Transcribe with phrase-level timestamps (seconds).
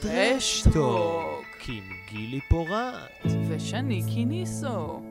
[0.00, 5.02] טרשטוק עם גילי פורט, ושני קיניסו,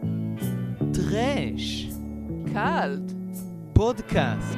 [0.93, 1.86] טרש,
[2.54, 3.11] קאלט,
[3.73, 4.57] פודקאסט,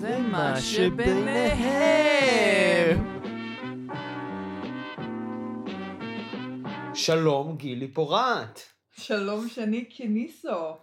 [0.00, 2.18] ומה שביניהם.
[6.94, 8.60] שלום גילי פורט.
[8.96, 10.76] שלום שני קיניסו.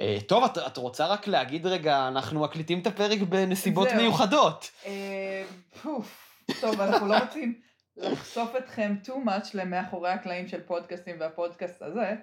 [0.00, 3.98] אה, טוב, את, את רוצה רק להגיד רגע, אנחנו מקליטים את הפרק בנסיבות זהו.
[3.98, 4.70] מיוחדות.
[4.86, 5.44] אה,
[5.82, 7.69] פוף, טוב, אנחנו לא רוצים
[8.00, 12.14] לחשוף אתכם too much למאחורי הקלעים של פודקאסטים והפודקאסט הזה,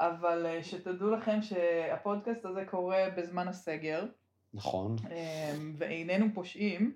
[0.00, 4.04] אבל אה, שתדעו לכם שהפודקאסט הזה קורה בזמן הסגר,
[4.54, 4.96] נכון.
[5.10, 6.92] אה, ואיננו פושעים.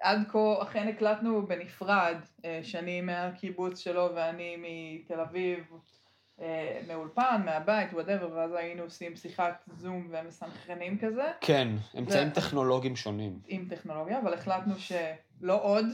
[0.00, 5.64] עד כה אכן הקלטנו בנפרד, אה, שני מהקיבוץ שלו ואני מתל אביב,
[6.40, 11.68] אה, מאולפן, מהבית, whatever, ואז היינו עושים שיחת זום ומסנכרנים כזה, כן,
[11.98, 13.38] אמצעים זה- טכנולוגיים שונים.
[13.46, 15.86] עם טכנולוגיה, אבל החלטנו שלא עוד.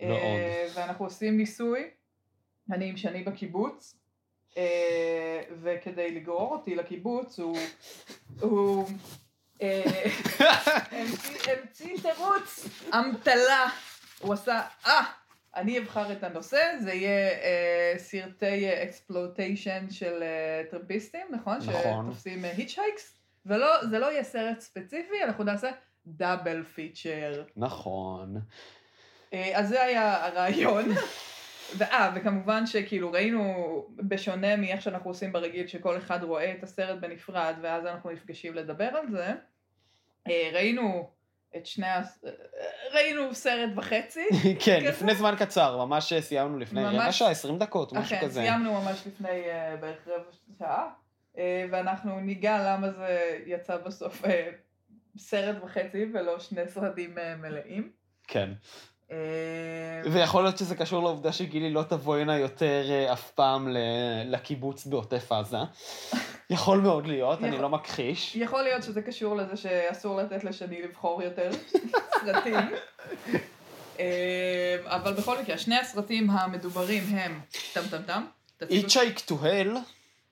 [0.00, 1.90] אה, ואנחנו עושים ניסוי,
[2.72, 3.96] אני עם שני בקיבוץ,
[4.56, 7.58] אה, וכדי לגרור אותי לקיבוץ הוא,
[8.40, 8.88] הוא
[9.62, 9.82] אה,
[10.90, 13.68] המציא- תירוץ, אמתלה.
[14.20, 15.04] הוא עשה, אה,
[15.56, 21.58] אני אבחר את הנושא, זה יהיה אה, סרטי אקספלוטיישן של אה, טרמפיסטים, נכון?
[21.66, 22.06] נכון.
[22.10, 25.70] שתופסים היצ'הייקס, וזה לא יהיה סרט ספציפי, אנחנו נעשה
[26.06, 27.44] דאבל פיצ'ר.
[27.56, 28.34] נכון.
[29.36, 30.84] אה, אז זה היה הרעיון.
[31.78, 33.54] ואה, וכמובן שכאילו ראינו,
[33.96, 38.84] בשונה מאיך שאנחנו עושים ברגיל, שכל אחד רואה את הסרט בנפרד, ואז אנחנו נפגשים לדבר
[38.84, 39.32] על זה,
[40.28, 41.10] אה, ראינו
[41.56, 42.30] את שני, הס- אה,
[42.94, 44.24] ראינו סרט וחצי,
[44.64, 44.88] כן, כזה?
[44.88, 48.40] לפני זמן קצר, ממש סיימנו לפני ממש- רבע שעה, 20 דקות, משהו אכן, כזה.
[48.40, 50.88] סיימנו ממש לפני אה, בערך רבע שעה,
[51.38, 54.50] אה, ואנחנו ניגע למה זה יצא בסוף אה,
[55.18, 57.90] סרט וחצי ולא שני סרטים מלאים.
[58.28, 58.50] כן.
[59.12, 59.16] אה,
[60.12, 63.68] ויכול להיות שזה קשור לעובדה שגילי לא תבוא הנה יותר אה, אף פעם
[64.24, 65.58] לקיבוץ בעוטף עזה.
[66.50, 68.36] יכול מאוד להיות, אני לא מכחיש.
[68.36, 71.50] יכול להיות שזה קשור לזה שאסור לתת לשני לבחור יותר
[72.24, 72.54] סרטים.
[74.00, 77.40] אה, אבל בכל מקרה, שני הסרטים המדוברים הם
[77.72, 78.22] טם טם טם.
[78.60, 79.76] Hell, Hitchhike to Hell,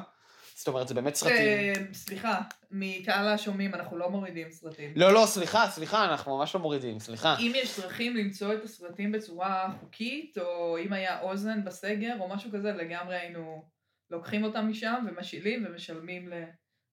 [0.62, 1.37] זאת אומרת, זה באמת סרטים...
[1.37, 2.41] אה, סליחה,
[2.71, 4.93] מקהל השומעים אנחנו לא מורידים סרטים.
[4.97, 7.36] לא, לא, סליחה, סליחה, אנחנו ממש לא מורידים, סליחה.
[7.39, 12.51] אם יש דרכים למצוא את הסרטים בצורה חוקית, או אם היה אוזן בסגר או משהו
[12.53, 13.65] כזה, לגמרי היינו
[14.10, 16.33] לוקחים אותם משם ומשאילים ומשלמים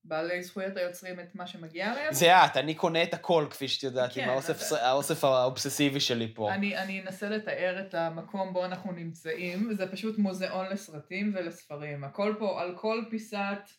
[0.06, 2.14] לבעלי זכויות היוצרים את מה שמגיע להם.
[2.14, 6.00] זה את, אני קונה את הכל, כפי שאת יודעת, עם כן, האוסף, אז- האוסף האובססיבי
[6.00, 6.54] שלי פה.
[6.54, 12.04] אני, אני אנסה לתאר את המקום בו אנחנו נמצאים, זה פשוט מוזיאון לסרטים ולספרים.
[12.04, 13.70] הכל פה, על כל פיסת,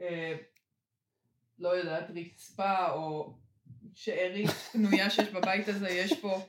[0.00, 0.34] אה,
[1.58, 3.34] לא יודעת, רצפה או
[3.94, 6.40] שארית פנויה שיש בבית הזה, יש פה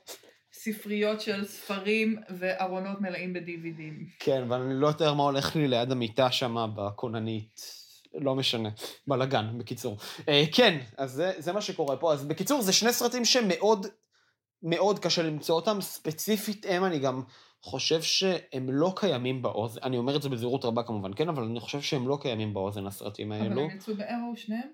[0.51, 4.09] ספריות של ספרים וארונות מלאים ב-DVDים.
[4.19, 7.76] כן, ואני לא יודע מה הולך לי ליד המיטה שם בכוננית.
[8.17, 8.69] לא משנה,
[9.07, 9.97] בלאגן, בקיצור.
[10.29, 12.13] אה, כן, אז זה, זה מה שקורה פה.
[12.13, 13.87] אז בקיצור, זה שני סרטים שמאוד
[14.63, 15.81] מאוד קשה למצוא אותם.
[15.81, 17.23] ספציפית הם, אני גם
[17.61, 19.79] חושב שהם לא קיימים באוזן.
[19.83, 22.87] אני אומר את זה בזהירות רבה כמובן, כן, אבל אני חושב שהם לא קיימים באוזן,
[22.87, 23.45] הסרטים האלו.
[23.45, 24.69] אבל הם יצאו ב Arrow שניהם?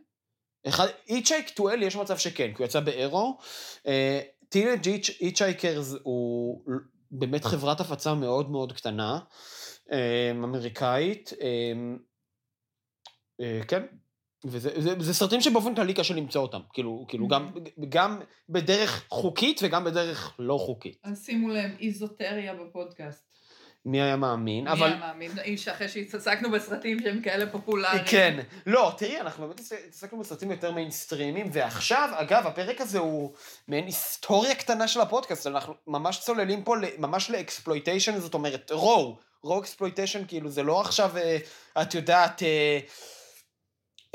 [0.68, 3.38] אחד, Hitchhike to Hell יש מצב שכן, כי הוא יצא ב Arrow.
[4.50, 4.88] Teenage
[5.22, 6.62] Hitchhikers הוא
[7.12, 9.20] באמת חברת הפצה מאוד מאוד קטנה,
[9.92, 11.34] אה, אמריקאית.
[11.42, 11.48] אה,
[13.68, 13.84] כן,
[14.46, 17.52] וזה זה, זה סרטים שבאופן כללי קשה למצוא אותם, כאילו, כאילו גם,
[17.90, 18.20] גם
[18.50, 20.98] בדרך חוקית וגם בדרך לא חוקית.
[21.04, 23.34] אז שימו לב, איזוטריה בפודקאסט.
[23.86, 24.88] מי היה מאמין, מי אבל...
[24.88, 25.32] היה מאמין?
[25.44, 28.04] איש אחרי שהתעסקנו בסרטים שהם כאלה פופולריים.
[28.06, 28.40] כן.
[28.66, 33.34] לא, תראי, אנחנו באמת התעסקנו בסרטים יותר מיינסטרימיים, ועכשיו, אגב, הפרק הזה הוא
[33.68, 39.18] מעין היסטוריה קטנה של הפודקאסט, אנחנו ממש צוללים פה ממש ל exploitation, זאת אומרת, raw,
[39.44, 41.38] raw exploitation, כאילו, זה לא עכשיו, אה,
[41.82, 42.44] את יודעת,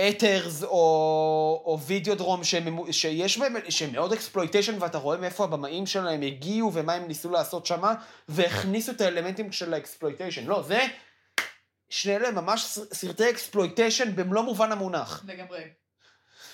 [0.01, 6.23] Heathers או, או Videodrome שהם, שיש בהם, שהם מאוד exploitation ואתה רואה מאיפה הבמאים שלהם
[6.23, 7.95] הגיעו ומה הם ניסו לעשות שמה
[8.29, 10.47] והכניסו את האלמנטים של ה exploitation.
[10.47, 10.87] לא, זה
[11.89, 15.25] שני אלה ממש סרטי exploitation במלוא מובן המונח.
[15.27, 15.63] לגמרי.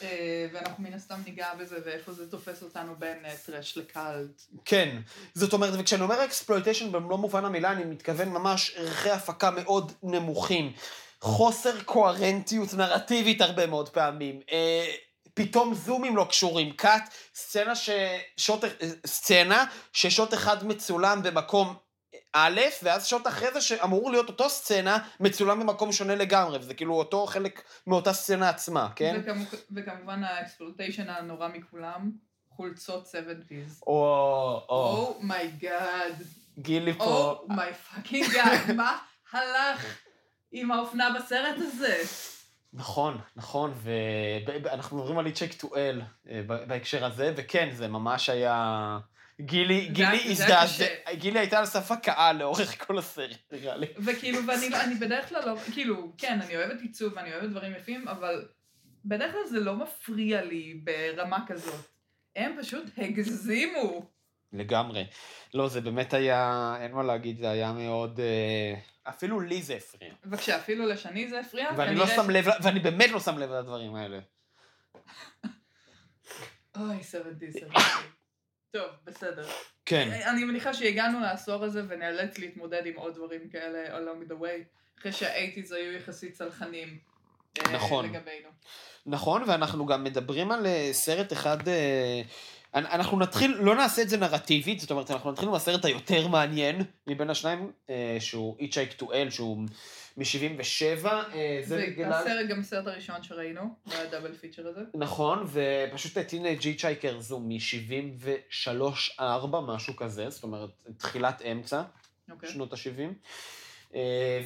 [0.02, 4.42] אה, ואנחנו מן הסתם ניגע בזה ואיפה זה תופס אותנו בין טרש לקאלט.
[4.64, 4.98] כן,
[5.34, 10.72] זאת אומרת, וכשאני אומר exploitation במלוא מובן המילה, אני מתכוון ממש ערכי הפקה מאוד נמוכים.
[11.24, 14.40] חוסר קוהרנטיות נרטיבית הרבה מאוד פעמים.
[14.52, 14.86] אה,
[15.34, 18.64] פתאום זומים לא קשורים, קאט, סצנה ששוט,
[19.06, 21.74] סצנה ששוט אחד מצולם במקום
[22.32, 26.94] א', ואז שוט אחרי זה שאמור להיות אותו סצנה, מצולם במקום שונה לגמרי, וזה כאילו
[26.94, 29.20] אותו חלק מאותה סצנה עצמה, כן?
[29.22, 29.44] וכמו,
[29.76, 32.10] וכמובן ה exploitation הנורא מכולם,
[32.48, 33.82] חולצות 70's.
[33.86, 33.94] או,
[34.68, 35.14] או.
[35.18, 36.22] oh my God.
[36.58, 37.36] גילי פה.
[37.40, 38.98] oh my fucking God, מה
[39.32, 40.03] הלך?
[40.56, 42.02] עם האופנה בסרט הזה.
[42.72, 43.74] נכון, נכון,
[44.62, 46.02] ואנחנו מדברים על איצ'ק טואל
[46.44, 48.98] בהקשר הזה, וכן, זה ממש היה...
[49.40, 53.86] גילי, גילי הזדעזע, גילי הייתה על סף הקאה לאורך כל הסרט, נראה לי.
[53.98, 58.48] וכאילו, ואני בדרך כלל לא, כאילו, כן, אני אוהבת עיצוב ואני אוהבת דברים יפים, אבל
[59.04, 61.84] בדרך כלל זה לא מפריע לי ברמה כזאת.
[62.36, 64.13] הם פשוט הגזימו.
[64.54, 65.06] לגמרי.
[65.54, 68.20] לא, זה באמת היה, אין מה להגיד, זה היה מאוד...
[68.20, 68.74] אה,
[69.08, 70.14] אפילו לי זה הפריע.
[70.24, 71.70] בבקשה, אפילו לשני זה הפריע.
[71.76, 74.18] ואני לא שם לב, ואני באמת לא שם לב לדברים האלה.
[76.76, 77.78] אוי, סבנטי, סבנטי.
[78.70, 79.46] טוב, בסדר.
[79.86, 80.08] כן.
[80.30, 84.64] אני מניחה שהגענו לעשור הזה ונאלץ להתמודד עם עוד דברים כאלה along the way,
[85.00, 86.98] אחרי שהאייטיז היו יחסית צלחנים.
[87.58, 88.04] אה, נכון.
[88.04, 88.48] לגבינו.
[89.06, 91.58] נכון, ואנחנו גם מדברים על אה, סרט אחד...
[92.74, 96.28] אה, אנחנו נתחיל, לא נעשה את זה נרטיבית, זאת אומרת, אנחנו נתחיל עם הסרט היותר
[96.28, 97.72] מעניין מבין השניים,
[98.18, 99.64] שהוא Hitchhike to Hell, שהוא
[100.16, 101.06] מ-77,
[101.64, 102.12] זה בגלל...
[102.12, 104.80] הסרט, גם הסרט הראשון שראינו, ב double feature הזה.
[104.94, 109.20] נכון, ופשוט Teenage Hitchhikers הוא מ-73-4,
[109.66, 112.32] משהו כזה, זאת אומרת, תחילת אמצע, okay.
[112.32, 112.48] אוקיי.
[112.48, 113.96] שנות ה-70.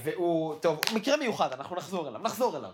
[0.04, 2.72] והוא, טוב, מקרה מיוחד, אנחנו נחזור אליו, נחזור אליו.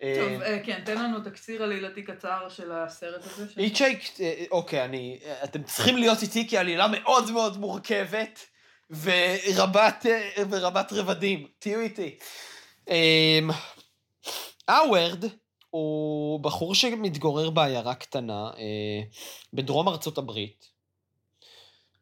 [0.00, 3.46] טוב, כן, תן לנו תקציר עלילתי קצר של הסרט הזה.
[3.56, 4.18] Hitchhike,
[4.50, 8.40] אוקיי, אני, אתם צריכים להיות איתי כי עלילה מאוד מאוד מורכבת
[8.90, 10.06] ורבת,
[10.50, 11.46] ורבת רבדים.
[11.58, 12.18] תהיו איתי.
[14.68, 15.24] האוורד
[15.70, 18.50] הוא בחור שמתגורר בעיירה קטנה
[19.52, 20.68] בדרום ארצות הברית,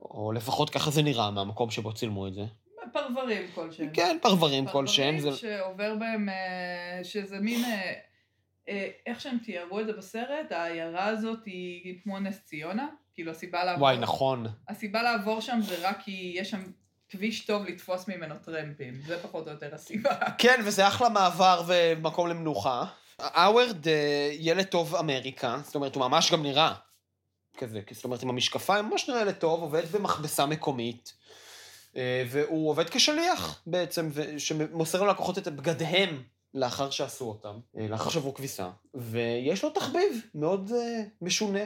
[0.00, 2.44] או לפחות ככה זה נראה מהמקום שבו צילמו את זה.
[2.92, 3.90] פרברים כלשהם.
[3.92, 5.16] כן, פרברים כלשהם.
[5.16, 7.92] פרברים שעובר בהם, אה, שזה מין, אה,
[8.68, 13.64] אה, איך שהם תיארו את זה בסרט, העיירה הזאת היא כמו נס ציונה, כאילו הסיבה
[13.64, 13.82] לעבור...
[13.82, 14.46] וואי, נכון.
[14.68, 16.62] הסיבה לעבור שם זה רק כי יש שם
[17.08, 20.16] כביש טוב לתפוס ממנו טרמפים, זה פחות או יותר הסיבה.
[20.38, 22.84] כן, וזה אחלה מעבר ומקום למנוחה.
[23.18, 23.86] האוורד
[24.38, 26.74] ילד טוב אמריקה, זאת אומרת, הוא ממש גם נראה
[27.60, 31.14] כזה, זאת אומרת, עם המשקפיים, ממש נראה ילד טוב, עובד במכבסה מקומית.
[31.96, 36.22] אה, והוא עובד כשליח בעצם, שמוסר ללקוחות את בגדיהם
[36.54, 41.64] לאחר שעשו אותם, אה, לאחר שעברו כביסה, ויש לו תחביב מאוד אה, משונה.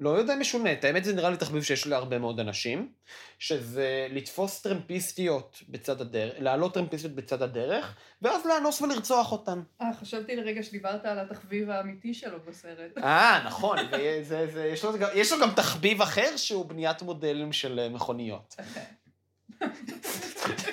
[0.00, 2.92] לא יודע משונה, את האמת זה נראה לי תחביב שיש להרבה מאוד אנשים,
[3.38, 9.60] שזה לתפוס טרמפיסטיות בצד הדרך, להעלות טרמפיסטיות בצד הדרך, ואז לאנוס ולרצוח אותן.
[9.80, 12.98] אה, חשבתי לרגע שדיברת על התחביב האמיתי שלו בסרט.
[12.98, 17.88] אה, נכון, וזה, זה, יש, לו, יש לו גם תחביב אחר שהוא בניית מודלים של
[17.88, 18.56] מכוניות.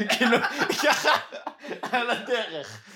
[0.10, 0.38] כאילו,
[0.84, 1.10] ככה,
[1.82, 2.90] על הדרך.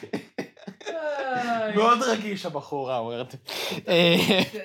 [1.76, 3.28] מאוד רגיש הבחור האוורד.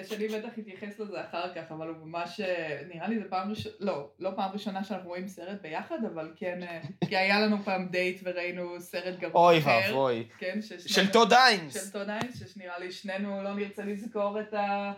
[0.09, 2.41] שאני בטח אתייחס לזה אחר כך, אבל הוא ממש,
[2.95, 6.61] נראה לי זה פעם ראשונה, לא, לא פעם ראשונה שאנחנו רואים סרט ביחד, אבל כן,
[7.09, 9.71] כי היה לנו פעם דייט וראינו סרט גרוע אחר.
[9.71, 10.29] אוי ואבוי.
[10.38, 11.75] כן, של טוד היינס.
[11.75, 14.93] של טוד היינס, שנראה לי שנינו לא נרצה לזכור את ה...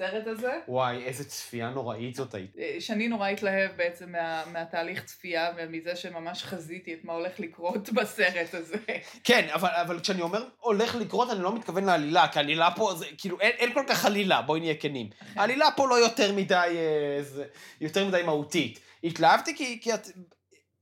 [0.00, 0.52] הסרט הזה.
[0.68, 2.58] וואי, איזה צפייה נוראית זאת הייתה.
[2.58, 7.90] אה, שאני נורא התלהב בעצם מה, מהתהליך צפייה ומזה שממש חזיתי את מה הולך לקרות
[7.96, 8.76] בסרט הזה.
[9.24, 13.06] כן, אבל, אבל כשאני אומר הולך לקרות, אני לא מתכוון לעלילה, כי עלילה פה זה,
[13.18, 15.10] כאילו, אין, אין כל כך עלילה, בואי נהיה כנים.
[15.34, 17.44] העלילה פה לא יותר מדי, אה, זה,
[17.80, 18.80] יותר מדי מהותית.
[19.04, 20.08] התלהבתי כי, כי את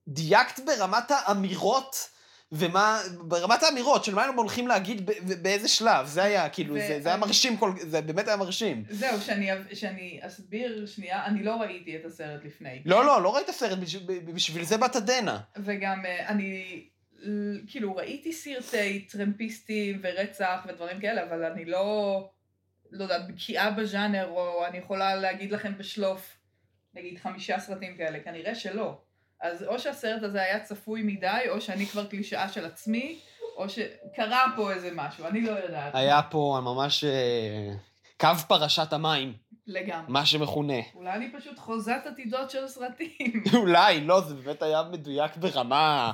[0.08, 2.15] דייקת ברמת האמירות.
[2.52, 5.10] ומה, ברמת האמירות של מה הם הולכים להגיד
[5.42, 8.84] באיזה שלב, זה היה, כאילו, ו- זה, זה היה מרשים, כל, זה באמת היה מרשים.
[8.90, 12.82] זהו, שאני, שאני אסביר שנייה, אני לא ראיתי את הסרט לפני.
[12.84, 15.40] לא, לא, לא ראית סרט, בשביל, בשביל זה באת דנה.
[15.56, 16.84] וגם אה, אני,
[17.66, 22.30] כאילו, ראיתי סרטי טרמפיסטים ורצח ודברים כאלה, אבל אני לא,
[22.90, 26.36] לא יודעת, בקיאה בז'אנר, או אני יכולה להגיד לכם בשלוף,
[26.94, 29.05] נגיד חמישה סרטים כאלה, כנראה שלא.
[29.40, 33.18] אז או שהסרט הזה היה צפוי מדי, או שאני כבר קלישאה של עצמי,
[33.56, 35.94] או שקרה פה איזה משהו, אני לא יודעת.
[35.94, 37.72] היה פה ממש אה,
[38.20, 39.32] קו פרשת המים,
[39.66, 40.04] לגמרי.
[40.08, 40.74] מה שמכונה.
[40.94, 43.42] אולי אני פשוט חוזת עתידות של סרטים.
[43.60, 46.12] אולי, לא, זה באמת היה מדויק ברמה...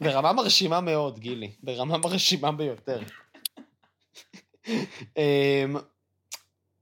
[0.00, 1.50] ברמה מרשימה מאוד, גילי.
[1.62, 3.00] ברמה מרשימה ביותר.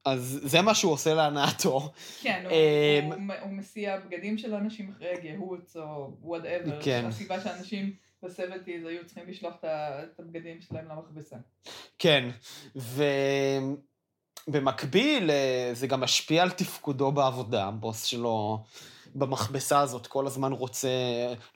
[0.05, 1.91] אז זה מה שהוא עושה להנאתו.
[2.23, 6.83] כן, הוא, אמ, הוא, הוא מסיע בגדים של אנשים אחרי גיהוץ או וואטאבר.
[6.83, 7.05] כן.
[7.09, 7.93] הסיבה שאנשים
[8.23, 9.65] בסבלטיז היו צריכים לשלוח את
[10.21, 11.37] הבגדים שלהם למכבסה.
[11.99, 12.29] כן,
[14.49, 17.65] ובמקביל אה, זה גם משפיע על תפקודו בעבודה.
[17.67, 18.65] הבוס שלו
[19.15, 20.89] במכבסה הזאת כל הזמן רוצה...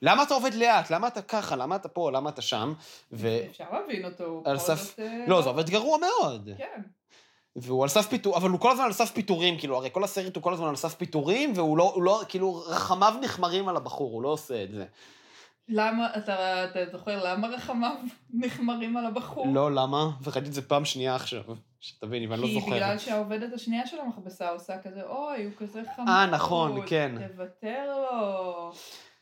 [0.01, 0.89] למה אתה עובד לאט?
[0.91, 1.55] למה אתה ככה?
[1.55, 2.11] למה אתה פה?
[2.11, 2.73] למה אתה שם?
[3.11, 3.27] ו...
[3.49, 4.43] אפשר להבין אותו.
[4.45, 6.49] על סף- זאת, אה, לא, זה עובד גרוע מאוד.
[6.57, 6.81] כן.
[7.55, 10.35] והוא על סף פיטור, אבל הוא כל הזמן על סף פיטורים, כאילו, הרי כל הסרט
[10.35, 14.23] הוא כל הזמן על סף פיטורים, והוא לא, לא, כאילו, רחמיו נחמרים על הבחור, הוא
[14.23, 14.85] לא עושה את זה.
[15.71, 17.95] למה, אתה, אתה זוכר למה רחמיו
[18.33, 19.47] נחמרים על הבחור?
[19.53, 20.09] לא, למה?
[20.23, 21.41] וראיתי את זה פעם שנייה עכשיו,
[21.79, 22.75] שתביני, ואני לא כי זוכר.
[22.75, 26.09] בגלל שהעובדת השנייה של המכבסה עושה כזה, אוי, הוא כזה חמוד.
[26.09, 27.15] אה, נכון, כן.
[27.27, 28.71] תוותר לו.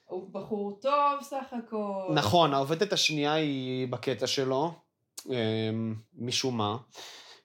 [0.05, 2.13] הוא בחור טוב סך הכל.
[2.13, 4.74] נכון, העובדת השנייה היא בקטע שלו,
[5.29, 6.77] אמ, משום מה.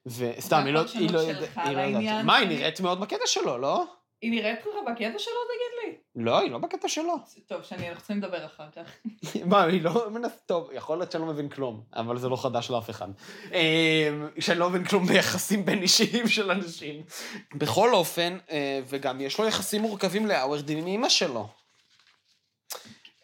[0.06, 0.80] וסתם, היא לא...
[0.80, 1.92] הפרשנות לא שלך יודעת- היא לא יודעת.
[1.92, 3.85] לעניין מה, היא נראית מאוד בקטע שלו, לא?
[4.23, 6.25] היא נראית לך בקטע שלו, תגיד לי?
[6.25, 7.14] לא, היא לא בקטע שלו.
[7.47, 8.90] טוב, שאני, אנחנו צריכים לדבר אחר כך.
[9.50, 10.32] מה, היא לא מנס...
[10.47, 13.09] טוב, יכול להיות שאני לא מבין כלום, אבל זה לא חדש לאף אחד.
[13.52, 17.02] אמ, שאני לא מבין כלום ביחסים בין אישיים של אנשים.
[17.54, 21.49] בכל אופן, אה, וגם יש לו יחסים מורכבים לאוורדין עם אמא שלו.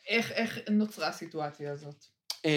[0.08, 2.04] איך, איך נוצרה הסיטואציה הזאת?
[2.44, 2.50] אמ,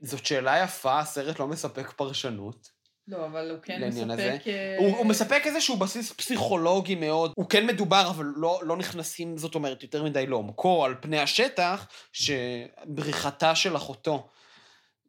[0.00, 2.77] זאת שאלה יפה, הסרט לא מספק פרשנות.
[3.08, 4.40] לא, אבל הוא כן מספק...
[4.46, 9.36] אה, הוא, הוא מספק איזשהו בסיס פסיכולוגי מאוד, הוא כן מדובר, אבל לא, לא נכנסים,
[9.36, 14.28] זאת אומרת, יותר מדי לעומקו, על פני השטח, שבריחתה של אחותו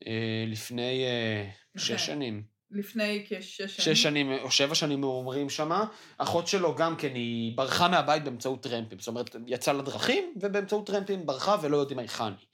[0.08, 2.06] אה, לפני אה, שש אוקיי.
[2.06, 2.44] שנים.
[2.72, 3.96] לפני כשש שנים.
[3.96, 5.86] שש שנים או שבע שנים אומרים שמה,
[6.18, 9.00] אחות שלו גם כן, היא ברחה מהבית באמצעות טרמפים.
[9.00, 12.48] זאת אומרת, יצאה לדרכים, ובאמצעות טרמפים ברחה ולא יודעים היכן היא.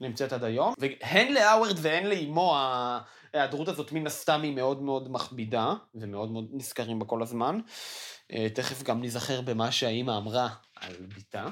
[0.00, 0.74] נמצאת עד היום.
[0.78, 2.56] והן לאווארד והן לאימו,
[3.34, 7.60] ההיעדרות הזאת מן הסתם היא מאוד מאוד מכבידה, ומאוד מאוד נזכרים בה כל הזמן.
[8.32, 11.46] אה, תכף גם ניזכר במה שהאימא אמרה על בתה.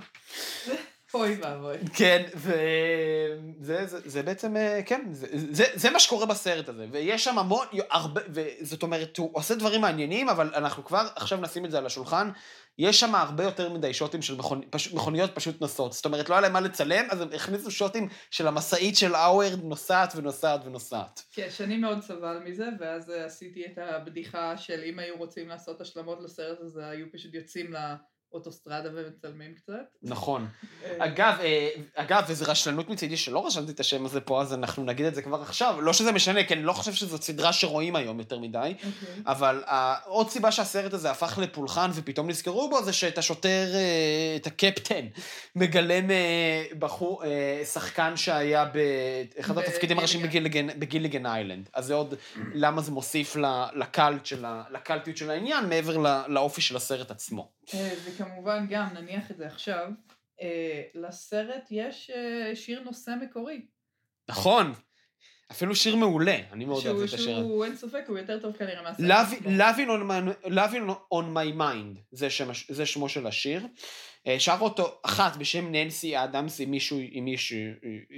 [1.15, 1.77] אוי ואבוי.
[1.95, 6.87] כן, וזה זה, זה בעצם, אה, כן, זה, זה, זה מה שקורה בסרט הזה.
[6.91, 11.65] ויש שם המון, הרבה, וזאת אומרת, הוא עושה דברים מעניינים, אבל אנחנו כבר עכשיו נשים
[11.65, 12.31] את זה על השולחן.
[12.79, 14.61] יש שם הרבה יותר מדי שוטים של מכונ...
[14.71, 14.93] פש...
[14.93, 15.93] מכוניות פשוט נוסעות.
[15.93, 19.65] זאת אומרת, לא היה להם מה לצלם, אז הם הכניסו שוטים של המשאית של האוורד
[19.65, 21.23] נוסעת ונוסעת ונוסעת.
[21.33, 25.81] כן, שני מאוד סבל מזה, ואז אה, עשיתי את הבדיחה של אם היו רוצים לעשות
[25.81, 27.73] השלמות לסרט הזה, היו פשוט יוצאים
[28.33, 29.73] לאוטוסטרדה ומצלמים קצת.
[30.03, 30.49] נכון.
[30.85, 34.85] אה, אגב, אה, אגב, וזו רשלנות מצידי שלא רשמתי את השם הזה פה, אז אנחנו
[34.85, 35.81] נגיד את זה כבר עכשיו.
[35.81, 38.75] לא שזה משנה, כי אני לא חושב שזאת סדרה שרואים היום יותר מדי.
[38.77, 39.23] אוקיי.
[39.27, 39.71] אבל uh,
[40.05, 43.67] עוד סיבה שהסרט הזה הפך לפולחן ופתאום נזכרו בו, זה שאת השוטר,
[44.37, 45.07] את הקפטן,
[45.57, 46.11] מגלם
[46.79, 47.23] בחור,
[47.65, 50.27] שחקן שהיה באחד התפקידים הראשיים
[50.79, 51.27] בגיליגן.
[51.27, 51.69] איילנד.
[51.75, 52.15] אז זה עוד
[52.55, 53.37] למה זה מוסיף
[54.71, 57.58] לקלטיות של העניין, מעבר לאופי של הסרט עצמו.
[57.75, 59.89] אה, וכמובן גם, נניח את זה עכשיו,
[60.43, 63.67] אה, לסרט יש אה, שיר נושא מקורי.
[64.29, 64.73] נכון,
[65.51, 67.31] אפילו שיר מעולה, אני מאוד אוהב את השיר הזה.
[67.31, 69.07] שהוא, אין ספק, הוא יותר טוב כנראה מהסרט.
[69.45, 73.67] Loving on, my, on my mind, זה, שם, זה שמו של השיר.
[74.39, 77.59] שר אותו אחת בשם ננסי אדמס, אם מישהו, אם מישהו,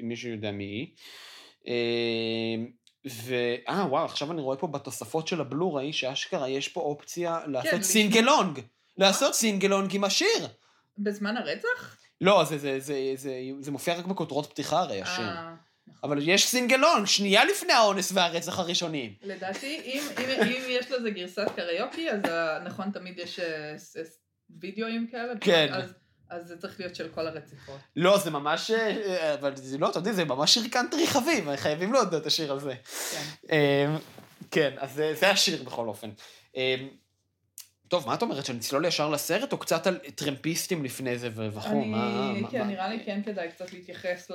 [0.01, 0.87] אם מישהו יודע מי היא.
[3.09, 3.35] ו...
[3.69, 7.83] אה, וואו, עכשיו אני רואה פה בתוספות של הבלו-ריי, שאשכרה יש פה אופציה לעשות לשמוע.
[7.83, 8.61] sing-along.
[8.99, 10.49] לעשות sing-along עם השיר.
[10.99, 11.97] בזמן הרצח?
[12.21, 15.25] לא, זה, זה, זה, זה, זה מופיע רק בכותרות פתיחה הרי, השיר.
[15.25, 15.55] אה,
[16.05, 19.15] אבל יש sing-along, שנייה לפני האונס והרצח הראשונים.
[19.23, 23.75] לדעתי, אם, אם, אם יש לזה גרסת קריוקי, אז אה, נכון, תמיד יש אה,
[24.61, 25.33] וידאוים כאלה.
[25.41, 25.69] כן.
[25.73, 25.95] אז,
[26.31, 27.79] אז זה צריך להיות של כל הרציפות.
[27.97, 28.71] לא, זה ממש...
[28.71, 32.53] אה, אבל זה לא, אתה יודע, זה ממש שיר קאנטרי חביב, חייבים להודות את השיר
[32.53, 32.75] הזה.
[33.11, 33.23] כן.
[33.55, 33.97] אמ,
[34.51, 36.11] כן, אז זה, זה השיר בכל אופן.
[37.91, 41.83] אמ, טוב, מה את אומרת, שנצלול ישר לסרט, או קצת על טרמפיסטים לפני זה וכו'?
[41.83, 44.31] אני, כן, נראה לי כן כדאי קצת להתייחס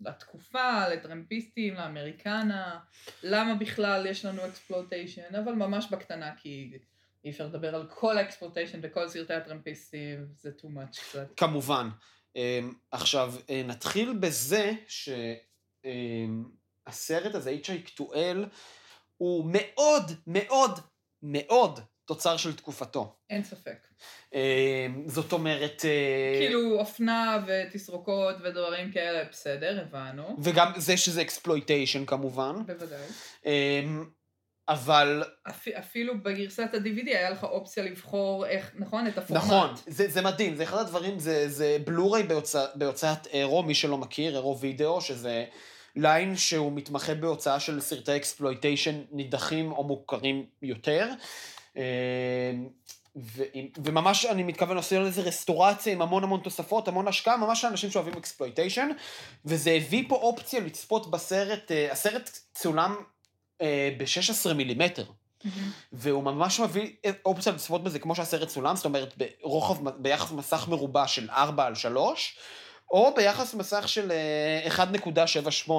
[0.00, 2.78] לתקופה, לטרמפיסטים, ל Americana,
[3.22, 6.78] למה בכלל יש לנו exploitation, אבל ממש בקטנה, כי
[7.24, 11.26] אי אפשר לדבר על כל ה exploitation בכל סרטי הטרמפיסטים, זה too much קצת.
[11.36, 11.88] כמובן.
[12.36, 14.72] אמ, עכשיו, אה, נתחיל בזה
[16.86, 18.46] שהסרט הזה, H.I.Q.L,
[19.16, 20.78] הוא מאוד, מאוד,
[21.22, 21.80] מאוד
[22.10, 23.14] תוצר של תקופתו.
[23.30, 23.86] אין ספק.
[24.34, 24.38] אמ,
[25.06, 25.82] זאת אומרת...
[25.84, 30.36] אה, כאילו אופנה ותסרוקות ודברים כאלה, בסדר, הבנו.
[30.42, 32.54] וגם זה שזה exploitation כמובן.
[32.66, 32.98] בוודאי.
[33.46, 34.04] אמ,
[34.68, 39.06] אבל אפ, אפילו בגרסת ה-DVD היה לך אופציה לבחור איך, נכון?
[39.06, 39.42] את הפורמט.
[39.42, 43.98] נכון, זה, זה מדהים, זה אחד הדברים, זה, זה בלוריי בהוצא, בהוצאת Arrow, מי שלא
[43.98, 45.44] מכיר, Arrow Video, שזה
[45.96, 51.08] ליין שהוא מתמחה בהוצאה של סרטי exploitation נידחים או מוכרים יותר.
[51.76, 51.82] אה,
[53.16, 53.42] ו,
[53.84, 58.14] וממש אני מתכוון לעשות לזה רסטורציה עם המון המון תוספות, המון השקעה, ממש לאנשים שאוהבים
[58.14, 58.88] exploitation,
[59.44, 62.96] וזה הביא פה אופציה לצפות בסרט, אה, הסרט צולם
[63.98, 65.04] ב-16 מילימטר.
[65.44, 65.70] מהמם.
[65.92, 66.92] והוא ממש מביא
[67.24, 71.74] אופציה לצפות בזה כמו שהסרט צולם, זאת אומרת ברוחב, ביחס מסך מרובע של 4 על
[71.74, 72.38] 3,
[72.90, 75.72] או ביחס מסך של אה, 1.78.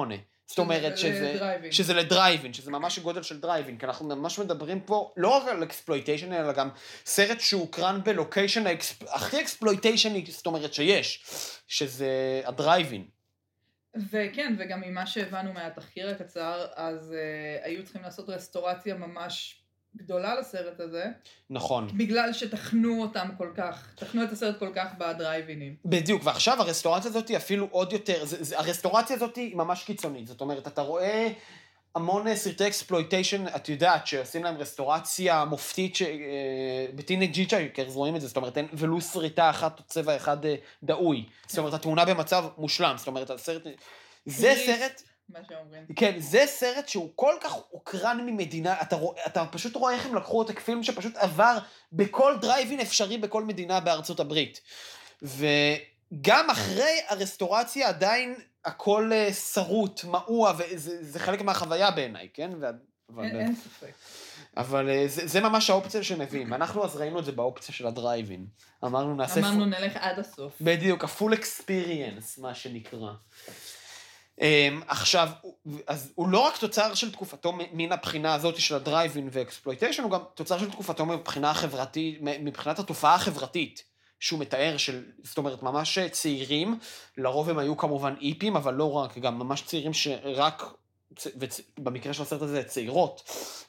[0.52, 1.72] זאת אומרת שזה, לדרייבין.
[1.72, 5.62] שזה לדרייבין, שזה ממש גודל של דרייבין, כי אנחנו ממש מדברים פה לא רק על
[5.62, 6.68] exploitation, אלא גם
[7.06, 9.02] סרט שהוקרן ב location האקספ...
[9.02, 11.24] הכי אקספלויטיישני, זאת אומרת שיש,
[11.66, 13.04] שזה הדרייבין.
[14.10, 19.61] וכן, וגם ממה שהבנו מהתחקיר הקצר, אז אה, היו צריכים לעשות רסטורציה ממש
[19.96, 21.04] גדולה לסרט הזה,
[21.50, 21.88] נכון.
[21.98, 25.76] בגלל שטחנו אותם כל כך, טחנו את הסרט כל כך בדרייבינים.
[25.84, 30.26] בדיוק, ועכשיו הרסטורציה הזאת היא אפילו עוד יותר, זה, זה, הרסטורציה הזאת היא ממש קיצונית,
[30.26, 31.28] זאת אומרת, אתה רואה
[31.94, 36.02] המון אה, סרטי exploitation, את יודעת, שעושים להם רסטורציה מופתית, ש...
[36.02, 40.16] אה, ב Teenage Hitchhikers רואים את זה, זאת אומרת, אין ולו שריטה אחת או צבע
[40.16, 43.62] אחד אה, דהוי, זאת אומרת, התמונה במצב מושלם, זאת אומרת, הסרט...
[44.26, 44.54] זה.
[44.66, 45.02] סרט,
[45.32, 45.86] מה שאומרים.
[45.96, 50.14] כן, זה סרט שהוא כל כך הוקרן ממדינה, אתה, רוא, אתה פשוט רואה איך הם
[50.14, 51.58] לקחו אותו כפילם שפשוט עבר
[51.92, 54.60] בכל דרייבין אפשרי בכל מדינה בארצות הברית.
[55.22, 62.50] וגם אחרי הרסטורציה עדיין הכל אה, שרוט, מעוע, וזה זה חלק מהחוויה בעיניי, כן?
[62.54, 63.92] אבל, אין, אין ספק.
[64.56, 66.54] אבל אה, זה, זה ממש האופציה שמביאים.
[66.54, 68.46] אנחנו אז ראינו את זה באופציה של הדרייבין.
[68.84, 69.40] אמרנו נעשה...
[69.40, 70.52] אמרנו נלך עד הסוף.
[70.60, 73.12] בדיוק, ה-full experience, מה שנקרא.
[74.40, 74.42] Um,
[74.86, 75.28] עכשיו,
[75.86, 80.20] אז הוא לא רק תוצר של תקופתו מן הבחינה הזאת של הדרייבין ואקספלויטיישן, הוא גם
[80.34, 83.84] תוצר של תקופתו מבחינה החברתית, מבחינת התופעה החברתית
[84.20, 86.78] שהוא מתאר, של, זאת אומרת, ממש צעירים,
[87.18, 90.62] לרוב הם היו כמובן איפים, אבל לא רק, גם ממש צעירים שרק,
[91.78, 93.22] במקרה של הסרט הזה, צעירות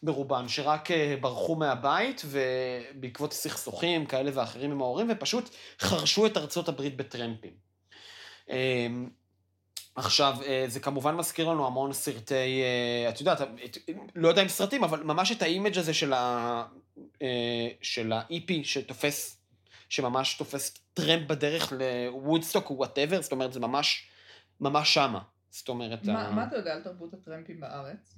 [0.04, 5.50] ברובן, שרק אה, ברחו מהבית, ובעקבות סכסוכים כאלה ואחרים עם ההורים, ופשוט
[5.80, 7.54] חרשו את ארצות הברית בטרמפים.
[9.96, 13.78] עכשיו, אה, זה כמובן מזכיר לנו המון סרטי, אה, את יודעת, את-
[14.16, 16.64] לא יודע אם סרטים, אבל ממש את ה image הזה של ה...
[17.22, 17.28] אה,
[17.82, 19.38] של ההיפי שתופס,
[19.90, 24.08] שממש תופס טרמפ בדרך לוודסטוק או whatever, זאת אומרת, זה ממש,
[24.60, 25.20] ממש שמה.
[25.50, 28.16] זאת אומרת, מה ה- מה אתה יודע על תרבות הטרמפים בארץ?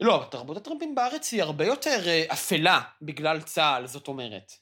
[0.00, 2.00] לא, תרבות הטרמפים בארץ היא הרבה יותר
[2.32, 4.52] אפלה בגלל צה"ל, זאת אומרת.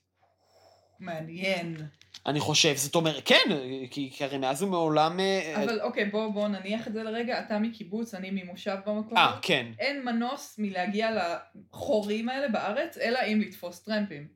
[1.01, 1.87] מעניין.
[2.27, 3.45] אני חושב, זאת אומרת, כן,
[3.91, 5.21] כי, כי הרי מאז ומעולם...
[5.21, 7.41] אה, אבל אוקיי, בוא, בוא נניח את זה לרגע.
[7.41, 9.19] אתה מקיבוץ, אני ממושב במקום.
[9.19, 9.67] אה, כן.
[9.79, 14.27] אין מנוס מלהגיע לחורים האלה בארץ, אלא אם לתפוס טרמפים.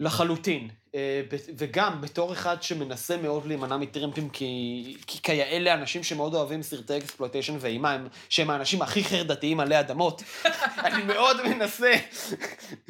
[0.00, 0.68] לחלוטין.
[0.94, 6.98] אה, וגם בתור אחד שמנסה מאוד להימנע מטרמפים, כי, כי כיאה אנשים שמאוד אוהבים סרטי
[6.98, 10.22] exploitation ואימה, הם, שהם האנשים הכי חרדתיים עלי אדמות,
[10.86, 11.92] אני מאוד מנסה,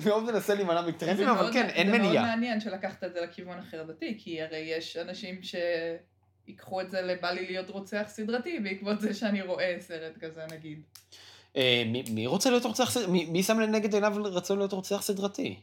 [0.05, 2.27] מאוד מנסה להימנע מטרמפים, אבל מאוד- כן, אין זה מאוד מניעה.
[2.27, 5.41] מעניין שלקחת את זה לכיוון החרדתי, כי הרי יש אנשים
[6.47, 10.83] שיקחו את זה לבא לי להיות רוצח סדרתי, בעקבות זה שאני רואה סרט כזה נגיד.
[11.57, 13.11] אה, מי, רוצה להיות רוצח סדרתי?
[13.11, 15.61] מי, מי שם לנגד עיניו רצון להיות רוצח סדרתי?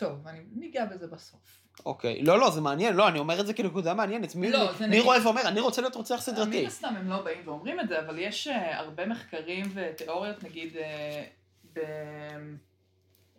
[0.00, 1.60] טוב, אני ניגע בזה בסוף.
[1.86, 2.22] אוקיי.
[2.22, 4.34] לא, לא, זה מעניין, לא, אני אומר את זה כנקודה מעניינת.
[4.34, 6.66] מי, לא, זה מי רואה ואומר, אני רוצה להיות רוצח מן סדרתי.
[6.66, 11.24] הסתם הם לא באים ואומרים את זה, אבל יש אה, הרבה מחקרים ותיאוריות, נגיד, אה,
[11.72, 11.78] ב...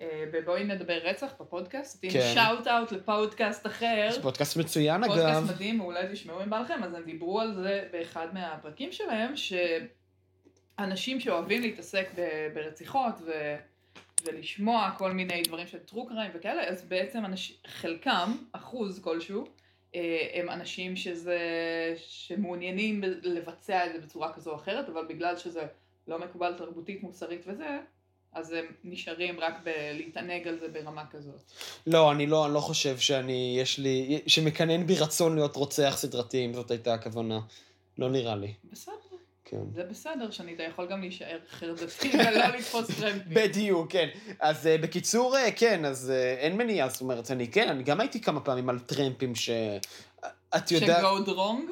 [0.02, 2.32] אה, בבואי נדבר רצח בפודקאסט, עם כן.
[2.34, 4.10] שאוט אאוט לפודקאסט אחר.
[4.12, 5.52] זה פודקאסט מצוין פודקאסט אגב.
[5.52, 9.34] מדהים, אולי תשמעו אם בא לכם, אז הם דיברו על זה באחד מהפרקים שלהם,
[10.78, 13.32] שאנשים שאוהבים להתעסק ב- ברציחות ו...
[14.26, 17.54] ולשמוע כל מיני דברים של טרו קריים וכאלה, אז בעצם אנש...
[17.68, 19.46] חלקם, אחוז כלשהו,
[19.96, 21.40] אה, הם אנשים שזה,
[21.98, 25.62] שמעוניינים לבצע את זה בצורה כזו או אחרת, אבל בגלל שזה
[26.08, 27.80] לא מקובל תרבותית, מוסרית וזה,
[28.34, 31.42] אז הם נשארים רק בלהתענג על זה ברמה כזאת.
[31.88, 36.46] לא, אני לא, אני לא חושב שאני, יש לי, שמקנן בי רצון להיות רוצח סדרתי,
[36.46, 37.40] אם זאת הייתה הכוונה.
[37.98, 39.01] לא נראה לי, בסדר.
[39.52, 39.58] כן.
[39.76, 43.22] זה בסדר שאני אתה יכול גם להישאר חרדתי ולא לתפוס טרמפים.
[43.34, 44.08] בדיוק, כן.
[44.40, 48.00] אז uh, בקיצור, uh, כן, אז uh, אין מניעה, זאת אומרת, אני כן, אני גם
[48.00, 49.50] הייתי כמה פעמים על טרמפים ש...
[50.58, 50.98] את יודעת...
[51.00, 51.70] שגו דרונג?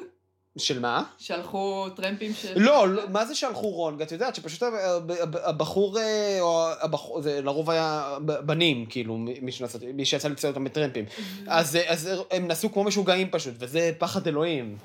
[0.58, 1.04] של מה?
[1.18, 2.46] שלחו טרמפים ש...
[2.56, 4.02] לא, לא, מה זה שהלכו רונג?
[4.02, 4.74] את יודעת שפשוט הב-
[5.10, 10.50] הב- הבחור, אה, או הבחור, זה לרוב היה בנים, כאילו, מי שנסע- מי שיצא לציין
[10.52, 11.04] אותם בטרמפים.
[11.46, 14.76] אז, אה, אז הם נסעו כמו משוגעים פשוט, וזה פחד אלוהים.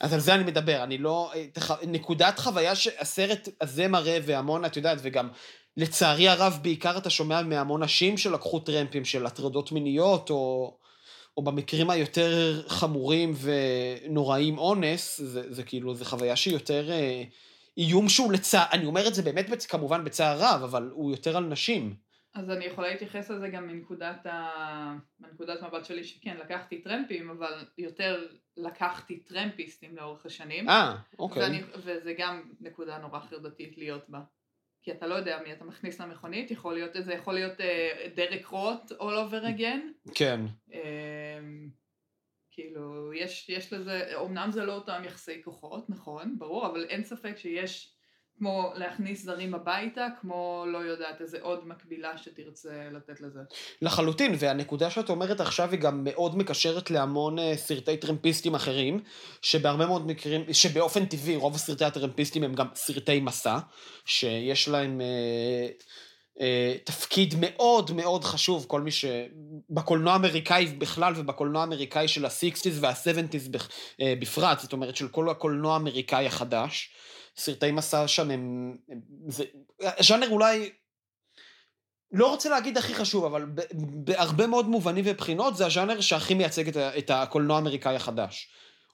[0.00, 1.32] אז על זה אני מדבר, אני לא...
[1.34, 5.28] אה, נקודת חוויה שהסרט הזה מראה, והמון, את יודעת, וגם
[5.76, 10.76] לצערי הרב, בעיקר אתה שומע מהמון נשים שלקחו טרמפים של הטרדות מיניות, או,
[11.36, 16.90] או במקרים היותר חמורים ונוראים אונס, זה, זה כאילו, זה חוויה שהיא יותר...
[16.90, 17.22] אה,
[17.78, 21.44] איום שהוא לצער, אני אומר את זה באמת כמובן בצער רב, אבל הוא יותר על
[21.44, 21.94] נשים.
[22.34, 24.96] אז אני יכולה להתייחס לזה גם מנקודת, ה...
[25.20, 30.68] מנקודת מבט שלי שכן, לקחתי טרמפים, אבל יותר לקחתי טרמפיסטים לאורך השנים.
[30.68, 31.42] אה, אוקיי.
[31.42, 34.20] ואני, וזה גם נקודה נורא חרדתית להיות בה.
[34.82, 38.46] כי אתה לא יודע מי אתה מכניס למכונית, יכול להיות, זה יכול להיות אה, דרק
[38.46, 38.94] רוט all
[39.30, 40.10] over again.
[40.14, 40.40] כן.
[40.72, 41.40] אה,
[42.50, 47.36] כאילו, יש, יש לזה, אמנם זה לא אותם יחסי כוחות, נכון, ברור, אבל אין ספק
[47.36, 47.96] שיש
[48.40, 53.40] כמו להכניס זרים הביתה, כמו לא יודעת, איזה עוד מקבילה שתרצה לתת לזה.
[53.82, 59.00] לחלוטין, והנקודה שאת אומרת עכשיו היא גם מאוד מקשרת להמון אה, סרטי טרמפיסטים אחרים,
[59.42, 63.58] שבהרבה מאוד מקרים, שבאופן טבעי רוב סרטי הטרמפיסטים הם גם סרטי מסע,
[64.04, 65.68] שיש להם אה,
[66.40, 69.04] אה, תפקיד מאוד מאוד חשוב, כל מי ש...
[69.70, 73.68] בקולנוע האמריקאי בכלל ובקולנוע האמריקאי של ה-60's וה-70's בכ-
[74.00, 76.90] אה, בפרט, זאת אומרת של כל הקולנוע האמריקאי החדש.
[77.36, 78.76] סרטי מסע שם הם...
[79.28, 79.44] זה,
[79.80, 80.70] הז'אנר אולי
[82.12, 83.46] לא רוצה להגיד הכי חשוב, אבל
[84.04, 88.48] בהרבה מאוד מובנים ובחינות זה הז'אנר שהכי מייצג את, את הקולנוע האמריקאי החדש.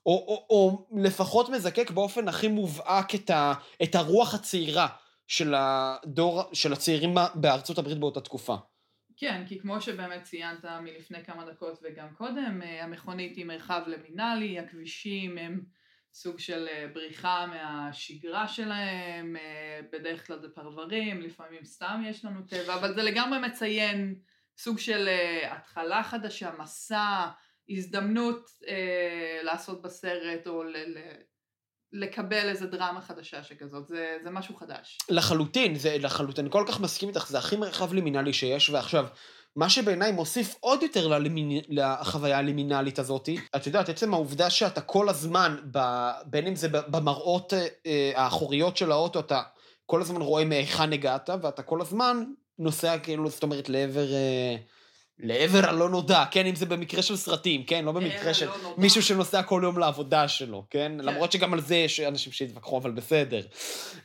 [0.05, 4.87] או, או, או לפחות מזקק באופן הכי מובהק את, ה, את הרוח הצעירה
[5.27, 8.55] של הדור, של הצעירים בארצות הברית באותה תקופה.
[9.17, 14.59] כן, כי כמו שבאמת ציינת מלפני כמה דקות וגם קודם, אה, המכונית היא מרחב למינלי,
[14.59, 15.61] הכבישים הם
[16.17, 22.41] סוג של אה, בריחה מהשגרה שלהם, אה, בדרך כלל זה פרברים, לפעמים סתם יש לנו
[22.41, 24.15] טבע, אבל זה לגמרי מציין
[24.57, 27.27] סוג של אה, התחלה חדשה, מסע,
[27.69, 31.21] הזדמנות אה, לעשות בסרט או ל- ל-
[31.93, 34.97] לקבל איזה דרמה חדשה שכזאת, זה, זה משהו חדש.
[35.09, 39.05] לחלוטין, זה לחלוטין, אני כל כך מסכים איתך, זה הכי מרחב לימינלי שיש, ועכשיו,
[39.57, 45.09] מה שבעיניי מוסיף עוד יותר ללימיני, לחוויה הלימינלית הזאתי, את יודעת, עצם העובדה שאתה כל
[45.09, 49.41] הזמן, ב, בין אם זה במראות אה, אה, האחוריות של האוטו, אתה
[49.85, 52.23] כל הזמן רואה מהיכן הגעת, ואתה כל הזמן
[52.59, 54.13] נוסע כאילו, זאת אומרת, לעבר...
[54.13, 54.55] אה,
[55.19, 58.69] לעבר הלא נודע, כן, אם זה במקרה של סרטים, כן, לא במקרה של נודע.
[58.77, 60.91] מישהו שנוסע כל יום לעבודה שלו, כן?
[60.99, 61.05] כן.
[61.05, 63.41] למרות שגם על זה יש אנשים שהתווכחו, אבל בסדר.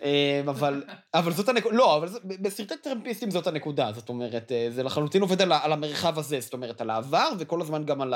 [0.03, 4.67] אה, אבל, אבל זאת הנקודה, לא, אבל זה- בסרטי טרמפיסטים זאת הנקודה, זאת אומרת, אה,
[4.71, 8.15] זה לחלוטין עובד על, על המרחב הזה, זאת אומרת, על העבר וכל הזמן גם על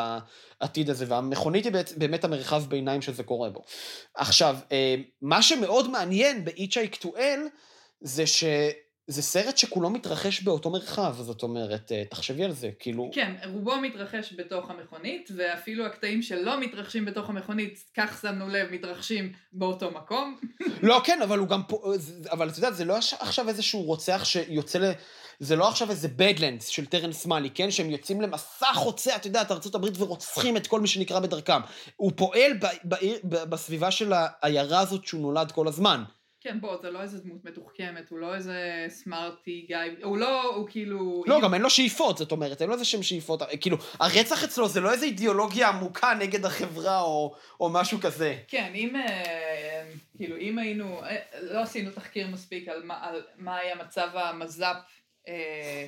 [0.61, 3.65] העתיד הזה, והמכונית היא בעצ- באמת המרחב ביניים שזה קורה בו.
[4.15, 7.41] עכשיו, אה, מה שמאוד מעניין ב-Hitchhike to L,
[8.01, 8.45] זה ש...
[9.09, 13.11] זה סרט שכולו מתרחש באותו מרחב, זאת אומרת, אה, תחשבי על זה, כאילו...
[13.15, 19.33] כן, רובו מתרחש בתוך המכונית, ואפילו הקטעים שלא מתרחשים בתוך המכונית, כך שמנו לב, מתרחשים
[19.53, 20.37] באותו מקום.
[20.83, 24.23] לא, כן, אבל הוא גם פה, זה- אבל את יודעת, זה לא עכשיו איזשהו רוצח
[24.25, 24.93] שיוצא ל...
[25.41, 27.71] זה לא עכשיו איזה בדלנדס של טרנס מאלי, כן?
[27.71, 31.61] שהם יוצאים למסע חוצה, את יודעת, ארה"ב ורוצחים את כל מי שנקרא בדרכם.
[31.97, 36.03] הוא פועל ב, בעיר, ב, בסביבה של העיירה הזאת שהוא נולד כל הזמן.
[36.47, 40.69] כן, בוא, זה לא איזה דמות מתוחכמת, הוא לא איזה סמארטי גיא, הוא לא, הוא
[40.69, 41.25] כאילו...
[41.27, 43.43] לא, גם אין לו שאיפות, זאת אומרת, אין לו איזה שהם שאיפות.
[43.61, 48.37] כאילו, הרצח אצלו זה לא איזה אידיאולוגיה עמוקה נגד החברה או, או משהו כזה.
[48.49, 49.85] כן, אם, אה,
[50.17, 54.77] כאילו, אם היינו, אה, לא עשינו תחקיר מספיק על מה, על מה היה מצב המז"פ
[55.29, 55.87] אה,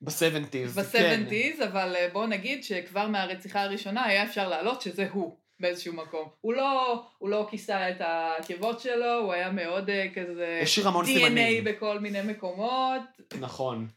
[0.00, 0.80] ב-70's.
[0.80, 5.45] ב-70's, אבל אה, בוא נגיד שכבר מהרציחה הראשונה היה אפשר להעלות שזה הוא.
[5.60, 6.28] באיזשהו מקום.
[6.40, 10.60] הוא לא, הוא לא כיסה את העקבות שלו, הוא היה מאוד אה, כזה...
[10.62, 11.64] השאיר המון DNA סימנים.
[11.64, 13.02] בכל מיני מקומות.
[13.40, 13.88] נכון.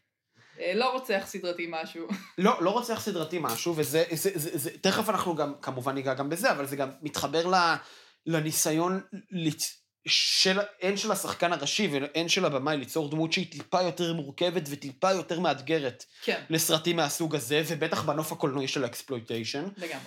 [0.60, 2.08] אה, לא רוצח סדרתי משהו.
[2.38, 6.30] לא, לא רוצח סדרתי משהו, וזה, זה, זה, זה, תכף אנחנו גם, כמובן ניגע גם
[6.30, 7.56] בזה, אבל זה גם מתחבר ל,
[8.26, 9.76] לניסיון לצ...
[10.08, 15.12] של, הן של השחקן הראשי והן של הבמאי ליצור דמות שהיא טיפה יותר מורכבת וטיפה
[15.12, 19.64] יותר מאתגרת כן, לסרטים מהסוג הזה, ובטח בנוף הקולנועי של ה exploitation.
[19.78, 20.06] לגמרי.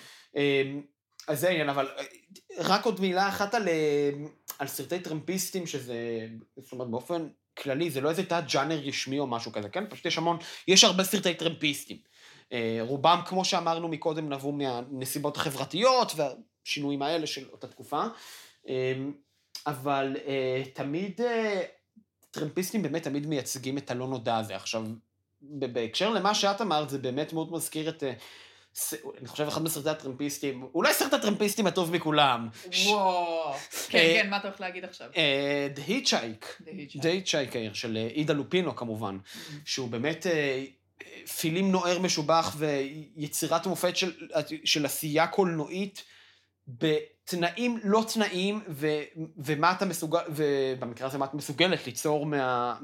[1.28, 2.04] אז זה העניין, אבל אה,
[2.58, 4.10] רק עוד מילה אחת על, אה,
[4.58, 9.26] על סרטי טרמפיסטים, שזה, זאת אומרת, באופן כללי, זה לא איזה תת ג'אנר רשמי או
[9.26, 9.84] משהו כזה, כן?
[9.90, 10.36] פשוט יש המון,
[10.68, 11.96] יש הרבה סרטי טרמפיסטים.
[12.52, 18.04] אה, רובם, כמו שאמרנו מקודם, נבעו מהנסיבות החברתיות והשינויים האלה של אותה תקופה.
[19.66, 20.16] אבל
[20.74, 21.20] תמיד,
[22.30, 24.56] טרמפיסטים באמת תמיד מייצגים את הלא נודע הזה.
[24.56, 24.84] עכשיו,
[25.42, 28.02] בהקשר למה שאת אמרת, זה באמת מאוד מזכיר את...
[29.18, 32.48] אני חושב אחד מסרטי הטרמפיסטים, אולי סרט הטרמפיסטים הטוב מכולם.
[32.86, 33.54] וואו.
[33.88, 35.10] כן, אה, כן, מה אתה הולך להגיד עכשיו?
[35.16, 36.62] אה, The Hitchhike,
[36.98, 37.74] The Hitchhiker.
[37.74, 39.52] של אה, עידה לופינו כמובן, Mm-hmm.
[39.64, 40.26] שהוא באמת
[41.38, 44.12] פילים נוער משובח ויצירת מופת של,
[44.64, 46.04] של עשייה קולנועית
[46.68, 48.88] בתנאים לא תנאים, ו,
[49.36, 52.76] ומה אתה מסוגל, ובמקרה הזה מה את מסוגלת ליצור מה,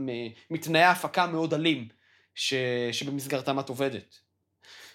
[0.50, 1.88] מתנאי ההפקה המאוד אלים
[2.34, 2.54] ש,
[2.92, 4.27] שבמסגרתם את עובדת.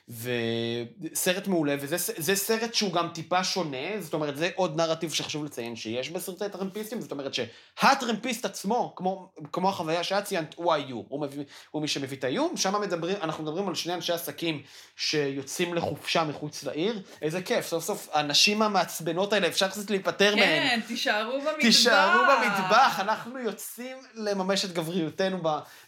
[0.09, 5.45] וסרט מעולה, וזה זה סרט שהוא גם טיפה שונה, זאת אומרת, זה עוד נרטיב שחשוב
[5.45, 11.05] לציין שיש בסרטי טרמפיסטים, זאת אומרת שהטרמפיסט עצמו, כמו, כמו החוויה שאת ציינת, הוא האיום,
[11.07, 14.61] הוא, מביא, הוא מי שמביא את האיום, שם מדברים, אנחנו מדברים על שני אנשי עסקים
[14.95, 20.67] שיוצאים לחופשה מחוץ לעיר, איזה כיף, סוף סוף הנשים המעצבנות האלה, אפשר קצת להיפטר מהן.
[20.69, 21.61] כן, תישארו במטבח.
[21.61, 25.41] תישארו במטבח, אנחנו יוצאים לממש את גבריותנו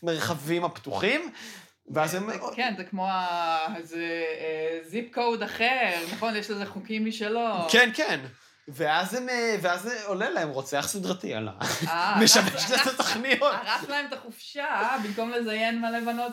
[0.04, 1.32] במרחבים הפתוחים,
[1.94, 2.30] ואז הם...
[2.56, 3.98] כן, זה כמו ה- זה
[4.42, 6.36] אה, זיפ קוד אחר, נכון?
[6.36, 7.50] יש לזה חוקים משלו.
[7.70, 8.20] כן, כן.
[8.68, 11.52] ואז הם, אה, ואז עולה להם רוצח סדרתי על ה...
[11.88, 13.54] אה, משמש הרס- לזה תוכניות.
[13.66, 16.32] הרס להם את החופשה, אה, במקום לזיין מלא בנות.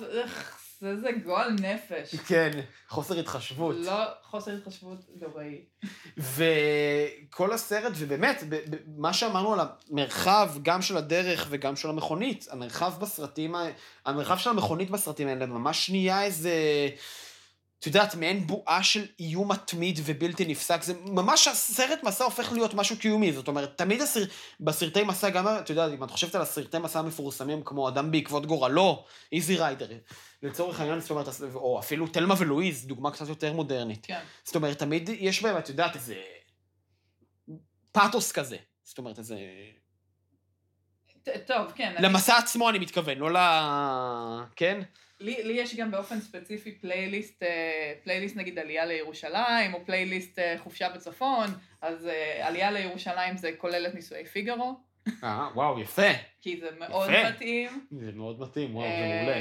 [0.83, 2.15] איך, איזה גועל נפש.
[2.15, 3.77] כן, חוסר התחשבות.
[3.79, 5.61] לא חוסר התחשבות נוראי.
[6.17, 8.43] וכל הסרט, ובאמת,
[8.97, 13.55] מה שאמרנו על המרחב, גם של הדרך וגם של המכונית, המרחב בסרטים,
[14.07, 16.53] המרחב של המכונית בסרטים האלה ממש נהיה איזה,
[17.83, 20.83] את יודעת, מעין בועה של איום מתמיד ובלתי נפסק.
[20.83, 23.33] זה ממש, הסרט מסע הופך להיות משהו קיומי.
[23.33, 24.21] זאת אומרת, תמיד הסר...
[24.61, 28.47] בסרטי מסע, גם, את יודעת, אם את חושבת על הסרטי מסע המפורסמים, כמו אדם בעקבות
[28.47, 29.89] גורלו, איזי ריידר,
[30.43, 34.07] לצורך העניין, זאת אומרת, או אפילו תלמה ולואיז, דוגמה קצת יותר מודרנית.
[34.07, 34.21] כן.
[34.45, 36.15] זאת אומרת, תמיד יש בהם, את יודעת, איזה
[37.93, 38.57] פאתוס כזה.
[38.85, 39.37] זאת אומרת, איזה...
[41.47, 41.93] טוב, כן.
[41.97, 43.37] אני- למסע עצמו אני מתכוון, לא ל...
[44.57, 44.81] כן?
[45.21, 50.55] לי, לי יש גם באופן ספציפי פלייליסט, אה, פלייליסט נגיד עלייה לירושלים, או פלייליסט אה,
[50.59, 51.47] חופשה בצפון,
[51.83, 54.75] אז אה, עלייה לירושלים זה כולל את נישואי פיגארו,
[55.25, 56.03] אה, וואו, יפה.
[56.41, 57.31] כי זה מאוד יפה.
[57.31, 57.87] מתאים.
[57.91, 59.35] זה מאוד מתאים, וואו, זה מעולה.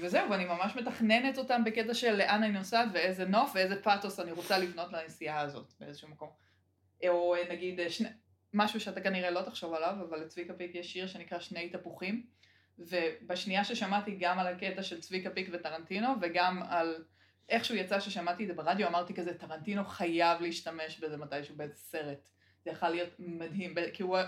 [0.00, 4.32] וזהו, ואני ממש מתכננת אותם בקטע של לאן אני נוסעת ואיזה נוף ואיזה פאתוס אני
[4.32, 6.28] רוצה לבנות לנסיעה הזאת באיזשהו מקום.
[7.08, 8.08] או נגיד שני,
[8.54, 12.26] משהו שאתה כנראה לא תחשוב עליו, אבל לצביקה פיק יש שיר שנקרא שני תפוחים,
[12.78, 17.04] ובשנייה ששמעתי גם על הקטע של צביקה פיק וטרנטינו, וגם על
[17.48, 22.28] איכשהו יצא ששמעתי את זה ברדיו, אמרתי כזה, טרנטינו חייב להשתמש בזה מתישהו באיזה סרט.
[22.64, 24.18] זה יכול להיות מדהים, כי הוא,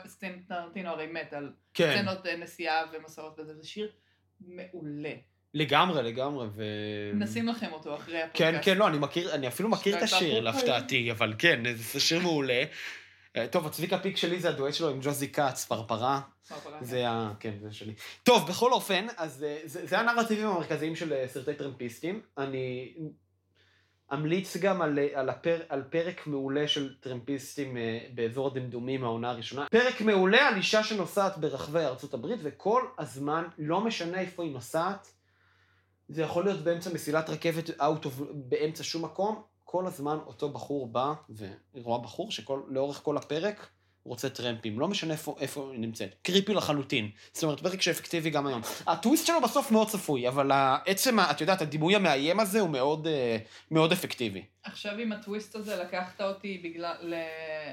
[0.48, 3.92] טרנטינו הרי מת על כן, סצנות אה, נסיעה ומסעות וזה, זה שיר
[4.40, 5.12] מעולה.
[5.54, 6.64] לגמרי, לגמרי, ו...
[7.14, 8.64] נשים לכם אותו אחרי כן, הפודקאסט.
[8.64, 10.40] כן, לא, אני מכיר, אני אפילו מכיר את השיר.
[10.40, 12.64] להפתעתי, אבל כן, זה שיר מעולה.
[13.36, 16.20] אה, טוב, הצביקה פיק שלי זה הדואט שלו עם ג'וזי כץ, פרפרה.
[16.80, 17.32] זה ה...
[17.40, 17.94] כן, זה שלי.
[18.22, 22.20] טוב, בכל אופן, אז אה, זה, זה הנרטיבים המרכזיים של אה, סרטי טרמפיסטים.
[22.38, 22.94] אני
[24.12, 27.76] אמליץ גם על, על, הפר, על פרק מעולה של טרמפיסטים
[28.14, 29.66] באזור הדמדומים, העונה הראשונה.
[29.70, 35.12] פרק מעולה על אישה שנוסעת ברחבי ארצות הברית, וכל הזמן, לא משנה איפה היא נוסעת,
[36.08, 40.86] זה יכול להיות באמצע מסילת רכבת, out of, באמצע שום מקום, כל הזמן אותו בחור
[40.86, 43.68] בא, והיא רואה בחור שלאורך כל הפרק
[44.06, 46.14] רוצה טרמפים, לא משנה איפה, איפה היא נמצאת.
[46.22, 47.10] קריפי לחלוטין.
[47.32, 48.60] זאת אומרת, פרק שאפקטיבי גם היום.
[48.86, 50.50] הטוויסט שלו בסוף מאוד צפוי, אבל
[50.86, 53.36] עצם, את יודעת, הדימוי המאיים הזה הוא מאוד, אה,
[53.70, 54.44] מאוד אפקטיבי.
[54.62, 57.14] עכשיו עם הטוויסט הזה לקחת אותי בגלל, ל-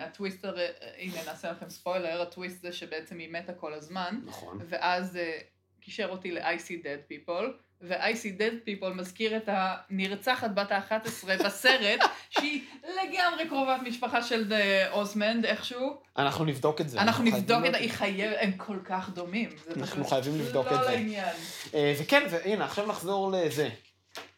[0.01, 4.59] הטוויסט, הרי- הנה נעשה לכם ספוילר, הטוויסט זה שבעצם היא מתה כל הזמן, נכון.
[4.69, 5.37] ואז אה,
[5.81, 7.43] קישר אותי ל-I see dead people,
[7.83, 11.99] ו-I see dead people מזכיר את הנרצחת בת ה-11 בסרט,
[12.33, 15.97] שהיא לגמרי קרובת משפחה של אה, אוזמנד איכשהו.
[16.17, 17.01] אנחנו נבדוק את זה.
[17.01, 19.49] אנחנו נבדוק את זה, היא חייבת, הם כל כך דומים.
[19.77, 20.91] אנחנו חייבים לבדוק את לא זה.
[20.91, 21.35] לעניין.
[21.73, 23.69] אה, וכן, והנה, עכשיו נחזור לזה.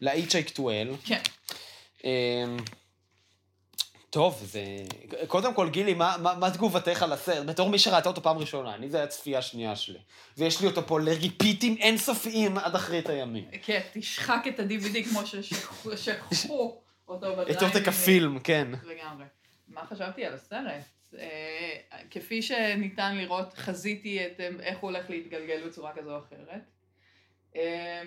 [0.00, 1.06] ל-HIK12.
[1.06, 1.20] כן.
[4.16, 4.64] אמ, טוב, זה...
[5.26, 7.46] קודם כל, גילי, מה, מה, מה תגובתך על הסרט?
[7.46, 9.98] בתור מי שראתה אותו פעם ראשונה, אני, זה היה הצפייה השנייה שלי.
[10.38, 13.44] ויש לי אותו פה לריפיטים אינסופיים עד אחרית הימים.
[13.62, 17.56] כן, תשחק את ה-DVD כמו ששכחו אותו בדרייב.
[17.56, 18.68] את עותק הפילם, כן.
[18.84, 19.24] לגמרי.
[19.68, 20.82] מה חשבתי על הסרט?
[21.18, 26.62] אה, כפי שניתן לראות, חזיתי את אה, איך הוא הולך להתגלגל בצורה כזו או אחרת.
[27.56, 28.02] אה,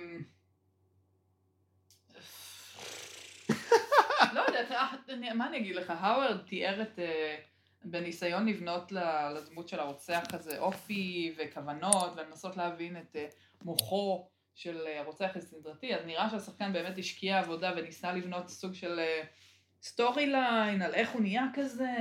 [4.33, 4.66] לא יודעת,
[5.35, 6.99] מה אני אגיד לך, האוורד תיאר את,
[7.83, 8.91] בניסיון לבנות
[9.35, 13.15] לדמות של הרוצח הזה אופי וכוונות ולנסות להבין את
[13.63, 18.99] מוחו של הרוצח הסדרתי, אז נראה שהשחקן באמת השקיע עבודה וניסה לבנות סוג של
[19.81, 21.91] story line, על איך הוא נהיה כזה,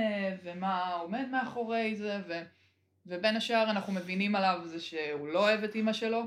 [0.43, 2.41] ומה עומד מאחורי זה, ו...
[3.05, 6.23] ובין השאר אנחנו מבינים עליו זה שהוא לא אוהב את אימא שלו,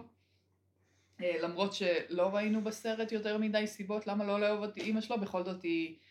[1.22, 5.44] אה, למרות שלא ראינו בסרט יותר מדי סיבות למה לא לאהוב את אימא שלו, בכל
[5.44, 6.09] זאת היא אה,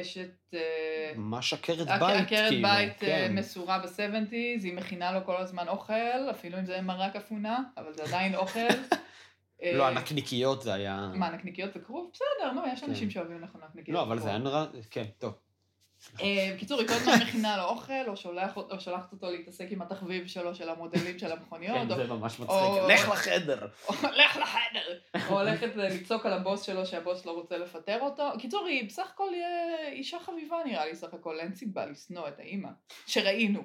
[0.00, 0.54] אשת...
[0.54, 3.32] אה, ממש עקרת בית, עקרת כאילו, בית כן.
[3.34, 7.92] מסורה ב seventies, היא מכינה לו כל הזמן אוכל, אפילו אם זה מרק אפונה, אבל
[7.92, 8.60] זה עדיין אוכל.
[9.74, 11.10] לא, הנקניקיות זה היה...
[11.14, 12.10] מה, נקניקיות וכרוב?
[12.12, 13.10] בסדר, נו, יש אנשים כן.
[13.10, 14.66] שאוהבים לך נקניקיות לא, אבל זה היה נראה...
[14.90, 15.32] כן, טוב.
[16.20, 18.16] אה, בקיצור, היא כל הזמן מכינה לו אוכל, או
[18.80, 21.76] שולחת אותו להתעסק עם התחביב שלו, של המודלים של המכוניות.
[21.76, 22.58] כן, זה ממש מצחיק.
[22.88, 23.66] לך לחדר.
[23.90, 24.98] לך לחדר.
[25.28, 28.30] או הולכת לצעוק על הבוס שלו, שהבוס לא רוצה לפטר אותו.
[28.38, 29.28] קיצור, היא בסך הכל
[29.92, 32.68] אישה חביבה נראה לי, סך הכל, אין סיבה לשנוא את האימא.
[33.06, 33.62] שראינו.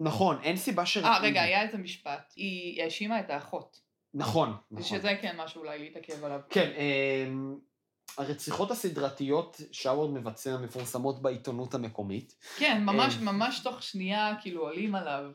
[0.00, 1.12] נכון, אין סיבה שראינו.
[1.12, 2.32] אה, רגע, היה איזה משפט.
[2.36, 3.80] היא האשימה את האחות.
[4.14, 4.82] נכון, נכון.
[4.82, 6.40] שזה כן משהו אולי להתעכב עליו.
[6.50, 7.58] כן, אמ,
[8.18, 12.34] הרציחות הסדרתיות שאוורד מבצע מפורסמות בעיתונות המקומית.
[12.56, 15.30] כן, ממש, אמ, ממש תוך שנייה כאילו עולים עליו.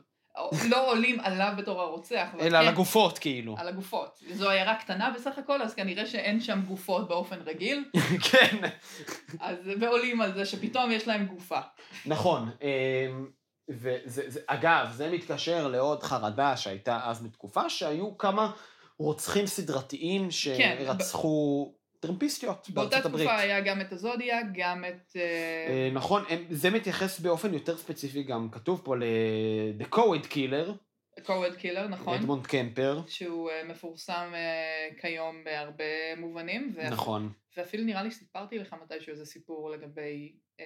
[0.69, 2.27] לא עולים עליו בתור הרוצח.
[2.39, 3.55] אלא כן, על הגופות כאילו.
[3.57, 4.19] על הגופות.
[4.33, 7.85] זו עיירה קטנה בסך הכל, אז כנראה שאין שם גופות באופן רגיל.
[8.31, 8.57] כן.
[9.39, 11.59] אז, ועולים על זה שפתאום יש להם גופה.
[12.05, 12.49] נכון.
[12.61, 13.27] אמ,
[13.69, 18.51] ואגב, זה מתקשר לעוד חרדה שהייתה אז בתקופה, שהיו כמה
[18.97, 23.03] רוצחים סדרתיים כן, שרצחו כן, טרמפיסטיות בארצות הברית.
[23.03, 25.15] באותה תקופה היה גם את הזודיאק, גם את...
[25.15, 25.21] אה,
[25.69, 30.71] אה, נכון, זה מתייחס באופן יותר ספציפי גם, כתוב פה ל- The Co-ed Killer.
[31.23, 32.17] Co-ed Killer, נכון.
[32.17, 33.01] אדמונד קמפר.
[33.07, 34.33] שהוא אה, מפורסם
[35.01, 36.73] כיום בהרבה מובנים.
[36.75, 36.89] ו...
[36.89, 37.33] נכון.
[37.57, 40.63] ואפילו נראה לי סיפרתי לך מתישהו איזה סיפור לגבי אה,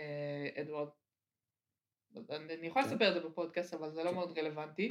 [0.61, 0.87] אדוארד
[2.29, 2.91] אני יכולה כן.
[2.91, 4.15] לספר את זה בפודקאסט, אבל זה לא כן.
[4.15, 4.87] מאוד רלוונטי.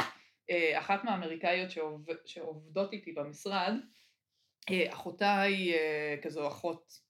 [0.50, 1.70] אה, אחת מהאמריקאיות
[2.24, 3.76] שעובדות איתי במשרד, אה,
[4.88, 7.06] אחותה היא אה, כזו אחות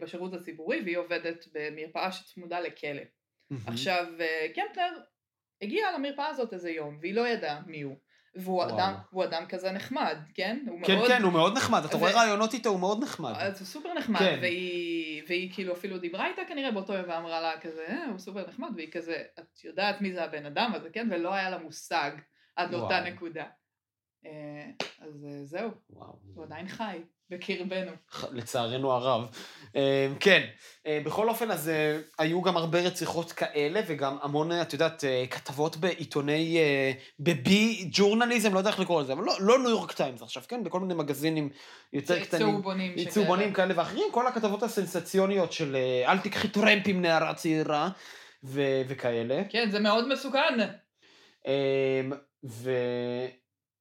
[0.00, 3.02] בשירות הציבורי, והיא עובדת במרפאה שצמודה לכלא.
[3.66, 4.06] עכשיו,
[4.54, 5.00] קמפלר
[5.62, 7.96] הגיע למרפאה הזאת איזה יום, והיא לא ידעה מי הוא.
[8.34, 10.64] והוא אדם, הוא אדם כזה נחמד, כן?
[10.68, 11.08] הוא כן, מאוד...
[11.08, 12.00] כן, הוא מאוד נחמד, אתה ו...
[12.00, 13.32] רואה רעיונות איתו, הוא מאוד נחמד.
[13.36, 14.38] אז הוא סופר נחמד, כן.
[14.40, 18.48] והיא, והיא כאילו אפילו דיברה איתה כנראה באותו יום ואמרה לה כזה, אה, הוא סופר
[18.48, 21.08] נחמד, והיא כזה, את יודעת מי זה הבן אדם הזה, כן?
[21.10, 22.10] ולא היה לה מושג
[22.56, 23.44] עד לאותה נקודה.
[24.26, 26.12] אה, אז אה, זהו, וואו.
[26.34, 26.98] הוא עדיין חי.
[27.30, 27.92] בקרבנו.
[28.32, 29.28] לצערנו הרב.
[29.76, 30.46] אה, כן,
[30.88, 31.70] בכל אופן, אז
[32.18, 36.58] היו גם הרבה רציחות כאלה, וגם המון, את יודעת, כתבות בעיתוני,
[37.20, 40.42] ב B journalism, לא יודע איך לקרוא לזה, אבל לא, לא ניו יורק טיימס עכשיו,
[40.48, 40.64] כן?
[40.64, 41.48] בכל מיני מגזינים
[41.92, 42.42] יותר קטנים.
[42.42, 42.94] צהובונים.
[43.08, 47.88] צהובונים כאלה ואחרים, כל הכתבות הסנסציוניות של אל תקחי טרמפים נערה צעירה,
[48.44, 49.42] ו- וכאלה.
[49.48, 50.58] כן, זה מאוד מסוכן.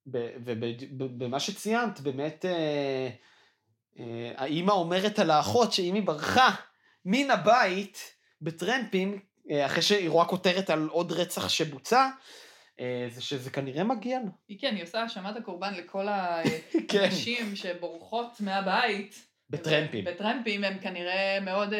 [0.07, 2.45] ובמה שציינת, באמת...
[3.99, 6.49] אה, האימא אומרת על האחות שאם היא ברחה
[7.05, 9.19] מן הבית בטרמפים,
[9.51, 12.09] אה, אחרי שהיא רואה כותרת על עוד רצח שבוצע,
[12.79, 14.31] אה, זה שזה כנראה מגיע לו.
[14.47, 16.07] היא כן, היא עושה האשמת הקורבן לכל
[16.87, 17.03] כן.
[17.03, 19.27] הנשים שבורחות מהבית.
[19.49, 20.05] בטרמפים.
[20.05, 21.73] בטרמפים הן כנראה מאוד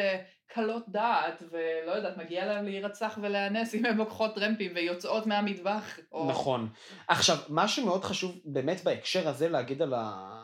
[0.54, 5.98] קלות דעת, ולא יודעת, מגיע להם להירצח ולהיאנס אם הן לוקחות טרמפים ויוצאות מהמטבח.
[6.12, 6.30] או...
[6.30, 6.68] נכון.
[7.08, 10.42] עכשיו, מה שמאוד חשוב באמת בהקשר הזה להגיד על ה...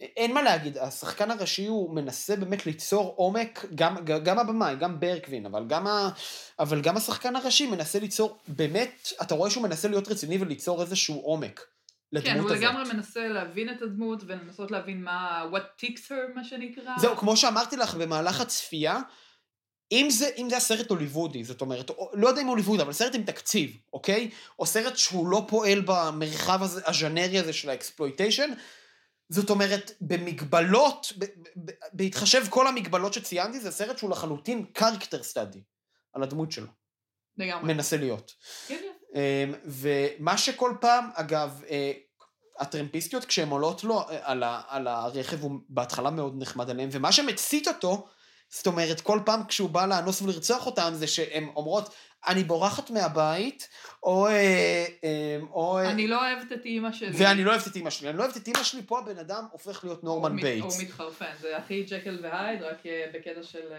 [0.00, 5.46] אין מה להגיד, השחקן הראשי הוא מנסה באמת ליצור עומק, גם, גם הבמאי, גם ברקווין,
[5.46, 6.08] אבל גם, ה,
[6.58, 11.20] אבל גם השחקן הראשי מנסה ליצור, באמת, אתה רואה שהוא מנסה להיות רציני וליצור איזשהו
[11.20, 11.66] עומק.
[12.12, 12.62] לדמות כן, הוא הזאת.
[12.62, 16.98] לגמרי מנסה להבין את הדמות ולנסות להבין מה, what ticks her, מה שנקרא.
[16.98, 18.98] זהו, כמו שאמרתי לך במהלך הצפייה,
[19.92, 23.22] אם זה, אם זה הסרט הוליוודי, זאת אומרת, לא יודע אם הוליוודי, אבל סרט עם
[23.22, 24.30] תקציב, אוקיי?
[24.58, 28.50] או סרט שהוא לא פועל במרחב הזה, הז'נרי הזה של ה exploitation,
[29.28, 31.12] זאת אומרת, במגבלות,
[31.92, 35.62] בהתחשב כל המגבלות שציינתי, זה סרט שהוא לחלוטין character study
[36.12, 36.66] על הדמות שלו.
[37.38, 37.74] לגמרי.
[37.74, 38.34] מנסה להיות.
[38.68, 38.82] כן.
[39.14, 41.92] אמ, ומה שכל פעם, אגב, אה,
[42.60, 47.12] הטרמפיסטיות, כשהן עולות לו אה, על, ה, על הרכב, הוא בהתחלה מאוד נחמד עליהן, ומה
[47.12, 48.08] שמצית אותו,
[48.48, 51.94] זאת אומרת, כל פעם כשהוא בא לאנוס ולרצוח אותם, זה שהן אומרות,
[52.28, 53.68] אני בורחת מהבית,
[54.02, 54.26] או...
[54.26, 57.10] אה, אה, או אני לא אוהבת את אימא שלי.
[57.14, 58.08] ואני לא אוהבת את אימא שלי.
[58.08, 60.76] אני לא אוהבת את אימא שלי, פה הבן אדם הופך להיות נורמן הוא בייטס.
[60.76, 62.82] הוא מתחרפן, זה הכי ג'קל והייד, רק
[63.14, 63.72] בקטע של,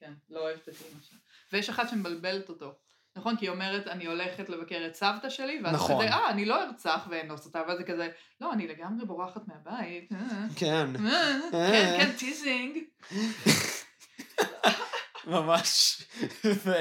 [0.00, 1.18] כן, לא אוהבת את אימא שלה.
[1.52, 2.74] ויש אחת שמבלבלת אותו.
[3.18, 3.36] נכון?
[3.36, 6.06] כי היא אומרת, אני הולכת לבקר את סבתא שלי, ואז נכון.
[6.06, 8.08] כזה, אה, אני לא ארצח ואנוס אותה, ואז זה כזה,
[8.40, 10.12] לא, אני לגמרי בורחת מהבית.
[10.12, 10.18] אה,
[10.56, 12.78] כן, אה, כן, כן, teasing.
[15.26, 16.02] ממש.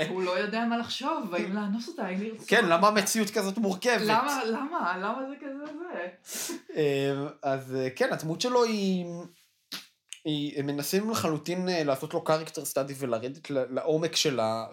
[0.10, 2.46] הוא לא יודע מה לחשוב, האם לאנוס אותה, האם לרצוח.
[2.48, 4.02] כן, למה המציאות כזאת מורכבת?
[4.02, 6.08] למה, למה, למה זה כזה זה?
[6.76, 9.06] אה, אז אה, כן, הדמות שלו היא...
[10.58, 14.66] הם מנסים לחלוטין לעשות לו character study ולרדת לעומק שלה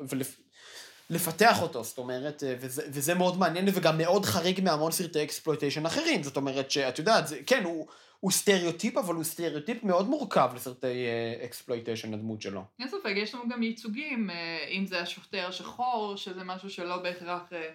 [1.19, 5.87] ולפתח אותו, זאת אומרת, אה, וזה, וזה מאוד מעניין וגם מאוד חריג מהמון סרטי exploitation
[5.87, 7.87] אחרים, זאת אומרת שאת יודעת, זה, כן, הוא,
[8.21, 11.07] הוא סטריאוטיפ, אבל הוא סטריאוטיפ מאוד מורכב לסרטי
[11.45, 12.65] exploitation, הדמות שלו.
[12.81, 14.37] אין ספק, יש לנו גם ייצוגים, אה,
[14.71, 17.69] אם זה השוטר השחור, שזה משהו שלא בהכרח אה,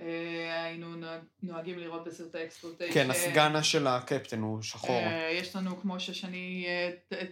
[0.00, 2.94] אה, היינו נוהג- נוהגים לראות בסרטי exploitation.
[2.94, 4.90] כן, הסגן של הקפטן הוא שחור.
[4.96, 6.66] אה, יש לנו, כמו ששני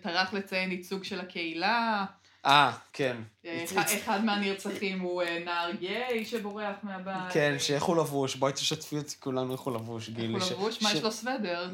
[0.02, 2.04] טרח לציין, ייצוג של הקהילה.
[2.46, 3.16] אה, כן.
[3.46, 3.64] אה,
[3.96, 7.32] אחד- מהנרצחים הוא אה, נער גיי שבורח מהבית.
[7.32, 10.32] כן, שאיך הוא לבוש, בואי תשתפי אותי כולנו איך הוא לבוש, איך גילי.
[10.32, 10.82] הוא ש- לבוש?
[10.82, 11.68] מה יש לו סוודר?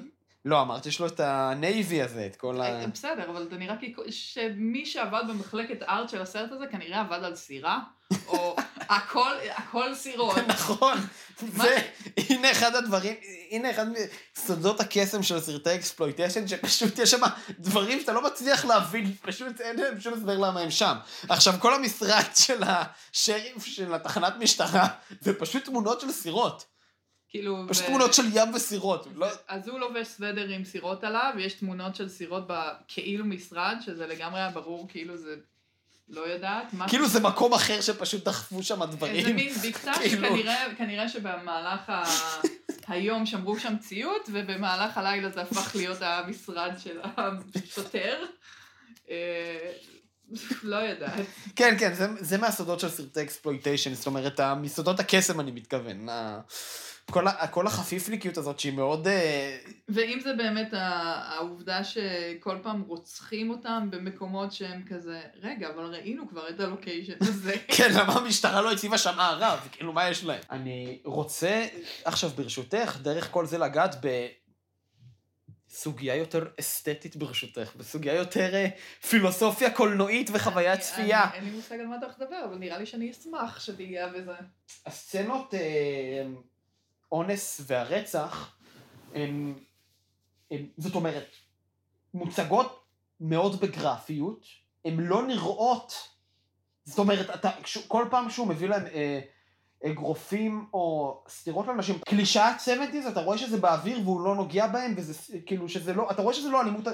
[0.45, 2.64] לא, אמרת, יש לו את ה navy הזה, את כל ה...
[2.64, 7.24] אה, בסדר, אבל זה נראה כאילו שמי שעבד במחלקת art של הסרט הזה כנראה עבד
[7.24, 7.78] על סירה,
[8.26, 8.57] או
[8.97, 10.36] הכל, הכל סירות.
[10.49, 10.99] נכון?
[11.62, 11.76] זה,
[12.16, 13.14] הנה אחד הדברים,
[13.51, 13.86] הנה אחד
[14.36, 17.20] מסודות הקסם של סרטי exploitation, שפשוט יש שם
[17.59, 20.97] דברים שאתה לא מצליח להבין, פשוט אין להם שום הסבר למה הם שם.
[21.28, 24.86] עכשיו, כל המשרד של השריף של התחנת משטרה,
[25.20, 26.72] זה פשוט תמונות של סירות.
[27.33, 27.64] כאילו...
[27.68, 29.07] פשוט ו- תמונות של ים וסירות.
[29.14, 29.26] לא...
[29.49, 34.41] אז הוא לובש סוודר עם סירות עליו, ויש תמונות של סירות בכאילו משרד, שזה לגמרי
[34.41, 35.37] היה ברור, כאילו זה...
[36.09, 36.66] לא יודעת.
[36.89, 39.16] כאילו זה מקום אחר שפשוט דחפו שם דברים.
[39.16, 42.03] איזה מין בקתה כאילו- שכנראה כנראה שבמהלך ה...
[42.89, 48.24] היום שמרו שם ציות, ובמהלך הלילה זה הפך להיות המשרד של השוטר.
[49.11, 49.72] אה,
[50.62, 51.26] לא יודעת.
[51.57, 56.09] כן, כן, זה, זה מהסודות של סרטי אקספלויטיישן, זאת אומרת, מסודות הקסם אני מתכוון.
[57.09, 59.09] ה- כל, כל החפיפניקיות הזאת שהיא מאוד...
[59.09, 60.79] אה, ואם זה באמת ה-
[61.35, 67.55] העובדה שכל פעם רוצחים אותם במקומות שהם כזה, רגע, אבל ראינו כבר את הלוקיישן הזה.
[67.77, 69.69] כן, למה המשטרה לא הציבה שם ערב?
[69.73, 70.41] כאילו, מה יש להם?
[70.51, 71.67] אני רוצה,
[72.05, 73.97] עכשיו, ברשותך, דרך כל זה לגעת
[75.71, 78.69] בסוגיה יותר אסתטית ברשותך, בסוגיה יותר אה,
[79.09, 81.25] פילוסופיה קולנועית וחוויית צפייה.
[81.25, 84.09] אני- אין לי מושג על מה אתה הולך לדבר, אבל נראה לי שאני אשמח שתהיה
[84.09, 84.33] בזה.
[84.87, 85.61] הסצנות אה,
[87.13, 88.57] אונס והרצח,
[89.15, 89.55] הם,
[90.51, 91.29] הם, זאת אומרת,
[92.15, 92.85] מוצגות
[93.21, 94.47] מאוד בגרפיות,
[94.85, 95.93] הן לא נראות,
[96.85, 97.51] זאת אומרת, אתה,
[97.89, 99.21] כל פעם שהוא מביא להם אה,
[99.87, 105.39] אגרופים או סטירות לאנשים, קלישאת 70's, אתה רואה שזה באוויר והוא לא נוגע בהם, וזה
[105.47, 106.85] כאילו שזה לא, אתה רואה שזה לא אלימות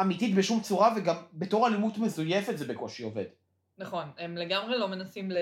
[0.00, 3.24] אמיתית בשום צורה, וגם בתור אלימות מזויפת זה בקושי עובד.
[3.78, 5.36] נכון, הם לגמרי לא מנסים ל...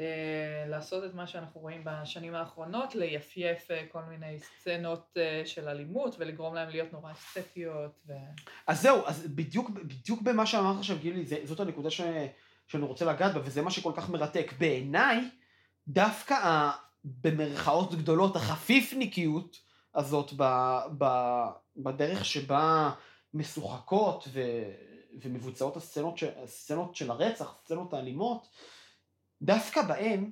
[0.00, 5.68] אה, לעשות את מה שאנחנו רואים בשנים האחרונות, ליפייף אה, כל מיני סצנות אה, של
[5.68, 8.00] אלימות ולגרום להם להיות נורא אסתטיות.
[8.08, 8.12] ו...
[8.66, 12.00] אז זהו, אז בדיוק, בדיוק במה שאמרת עכשיו, גילי, זה, זאת הנקודה ש,
[12.66, 14.52] שאני רוצה לגעת בה, וזה מה שכל כך מרתק.
[14.58, 15.20] בעיניי,
[15.88, 16.72] דווקא ה,
[17.04, 19.56] במרכאות גדולות, החפיפניקיות
[19.94, 20.44] הזאת ב,
[20.98, 21.04] ב,
[21.76, 22.90] בדרך שבה
[23.34, 24.40] משוחקות ו,
[25.22, 28.48] ומבוצעות הסצנות, ש, הסצנות של הרצח, הסצנות האלימות,
[29.42, 30.30] דווקא בהם,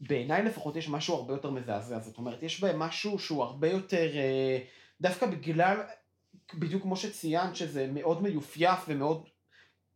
[0.00, 1.98] בעיניי לפחות יש משהו הרבה יותר מזעזע.
[1.98, 4.58] זאת אומרת, יש בהם משהו שהוא הרבה יותר, אה,
[5.00, 5.76] דווקא בגלל
[6.54, 9.28] בדיוק כמו שציינת, שזה מאוד מיופייף ומאוד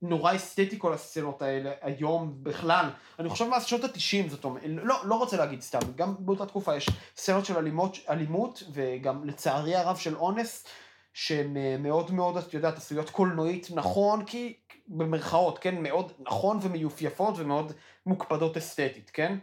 [0.02, 2.90] נורא אסתטי כל הסצנות האלה היום בכלל.
[3.18, 6.76] אני חושב מאז שנות התשעים, זאת אומרת, לא, לא רוצה להגיד סתם, גם באותה תקופה
[6.76, 10.66] יש סצנות של אלימות, אלימות וגם לצערי הרב של אונס,
[11.14, 14.56] שהן אה, מאוד מאוד, את יודעת, עשויות קולנועית נכון, כי
[14.88, 17.72] במרכאות, כן, מאוד נכון ומיופייפות ומאוד
[18.06, 19.38] מוקפדות אסתטית, כן?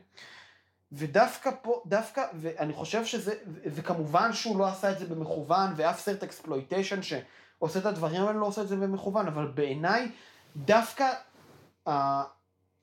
[0.92, 3.34] ודווקא פה, דווקא, ואני חושב שזה,
[3.66, 8.46] וכמובן שהוא לא עשה את זה במכוון, ואף סרט exploitation שעושה את הדברים האלה לא
[8.46, 10.12] עושה את זה במכוון, אבל בעיניי,
[10.56, 11.14] דווקא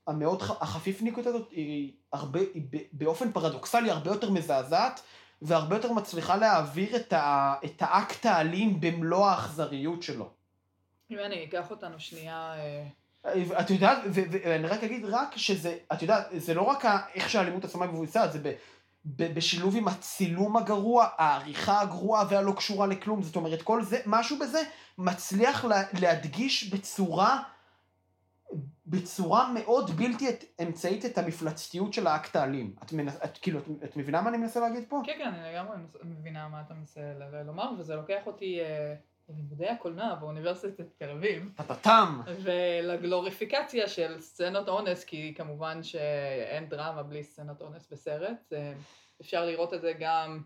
[0.06, 5.00] המאוד, החפיפניקות הזאת היא הרבה, היא באופן פרדוקסלי הרבה יותר מזעזעת,
[5.42, 10.30] והרבה יותר מצליחה להעביר את, ה, את האקט האלים במלוא האכזריות שלו.
[11.10, 12.54] אם אני אקח אותנו שנייה...
[12.56, 12.86] אה,
[13.60, 16.84] את יודעת, ואני רק אגיד רק שזה, את יודעת, זה לא רק
[17.14, 18.52] איך שהאלימות עצמה מבוצעת, זה ב-
[19.04, 24.38] ב- בשילוב עם הצילום הגרוע, העריכה הגרועה והלא קשורה לכלום, זאת אומרת, כל זה, משהו
[24.38, 24.58] בזה
[24.98, 27.42] מצליח לה, להדגיש בצורה,
[28.86, 32.74] בצורה מאוד בלתי את- אמצעית את המפלצתיות של האקט האלים.
[32.84, 35.00] את, מנס, את, כאילו, את, את מבינה מה אני מנסה להגיד פה?
[35.04, 37.00] כן, כן, אני לגמרי מבינה מה אתה מנסה
[37.46, 38.94] לומר, וזה לוקח אותי אה,
[39.28, 41.52] ללימודי הקולנוע באוניברסיטת תל אביב.
[41.56, 42.20] טטטם.
[42.42, 48.52] ולגלוריפיקציה של סצנות אונס, כי כמובן שאין דרמה בלי סצנות אונס בסרט.
[48.52, 48.72] אה,
[49.20, 50.42] אפשר לראות את זה גם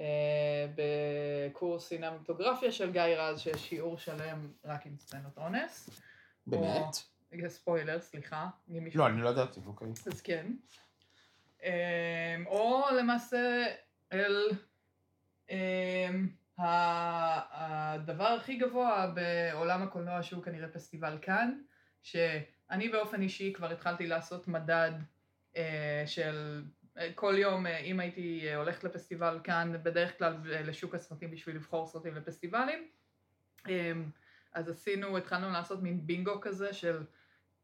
[0.00, 5.90] אה, בקורס סינמטוגרפיה של גיא רז, שיש שיעור שלם רק עם סצנות אונס.
[6.46, 6.82] באמת?
[6.82, 7.14] או-
[7.48, 8.46] ספוילר, סליחה.
[8.94, 9.88] לא, אני לא ידעתי, אוקיי.
[10.06, 10.46] אז כן.
[11.62, 13.66] אמ, או למעשה
[14.12, 14.50] אל
[16.58, 21.60] הדבר הכי גבוה בעולם הקולנוע שהוא כנראה פסטיבל כאן,
[22.02, 24.92] שאני באופן אישי כבר התחלתי לעשות מדד
[25.56, 26.64] אה, של
[26.98, 31.86] אה, כל יום אה, אם הייתי הולכת לפסטיבל כאן, בדרך כלל לשוק הסרטים בשביל לבחור
[31.86, 32.88] סרטים לפסטיבלים.
[34.52, 37.04] אז עשינו, התחלנו לעשות מין בינגו כזה של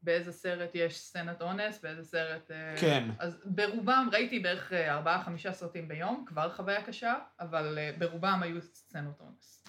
[0.03, 2.51] באיזה סרט יש סצנת אונס, באיזה סרט...
[2.51, 3.09] אה, כן.
[3.19, 8.41] אז ברובם ראיתי בערך אה, ארבעה חמישה סרטים ביום, כבר חוויה קשה, אבל אה, ברובם
[8.43, 9.65] היו סצנות אונס.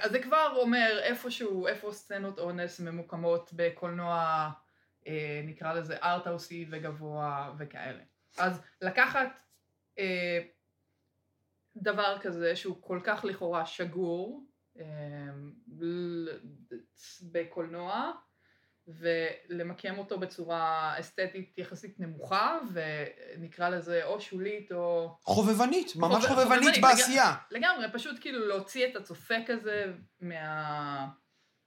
[0.00, 4.50] אז זה כבר אומר איפשהו, איפה סצנות אונס ממוקמות בקולנוע,
[5.44, 8.02] נקרא לזה ארטהאוסי וגבוה וכאלה.
[8.38, 9.28] אז לקחת
[11.76, 14.46] דבר כזה שהוא כל כך לכאורה שגור
[17.32, 18.12] בקולנוע,
[18.88, 25.16] ולמקם אותו בצורה אסתטית יחסית נמוכה, ונקרא לזה או שולית או...
[25.24, 27.34] חובבנית, ממש חובב- חובבנית חובבנית, בעשייה.
[27.50, 31.06] לגמרי, פשוט כאילו להוציא את הצופה כזה מה...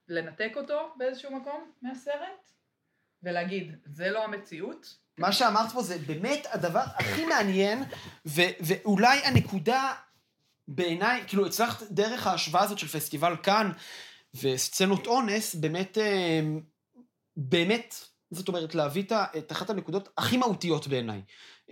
[0.10, 2.52] לנתק אותו באיזשהו מקום מהסרט,
[3.24, 4.98] ולהגיד, זה לא המציאות.
[5.18, 7.84] מה שאמרת פה זה באמת הדבר הכי מעניין,
[8.26, 9.94] ו- ואולי הנקודה
[10.68, 13.72] בעיניי, כאילו הצלחת דרך ההשוואה הזאת של פסטיבל כאן
[14.42, 16.40] וסצנות אונס, באמת, אה,
[17.38, 17.96] באמת,
[18.32, 19.04] זאת אומרת, להביא
[19.38, 21.22] את אחת הנקודות הכי מהותיות בעיניי.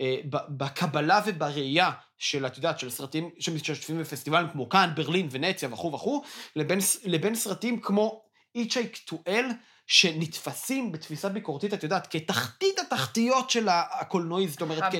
[0.00, 5.92] אה, בקבלה ובראייה של, את יודעת, של סרטים שמשתתפים בפסטיבלים כמו כאן, ברלין, ונציה וכו'
[5.92, 6.22] וכו',
[6.56, 8.22] לבין, לבין סרטים כמו
[8.54, 9.44] איצ'ייק טו אל,
[9.86, 14.96] שנתפסים בתפיסה ביקורתית, את יודעת, כתחתית התחתיות של הקולנועי, זאת אומרת, כ-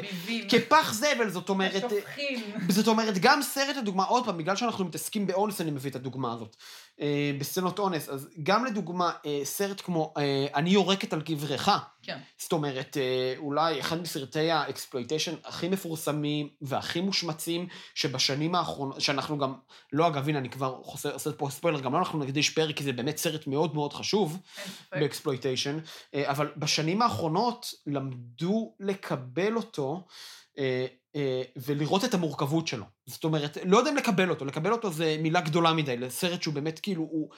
[0.48, 2.40] כפח זבל, זאת אומרת, שופכים.
[2.68, 6.32] זאת אומרת, גם סרט, לדוגמה, עוד פעם, בגלל שאנחנו מתעסקים באונס, אני מביא את הדוגמה
[6.32, 6.56] הזאת,
[7.00, 11.68] אה, בסצנות אונס, אז גם לדוגמה, אה, סרט כמו אה, אני יורקת על קברך,
[12.02, 12.18] כן.
[12.38, 19.38] זאת אומרת, אה, אולי אחד מסרטי ה exploitation הכי מפורסמים והכי מושמצים, שבשנים האחרונות, שאנחנו
[19.38, 19.54] גם,
[19.92, 22.92] לא אגב, הנה, אני כבר עושה פה ספוילר, גם לא אנחנו נקדיש פרק, כי זה
[22.92, 24.75] באמת סרט מאוד מאוד חשוב, אין.
[24.92, 25.78] ב exploitation,
[26.14, 30.06] אה, אבל בשנים האחרונות למדו לקבל אותו
[30.58, 32.84] אה, אה, ולראות את המורכבות שלו.
[33.06, 36.54] זאת אומרת, לא יודע אם לקבל אותו, לקבל אותו זה מילה גדולה מדי, לסרט שהוא
[36.54, 37.30] באמת כאילו, הוא...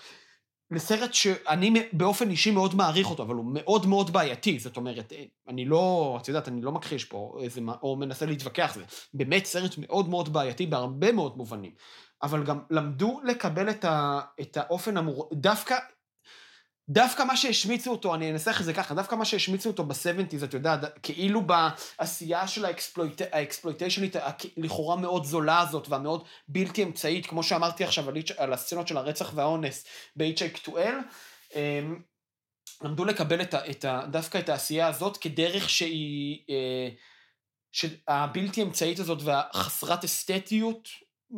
[0.71, 5.13] לסרט שאני באופן אישי מאוד מעריך אותו, אבל הוא מאוד מאוד בעייתי, זאת אומרת,
[5.49, 8.85] אני לא, את יודעת, אני לא מכחיש פה איזה, או מנסה להתווכח, זה.
[9.15, 11.73] באמת סרט מאוד מאוד בעייתי בהרבה מאוד מובנים.
[12.23, 15.31] אבל גם למדו לקבל את, ה, את האופן המור...
[15.33, 15.77] דווקא
[16.91, 20.55] דווקא מה שהשמיצו אותו, אני אנסח את זה ככה, דווקא מה שהשמיצו אותו ב-70's, את
[20.55, 23.23] יודעת, כאילו בעשייה של האקספלויט...
[23.33, 28.89] האקספלויטיישנית, הכ- לכאורה מאוד זולה הזאת, והמאוד בלתי אמצעית, כמו שאמרתי עכשיו על, על הסצנות
[28.89, 29.85] של הרצח והאונס
[30.17, 30.95] ב-HA2L,
[31.55, 32.03] אמ,
[32.83, 36.89] למדו לקבל את ה, את ה, דווקא את העשייה הזאת כדרך שהיא, אה,
[37.73, 40.89] שהבלתי אמצעית הזאת והחסרת אסתטיות,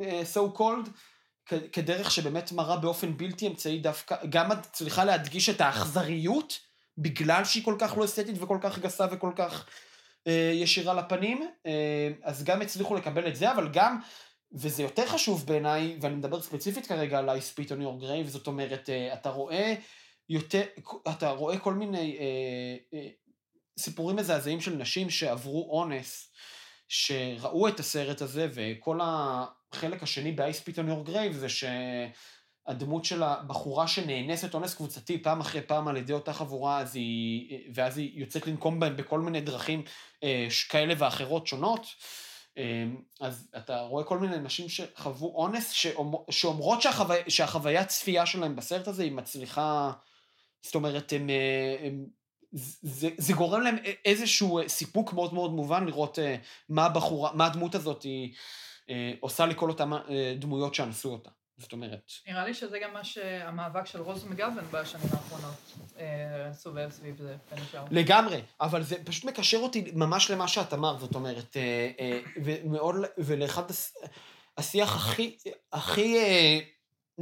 [0.03, 0.91] אה, so called,
[1.47, 6.59] כדרך שבאמת מראה באופן בלתי אמצעי דווקא, גם צריכה להדגיש את האכזריות,
[6.99, 9.67] בגלל שהיא כל כך לא אסתטית וכל כך גסה וכל כך
[10.27, 14.01] אה, ישירה לפנים, אה, אז גם הצליחו לקבל את זה, אבל גם,
[14.53, 18.47] וזה יותר חשוב בעיניי, ואני מדבר ספציפית כרגע על I spit on your grave, זאת
[18.47, 19.75] אומרת, אה, אתה רואה
[20.29, 20.63] יותר,
[21.09, 23.09] אתה רואה כל מיני אה, אה,
[23.79, 26.33] סיפורים מזעזעים של נשים שעברו אונס,
[26.89, 28.99] שראו את הסרט הזה, וכל
[29.73, 35.41] החלק השני ב-I spit on your grave זה שהדמות של הבחורה שנאנסת אונס קבוצתי פעם
[35.41, 39.41] אחרי פעם על ידי אותה חבורה, אז היא, ואז היא יוצאת לנקום בהם בכל מיני
[39.41, 39.83] דרכים
[40.23, 41.87] אה, כאלה ואחרות שונות.
[42.59, 42.85] אה,
[43.21, 47.15] אז אתה רואה כל מיני נשים שחוו אונס, שאומר, שאומרות שהחוו...
[47.29, 49.93] שהחוויית צפייה שלהם בסרט הזה היא מצליחה,
[50.63, 52.07] זאת אומרת, הם, אה, הם,
[52.83, 56.19] זה, זה גורם להם איזשהו סיפוק מאוד מאוד מובן לראות
[56.69, 58.35] מה הבחורה, מה הדמות הזאת היא
[59.21, 61.31] עושה לכל אותן אה, דמויות שאנסו אותה.
[61.61, 62.13] זאת אומרת...
[62.27, 67.37] נראה לי שזה גם מה שהמאבק של רוז מגוון בשנים האחרונות אה, סובב סביב זה,
[67.51, 67.85] בין השאר.
[67.91, 72.95] לגמרי, אבל זה פשוט מקשר אותי ממש למה שאת אמרת, זאת אומרת, אה, אה, ומאוד,
[73.19, 73.63] ולאחד
[74.59, 75.37] השיח הכי,
[75.73, 76.59] הכי אה,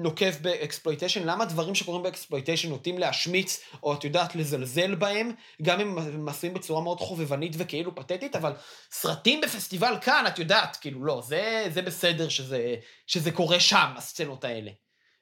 [0.03, 5.33] נוקב ב exploitation, למה דברים שקורים ב exploitation נוטים להשמיץ, או את יודעת, לזלזל בהם,
[5.63, 8.53] גם אם הם עשויים בצורה מאוד חובבנית וכאילו פתטית, אבל
[8.91, 12.75] סרטים בפסטיבל כאן, את יודעת, כאילו, לא, זה, זה בסדר שזה,
[13.07, 14.71] שזה קורה שם, הסצנות האלה.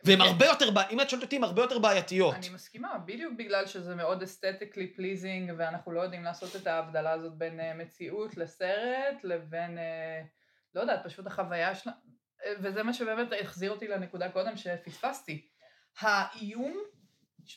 [0.04, 0.24] והן כן.
[0.24, 2.34] הרבה יותר, אם את שואלת אותי, הן הרבה יותר בעייתיות.
[2.34, 7.34] אני מסכימה, בדיוק בגלל שזה מאוד aesthetically pleasing, ואנחנו לא יודעים לעשות את ההבדלה הזאת
[7.34, 10.22] בין אה, מציאות לסרט, לבין, אה,
[10.74, 11.74] לא יודעת, פשוט החוויה אה,
[12.58, 15.46] וזה מה שבאמת החזיר אותי לנקודה קודם שפספסתי.
[16.00, 16.76] האיום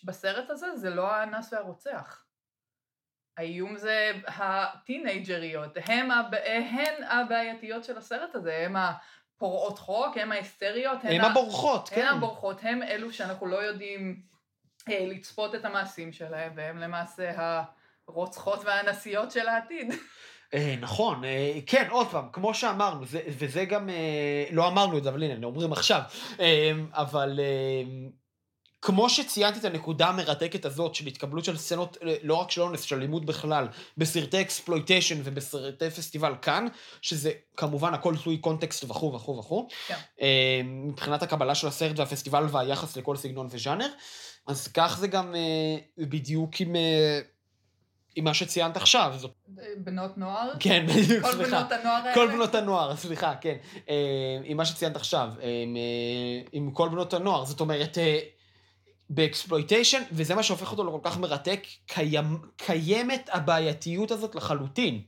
[0.03, 2.25] בסרט הזה זה לא האנס והרוצח.
[3.37, 6.35] האיום זה הטינג'ריות, הם הב...
[6.35, 12.01] הן הבעייתיות של הסרט הזה, הם הפורעות חוק, הם ההיסטריות, הן ה- הבורחות, כן.
[12.01, 14.21] הן הבורחות, הם אלו שאנחנו לא יודעים
[14.89, 17.31] אה, לצפות את המעשים שלהם, והם למעשה
[18.07, 19.93] הרוצחות והנשיות של העתיד.
[20.53, 25.03] אה, נכון, אה, כן, עוד פעם, כמו שאמרנו, זה, וזה גם, אה, לא אמרנו את
[25.03, 26.01] זה, אבל הנה, אומרים עכשיו,
[26.93, 27.39] אבל
[28.81, 32.95] כמו שציינתי את הנקודה המרתקת הזאת של התקבלות של סצנות, לא רק של אונס, של
[32.95, 36.67] אלימות בכלל, בסרטי exploitation ובסרטי פסטיבל כאן,
[37.01, 40.25] שזה כמובן הכל תלוי קונטקסט וכו' וכו' וכו', כן.
[40.65, 43.89] מבחינת הקבלה של הסרט והפסטיבל והיחס לכל סגנון וז'אנר,
[44.47, 45.35] אז כך זה גם
[45.97, 46.75] בדיוק עם,
[48.15, 49.31] עם מה שציינת עכשיו, זאת
[49.77, 50.51] בנות נוער.
[50.59, 51.49] כן, בדיוק, כל סליחה.
[51.49, 52.13] בנות הנוער האלה.
[52.13, 53.55] כל בנות הנוער, סליחה, כן.
[53.89, 57.45] אה, עם מה שציינת עכשיו, אה, עם, אה, עם כל בנות הנוער.
[57.45, 57.97] זאת אומרת,
[59.09, 65.01] ב exploitation, וזה מה שהופך אותו לכל כך מרתק, קיים, קיימת הבעייתיות הזאת לחלוטין.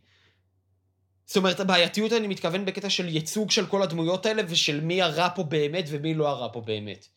[1.26, 5.30] זאת אומרת, הבעייתיות אני מתכוון בקטע של ייצוג של כל הדמויות האלה, ושל מי הרע
[5.36, 7.08] פה באמת ומי לא הרע פה באמת.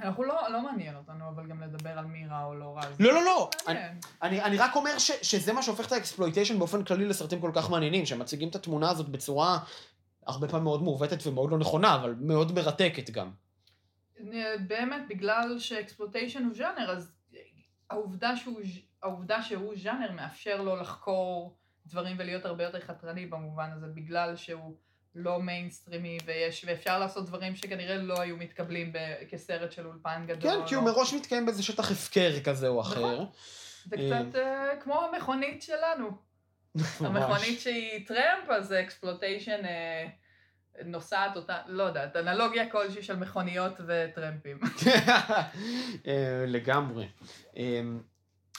[0.00, 2.82] אנחנו לא, לא מעניין אותנו, אבל גם לדבר על מי רע או לא רע.
[3.00, 3.50] לא, לא, לא.
[3.66, 3.98] מעניין.
[4.22, 7.50] אני, אני רק אומר ש, שזה מה שהופך את ה exploitation באופן כללי לסרטים כל
[7.54, 9.58] כך מעניינים, שמציגים את התמונה הזאת בצורה
[10.26, 13.30] הרבה פעמים מאוד מעוותת ומאוד לא נכונה, אבל מאוד מרתקת גם.
[14.66, 17.12] באמת, בגלל ש exploitation הוא ז'אנר, אז
[17.90, 18.60] העובדה שהוא,
[19.02, 24.76] העובדה שהוא ז'אנר מאפשר לו לחקור דברים ולהיות הרבה יותר חתרני במובן הזה, בגלל שהוא
[25.18, 28.98] לא מיינסטרימי ויש, ואפשר לעשות דברים שכנראה לא היו מתקבלים ב,
[29.30, 30.50] כסרט של אולפן גדול.
[30.50, 33.14] כן, כי הוא או- מראש מתקיים באיזה שטח הפקר כזה או אחר.
[33.14, 33.26] נכון.
[33.84, 36.10] זה קצת אה, כמו המכונית שלנו.
[37.00, 40.06] המכונית שהיא טרמפ, אז exploitation אה,
[40.84, 44.60] נוסעת אותה, לא יודעת, אנלוגיה כלשהי של מכוניות וטרמפים.
[46.06, 47.06] אה, לגמרי.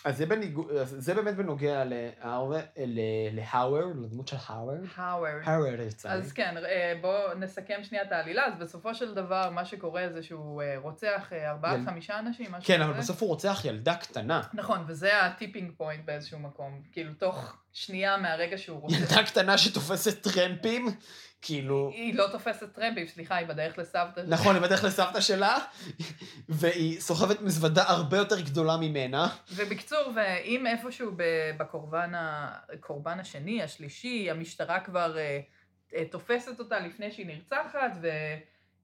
[0.05, 2.99] אה, אז זה, בניגוד, אז זה באמת בנוגע להאוור- ל-
[3.35, 4.75] להאוור, לדמות של האוור.
[4.95, 5.41] האוורד.
[5.43, 6.15] האוור יצא לי.
[6.15, 8.45] אז כן, אה, בואו נסכם שנייה את העלילה.
[8.45, 12.19] אז בסופו של דבר, מה שקורה זה שהוא אה, רוצח אה, ארבעה עד יל- חמישה
[12.19, 12.85] אנשים, משהו כן, כזה.
[12.85, 14.41] אבל בסוף הוא רוצח ילדה קטנה.
[14.53, 16.81] נכון, וזה ה tipping point באיזשהו מקום.
[16.91, 18.97] כאילו, תוך שנייה מהרגע שהוא רוצח.
[18.99, 20.87] ילדה קטנה שתופסת טרמפים,
[21.41, 21.91] כאילו...
[21.93, 24.21] היא לא תופסת טרמפים, סליחה, היא בדרך לסבתא.
[24.21, 24.29] שלה.
[24.35, 25.57] נכון, היא בדרך לסבתא שלה,
[26.49, 29.27] והיא סוחבת מזוודה הרבה יותר גדולה ממנה.
[29.51, 31.11] ובקיצור, ואם איפשהו
[31.57, 35.39] בקורבן הקורבן השני, השלישי, המשטרה כבר אה,
[35.95, 37.91] אה, תופסת אותה לפני שהיא נרצחת,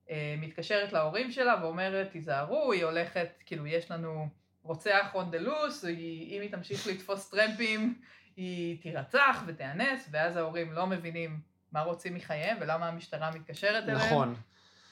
[0.09, 4.27] ומתקשרת להורים שלה ואומרת, תיזהרו, היא הולכת, כאילו, יש לנו
[4.63, 8.01] רוצח the loose, היא- אם היא תמשיך לתפוס טרמפים,
[8.35, 13.97] היא תירצח ותיאנס, ואז ההורים לא מבינים מה רוצים מחייהם ולמה המשטרה מתקשרת אליהם.
[13.97, 14.35] נכון.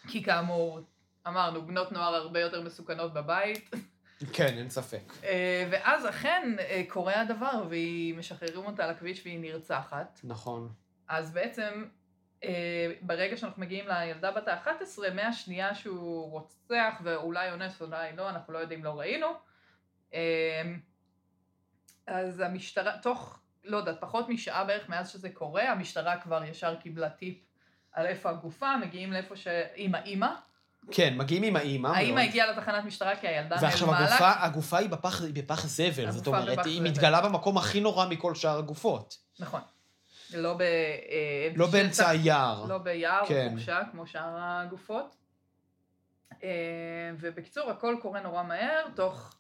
[0.08, 0.80] כי כאמור,
[1.28, 3.70] אמרנו, בנות נוער הרבה יותר מסוכנות בבית.
[4.34, 5.14] כן, אין ספק.
[5.24, 10.20] אה, ואז אכן אה, קורה הדבר, והיא משחררים אותה לכביש והיא נרצחת.
[10.24, 10.70] נכון.
[11.08, 11.86] אז בעצם,
[12.44, 18.54] אה, ברגע שאנחנו מגיעים לילדה בת ה-11, מהשנייה שהוא רוצח, ואולי אונס, אולי לא, אנחנו
[18.54, 19.28] לא יודעים, לא ראינו.
[22.08, 27.10] אז המשטרה, תוך, לא יודעת, פחות משעה בערך מאז שזה קורה, המשטרה כבר ישר קיבלה
[27.10, 27.38] טיפ
[27.92, 29.48] על איפה הגופה, מגיעים לאיפה ש...
[29.76, 30.30] עם האימא.
[30.92, 31.88] כן, מגיעים עם האימא.
[31.88, 32.28] האימא מאוד.
[32.30, 34.16] הגיעה לתחנת משטרה כי הילדה ועכשיו נעלמה לה.
[34.16, 36.90] הגופה, הגופה היא בפח, בפח זבל, זאת אומרת, היא זבל.
[36.90, 39.18] מתגלה במקום הכי נורא מכל שאר הגופות.
[39.40, 39.62] נכון.
[40.34, 42.66] לא, ב, אה, לא באמצע היער.
[42.66, 43.46] לא ביער כן.
[43.46, 45.16] או חורשה, כמו שאר הגופות.
[46.44, 46.50] אה,
[47.20, 49.36] ובקיצור, הכל קורה נורא מהר, תוך...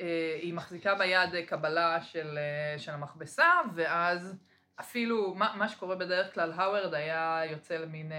[0.00, 4.34] אה, היא מחזיקה ביד אה, קבלה של, אה, של המכבסה, ואז
[4.80, 8.12] אפילו, מה, מה שקורה בדרך כלל, האוורד היה יוצא למין...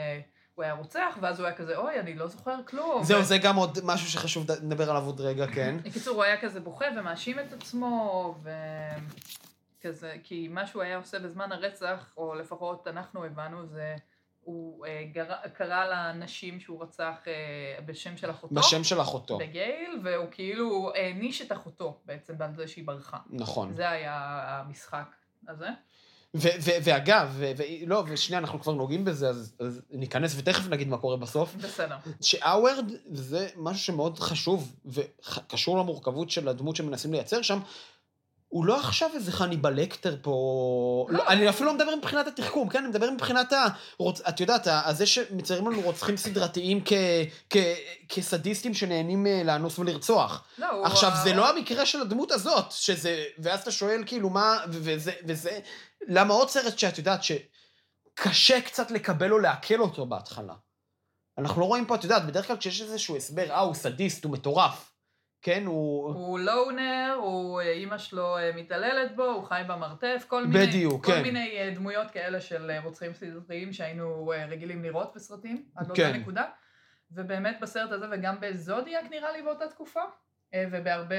[0.55, 3.03] הוא היה רוצח, ואז הוא היה כזה, אוי, אני לא זוכר כלום.
[3.03, 5.75] זהו, ו- זה גם עוד משהו שחשוב לדבר עליו עוד רגע, כן.
[5.85, 8.35] בקיצור, הוא היה כזה בוכה ומאשים את עצמו,
[9.79, 13.95] וכזה, כי מה שהוא היה עושה בזמן הרצח, או לפחות אנחנו הבנו, זה,
[14.47, 15.33] הוא אה, גר...
[15.53, 18.55] קרא לנשים שהוא רצח אה, בשם של אחותו.
[18.55, 19.37] בשם של אחותו.
[19.37, 23.17] בגייל, והוא כאילו העניש את אחותו בעצם על זה שהיא ברחה.
[23.29, 23.73] נכון.
[23.75, 24.15] זה היה
[24.47, 25.15] המשחק
[25.47, 25.67] הזה.
[26.35, 30.67] ו- ו- ואגב, ו- ו- לא, ושנייה, אנחנו כבר נוגעים בזה, אז, אז ניכנס ותכף
[30.69, 31.55] נגיד מה קורה בסוף.
[31.55, 31.97] בסדר.
[32.21, 37.59] שאווארד זה משהו שמאוד חשוב וקשור למורכבות של הדמות שמנסים לייצר שם.
[38.49, 41.05] הוא לא עכשיו איזה חניבל לקטר פה...
[41.09, 41.17] לא.
[41.17, 41.27] לא.
[41.27, 42.79] אני אפילו לא מדבר מבחינת התחכום, כן?
[42.79, 43.65] אני מדבר מבחינת ה...
[43.97, 44.21] רוצ...
[44.21, 46.93] את יודעת, זה שמציירים לנו רוצחים סדרתיים כ...
[47.49, 47.57] כ...
[48.09, 50.43] כסדיסטים שנהנים אה, לאנוס ולרצוח.
[50.57, 50.85] לא, הוא...
[50.85, 53.23] עכשיו, ה- זה לא המקרה של הדמות הזאת, שזה...
[53.39, 54.57] ואז אתה שואל, כאילו, מה...
[54.69, 55.11] וזה...
[55.27, 55.59] וזה...
[56.07, 60.53] למה עוד סרט שאת יודעת שקשה קצת לקבל או לעכל אותו בהתחלה?
[61.37, 64.31] אנחנו לא רואים פה, את יודעת, בדרך כלל כשיש איזשהו הסבר, אה, הוא סדיסט, הוא
[64.33, 64.91] מטורף.
[65.41, 66.13] כן, הוא...
[66.13, 71.05] הוא לונר, הוא, אה, אימא שלו אה, מתעללת בו, הוא חי במרתף, כל מיני, בדיוק,
[71.05, 71.21] כל כן.
[71.21, 76.03] מיני אה, דמויות כאלה של רוצחים סדרתיים שהיינו רגילים לראות בסרטים, עד כן.
[76.03, 76.43] לאותה נקודה.
[77.11, 79.99] ובאמת בסרט הזה וגם בזודיאק נראה לי באותה תקופה,
[80.71, 81.15] ובהרבה,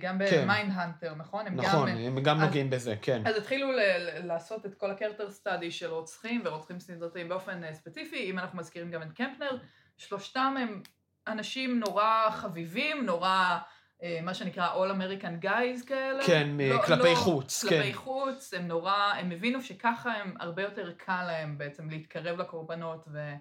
[0.00, 0.42] גם כן.
[0.42, 1.46] ב Mindhunter, נכון?
[1.46, 3.22] הם נכון, גם, הם גם אז- נוגעים בזה, כן.
[3.26, 8.30] אז התחילו ל- לעשות את כל ה character study של רוצחים ורוצחים סדרתיים באופן ספציפי,
[8.30, 9.58] אם אנחנו מזכירים גם את קמפר,
[9.96, 10.82] שלושתם הם
[11.28, 13.58] אנשים נורא חביבים, נורא,
[14.02, 16.24] אה, מה שנקרא All American Guys כאלה.
[16.26, 17.98] כן, לא- כלפי לא- חוץ, כלפי כן.
[17.98, 23.34] חוץ, הם נורא, הם הבינו שככה הם, הרבה יותר קל להם בעצם להתקרב לקורבנות ו-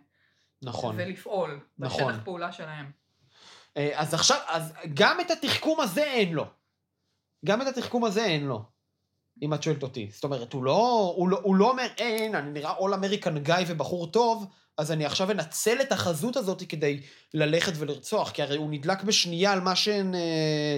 [0.64, 0.96] נכון.
[1.00, 1.60] ולפעול.
[1.80, 2.14] נכון.
[2.14, 2.92] בשטח פעולה שלהם.
[3.78, 6.46] אה, אז עכשיו, אז גם את התחכום הזה אין לו.
[7.46, 8.64] גם את התחכום הזה אין לו.
[9.42, 10.10] אם את שואלת אותי.
[10.12, 13.56] זאת אומרת, הוא לא, הוא לא, הוא לא אומר, אין, אני נראה אול אמריקן גיא
[13.68, 14.46] ובחור טוב,
[14.78, 17.02] אז אני עכשיו אנצל את החזות הזאת כדי
[17.34, 20.78] ללכת ולרצוח, כי הרי הוא נדלק בשנייה על מה שהן, אה,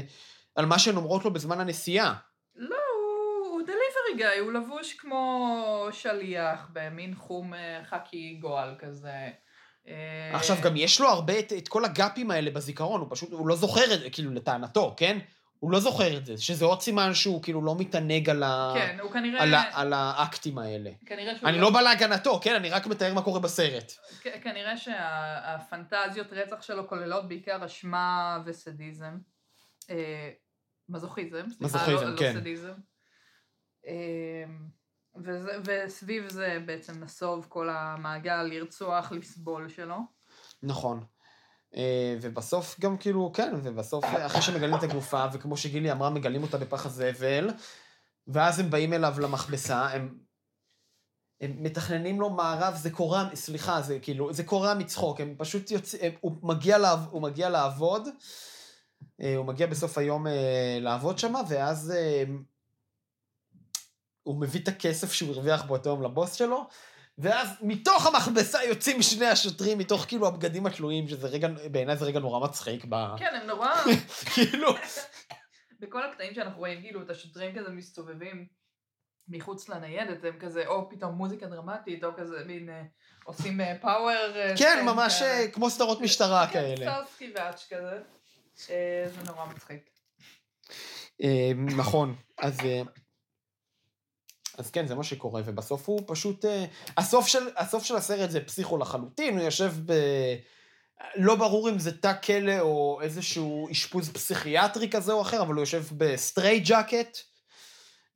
[0.55, 2.13] על מה שהן אומרות לו בזמן הנסיעה.
[2.55, 2.77] לא,
[3.51, 9.29] הוא, דליברי גאי, הוא לבוש כמו שליח במין חום אה, חאקי גועל כזה.
[9.87, 13.47] אה, עכשיו, גם יש לו הרבה את, את כל הגאפים האלה בזיכרון, הוא פשוט, הוא
[13.47, 15.19] לא זוכר את זה, כאילו, לטענתו, כן?
[15.66, 18.74] הוא לא זוכר את זה, שזה עוד סימן שהוא כאילו לא מתענג על, ה...
[18.76, 19.43] כן, הוא כנראה...
[19.43, 19.63] על, ה...
[19.74, 20.91] על האקטים האלה.
[21.05, 22.55] כנראה שהוא אני לא בא להגנתו, כן?
[22.55, 23.91] אני רק מתאר מה קורה בסרט.
[24.22, 29.18] כ- כנראה שהפנטזיות רצח שלו כוללות בעיקר אשמה וסדיזם.
[29.89, 30.32] אה,
[30.89, 32.34] מזוכיזם, סליחה, מזוכיזם, לא, לא כן.
[32.34, 32.74] סדיזם.
[33.88, 34.43] אה,
[35.16, 39.97] וזה, וסביב זה בעצם נסוב כל המעגל לרצוח, לסבול שלו.
[40.63, 41.05] נכון.
[41.76, 46.57] אה, ובסוף גם כאילו, כן, ובסוף אחרי שמגלים את הגופה, וכמו שגילי אמרה, מגלים אותה
[46.57, 47.49] בפח הזבל,
[48.28, 50.17] ואז הם באים אליו למכבסה, הם,
[51.41, 56.11] הם מתכננים לו מערב, זה קורע, סליחה, זה כאילו, זה קורע מצחוק, הם פשוט יוצאים,
[56.21, 58.07] הוא מגיע, לעב, הוא מגיע לעבוד,
[59.21, 61.93] אה, הוא מגיע בסוף היום אה, לעבוד שם, ואז
[64.23, 66.67] הוא מביא את הכסף שהוא הרוויח באותו יום לבוס שלו,
[67.18, 72.20] ואז מתוך המכבסה יוצאים שני השוטרים, מתוך כאילו הבגדים התלויים, שזה רגע, בעיניי זה רגע
[72.20, 72.95] נורא מצחיק, ב...
[73.18, 73.70] כן, הם נורא...
[74.34, 74.70] כאילו,
[75.80, 78.47] בכל הקטעים שאנחנו רואים, כאילו, את השוטרים כזה מסתובבים
[79.28, 82.84] מחוץ לניידת, הם כזה, או פתאום מוזיקה דרמטית, או כזה מין, אה,
[83.24, 84.55] עושים פאוור...
[84.57, 86.78] כן, ממש אה, כמו סדרות משטרה כאלה.
[86.78, 87.99] כן, סטארסקי ואץ' כזה.
[88.70, 89.89] אה, זה נורא מצחיק.
[91.24, 92.57] אה, נכון, אז...
[94.58, 96.45] אז כן, זה מה שקורה, ובסוף הוא פשוט...
[96.45, 96.66] אה,
[96.97, 99.93] הסוף של, הסוף של הסרט זה פסיכו לחלוטין, הוא יושב ב...
[101.16, 105.62] לא ברור אם זה תא כלא או איזשהו אשפוז פסיכיאטרי כזה או אחר, אבל הוא
[105.62, 107.17] יושב ב straitjacket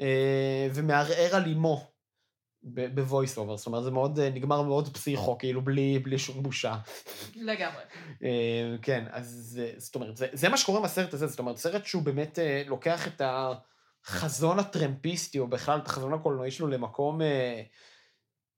[0.02, 1.88] אה, ומהרהר על אימו
[2.64, 3.58] ב voice over.
[3.58, 6.76] זאת אומרת, זה מאוד, אה, נגמר מאוד פסיכו, כאילו בלי, בלי שום בושה.
[7.36, 7.84] לגמרי.
[8.82, 12.02] כן, אז זאת אומרת, זה, זה מה שקורה עם הסרט הזה, זאת אומרת, סרט שהוא
[12.02, 13.22] באמת לוקח את
[14.10, 17.64] החזון הטרמפיסטי, או בכלל את החזון הקולנועי שלו למקום אה,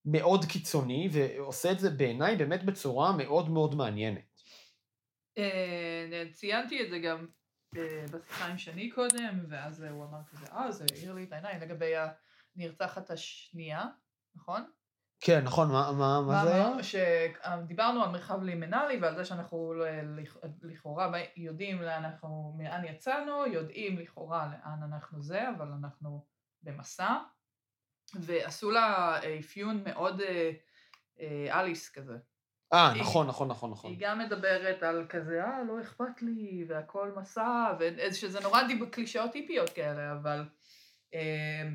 [0.05, 4.41] מאוד קיצוני, ועושה את זה בעיניי באמת בצורה מאוד מאוד מעניינת.
[5.37, 7.27] אה, ציינתי את זה גם
[7.77, 11.61] אה, בשיחה עם שני קודם, ואז הוא אמר כזה, אה, זה העיר לי את העיניים
[11.61, 11.93] לגבי
[12.55, 13.85] הנרצחת השנייה,
[14.35, 14.71] נכון?
[15.21, 16.83] כן, נכון, מה, מה, מה זה היה?
[16.83, 23.45] שדיברנו על מרחב לימינלי ועל זה שאנחנו ל- לכ- לכאורה יודעים לאן אנחנו, מאן יצאנו,
[23.47, 26.25] יודעים לכאורה לאן אנחנו זה, אבל אנחנו
[26.63, 27.17] במסע.
[28.15, 30.51] ועשו לה אפיון מאוד אה,
[31.19, 32.17] אה, אליס כזה.
[32.73, 33.91] אה, נכון, נכון, נכון, נכון.
[33.91, 39.31] היא גם מדברת על כזה, אה, לא אכפת לי, והכל מסע, ושזה נורא דיב קלישאות
[39.31, 40.45] טיפיות כאלה, אבל
[41.13, 41.69] אה, אה,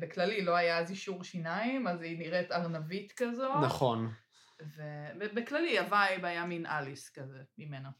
[0.00, 3.60] בכללי לא היה אז יישור שיניים, אז היא נראית ארנבית כזו.
[3.60, 4.12] נכון,
[5.20, 7.90] ובכללי ה vibe היה מין אליס כזה ממנה.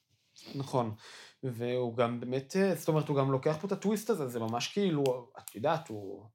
[0.54, 0.94] נכון.
[1.42, 4.72] והוא גם באמת, אה, זאת אומרת, הוא גם לוקח פה את הטוויסט הזה, זה ממש
[4.72, 5.04] כאילו,
[5.38, 6.28] את יודעת, הוא...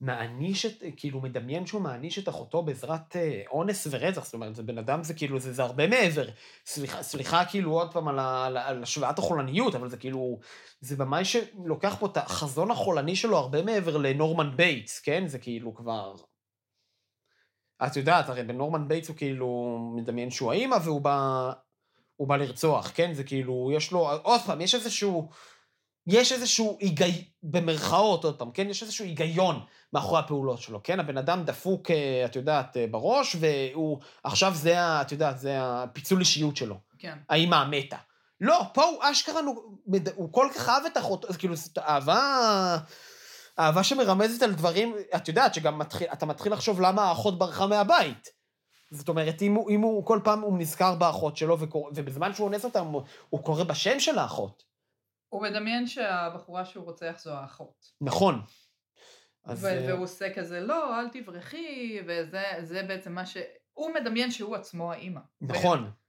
[0.00, 4.62] מעניש את, כאילו מדמיין שהוא מעניש את אחותו בעזרת אה, אונס ורצח, זאת אומרת, זה
[4.62, 6.28] בן אדם, זה כאילו, זה, זה הרבה מעבר.
[6.66, 10.38] סליחה, סליחה כאילו עוד פעם על, ה- על, השוואת החולניות, אבל זה כאילו,
[10.80, 15.26] זה במאי שלוקח פה את החזון החולני שלו הרבה מעבר לנורמן בייטס, כן?
[15.26, 16.14] זה כאילו כבר...
[17.86, 21.52] את יודעת, הרי בנורמן בייטס הוא כאילו מדמיין שהוא האימא והוא בא,
[22.16, 23.14] הוא בא לרצוח, כן?
[23.14, 25.28] זה כאילו, יש לו, עוד פעם, יש איזשהו,
[26.06, 28.70] יש איזשהו היגיון, במרכאות, עוד פעם, כן?
[28.70, 29.60] יש איזשהו היגיון
[29.92, 31.00] מאחורי הפעולות שלו, כן?
[31.00, 36.20] הבן אדם דפוק, אה, את יודעת, אה, בראש, והוא, עכשיו זה, את יודעת, זה הפיצול
[36.20, 36.78] אישיות שלו.
[36.98, 37.18] כן.
[37.28, 37.96] האמא המתה.
[38.40, 39.78] לא, פה הוא אשכרה, הוא,
[40.14, 42.78] הוא כל כך אהב את אחותו, כאילו, זאת אהבה...
[43.58, 48.28] אהבה שמרמזת על דברים, את יודעת שגם מתחיל, אתה מתחיל לחשוב למה האחות ברחה מהבית.
[48.90, 51.90] זאת אומרת, אם הוא, אם הוא כל פעם הוא נזכר באחות שלו, וקור...
[51.94, 54.65] ובזמן שהוא אונס אותה, הוא, הוא קורא בשם של האחות.
[55.36, 57.92] הוא מדמיין שהבחורה שהוא רוצח זו האחות.
[58.00, 58.42] נכון.
[59.44, 59.64] אז...
[59.64, 63.36] ו- אה, והוא עושה כזה, לא, אל תברחי, וזה זה בעצם מה ש...
[63.72, 65.20] הוא מדמיין שהוא עצמו האימא.
[65.40, 65.84] נכון.
[65.84, 66.05] ש-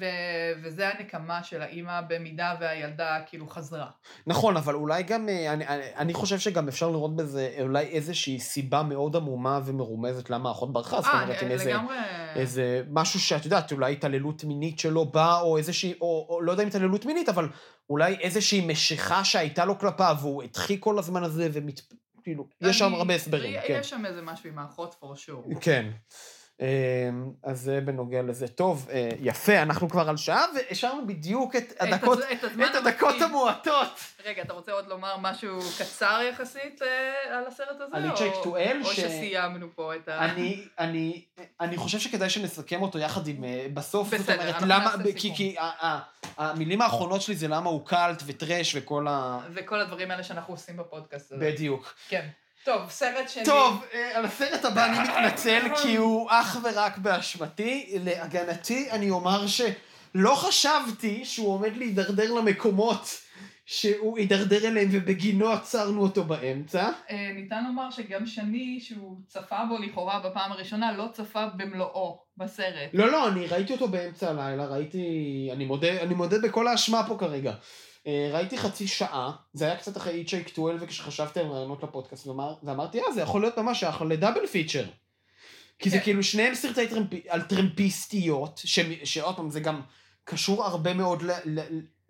[0.00, 3.90] ו- וזה הנקמה של האימא במידה והילדה כאילו חזרה.
[4.26, 8.40] נכון, אבל אולי גם, אה, אני, אני, אני חושב שגם אפשר לראות בזה אולי איזושהי
[8.40, 11.96] סיבה מאוד עמומה ומרומזת למה האחות ברחה, זאת אה, אומרת, עם איזה, לגמרי...
[12.34, 16.62] איזה משהו שאת יודעת, אולי התעללות מינית שלו באה, או איזושהי, או, או לא יודע
[16.62, 17.48] אם התעללות מינית, אבל
[17.90, 21.80] אולי איזושהי משיכה שהייתה לו כלפיו, והוא הדחיק כל הזמן הזה, ומת...
[22.22, 23.82] כאילו, יש שם הרבה הסברים, יש כן.
[23.82, 25.60] שם איזה משהו עם האחות for sure.
[25.60, 25.90] כן.
[26.60, 26.66] אמ,
[27.42, 28.48] אז זה בנוגע לזה.
[28.48, 33.14] טוב, אה, יפה, אנחנו כבר על שעה, והשארנו בדיוק את הדקות, את את הדקות.
[33.22, 34.00] המועטות.
[34.24, 37.96] רגע, אתה רוצה עוד לומר משהו קצר יחסית אה, על הסרט הזה?
[37.96, 40.24] על Hitchhike to Hell, או ש- שסיימנו פה את ה...
[40.24, 41.24] אני, אני,
[41.60, 45.34] אני חושב שכדאי שנסכם אותו יחד עם, אה, בסוף, זאת בסדר, אומרת, אנחנו למה, כי.
[45.34, 45.56] כי
[46.38, 49.38] המילים האחרונות שלי זה למה הוא קאלט וטרש וכל ה...
[49.54, 51.52] וכל הדברים האלה שאנחנו עושים בפודקאסט הזה.
[51.52, 51.94] בדיוק.
[52.08, 52.28] כן.
[52.68, 53.44] טוב, סרט שני.
[53.44, 57.98] טוב, אה, על הסרט הבא אני מתנצל, כי הוא אך ורק באשמתי.
[58.04, 63.20] להגנתי, אני אומר שלא חשבתי שהוא עומד להידרדר למקומות
[63.66, 66.90] שהוא הידרדר אליהם, ובגינו עצרנו אותו באמצע.
[67.10, 72.90] אה, ניתן לומר שגם שני, שהוא צפה בו לכאורה בפעם הראשונה, לא צפה במלואו בסרט.
[72.94, 75.48] לא, לא, אני ראיתי אותו באמצע הלילה, ראיתי...
[75.52, 77.52] אני מודה, אני מודה בכל האשמה פה כרגע.
[78.08, 82.54] אה, ראיתי חצי שעה, זה היה קצת אחרי איצ'ייק 12, וכשחשבתי על רעיונות לפודקאסט, ואמר,
[82.62, 84.84] ואמרתי, אה, זה יכול להיות ממש אחלה לדאבל פיצ'ר.
[85.78, 86.04] כי זה כן.
[86.04, 87.08] כאילו שניהם סרטי טרמפ...
[87.28, 88.80] על טרמפיסטיות, ש...
[89.04, 89.80] שעוד פעם, זה גם
[90.24, 91.30] קשור הרבה מאוד ל...
[91.44, 91.60] ל...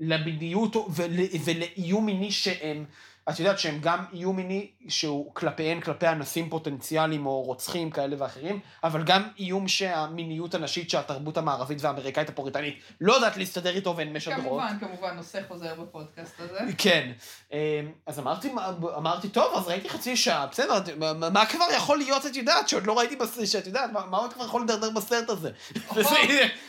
[0.01, 1.11] למיניות ול...
[1.45, 2.85] ולאיום מיני שהם,
[3.31, 8.61] את יודעת שהם גם איום מיני שהוא כלפיהן, כלפי אנסים פוטנציאליים או רוצחים כאלה ואחרים,
[8.85, 14.41] אבל גם איום שהמיניות הנשית שהתרבות המערבית והאמריקאית הפוריטנית לא יודעת להסתדר איתו והן משדרות.
[14.43, 16.59] כמובן, כמובן, נושא חוזר בפודקאסט הזה.
[16.79, 17.11] כן.
[17.53, 17.59] אמ,
[18.07, 18.53] אז אמרתי,
[18.97, 22.87] אמרתי, טוב, אז ראיתי חצי שעה, בסדר, מה- מה כבר יכול להיות, את יודעת, שעוד
[22.87, 25.51] לא ראיתי, בס- שאת יודעת, מה- מה עוד כבר יכול להידרדר בסרט הזה?
[25.95, 26.09] וזה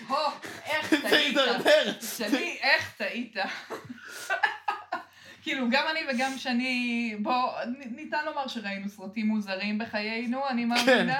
[0.07, 0.15] הו,
[0.65, 1.13] איך זה טעית.
[1.37, 1.91] הידרדר.
[2.17, 3.35] שני, איך טעית.
[5.43, 7.51] כאילו, גם אני וגם שני, בוא,
[7.95, 11.19] ניתן לומר שראינו סרטים מוזרים בחיינו, אני מאמינה.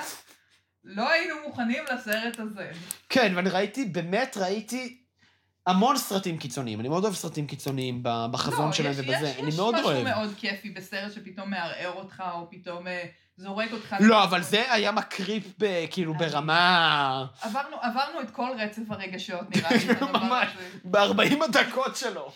[0.83, 2.71] לא היינו מוכנים לסרט הזה.
[3.09, 4.97] כן, ואני ראיתי, באמת ראיתי
[5.67, 6.79] המון סרטים קיצוניים.
[6.79, 10.03] אני מאוד אוהב סרטים קיצוניים בחזון לא, שלהם יש- ובזה, יש- אני מאוד יש אוהב.
[10.03, 13.03] משהו מאוד כיפי בסרט שפתאום מערער אותך, או פתאום אה,
[13.37, 13.95] זורק אותך...
[13.99, 17.25] לא, אבל זה היה מקריפ ב- כאילו אני- ברמה...
[17.41, 20.47] עברנו, עברנו את כל רצף הרגשות, נראה לי, בדבר ממש.
[20.55, 20.69] הזה.
[20.83, 22.31] ב-40 הדקות שלו,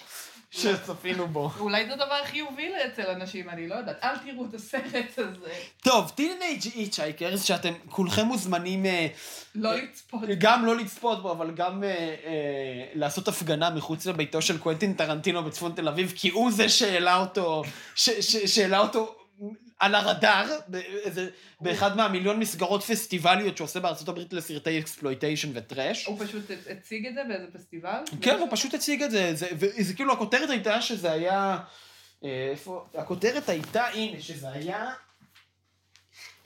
[0.53, 1.51] שצפינו בו.
[1.59, 4.03] אולי זה דבר חיובי אצל אנשים, אני לא יודעת.
[4.03, 5.53] אל תראו את הסרט הזה.
[5.83, 9.07] טוב, Teenage Hitchhikers, שאתם כולכם מוזמנים אה,
[9.55, 10.21] לא לצפות.
[10.37, 15.43] גם לא לצפות בו, אבל גם אה, אה, לעשות הפגנה מחוץ לביתו של קוונטין טרנטינו
[15.43, 17.63] בצפון תל אביב, כי הוא זה שהעלה אותו,
[17.95, 19.15] שהעלה אותו
[19.79, 21.29] על הרדאר, באיזה,
[21.61, 26.05] באחד מהמיליון מסגרות פסטיבליות שהוא עושה בארצות הברית לסרטי exploitation ו trash.
[26.05, 28.03] הוא פשוט הציג את זה באיזה פסטיבל?
[28.21, 31.57] כן, הוא פשוט הציג את זה, זה, וזה כאילו, הכותרת הייתה שזה היה,
[32.23, 34.93] אה, איפה, הכותרת הייתה, הנה, שזה היה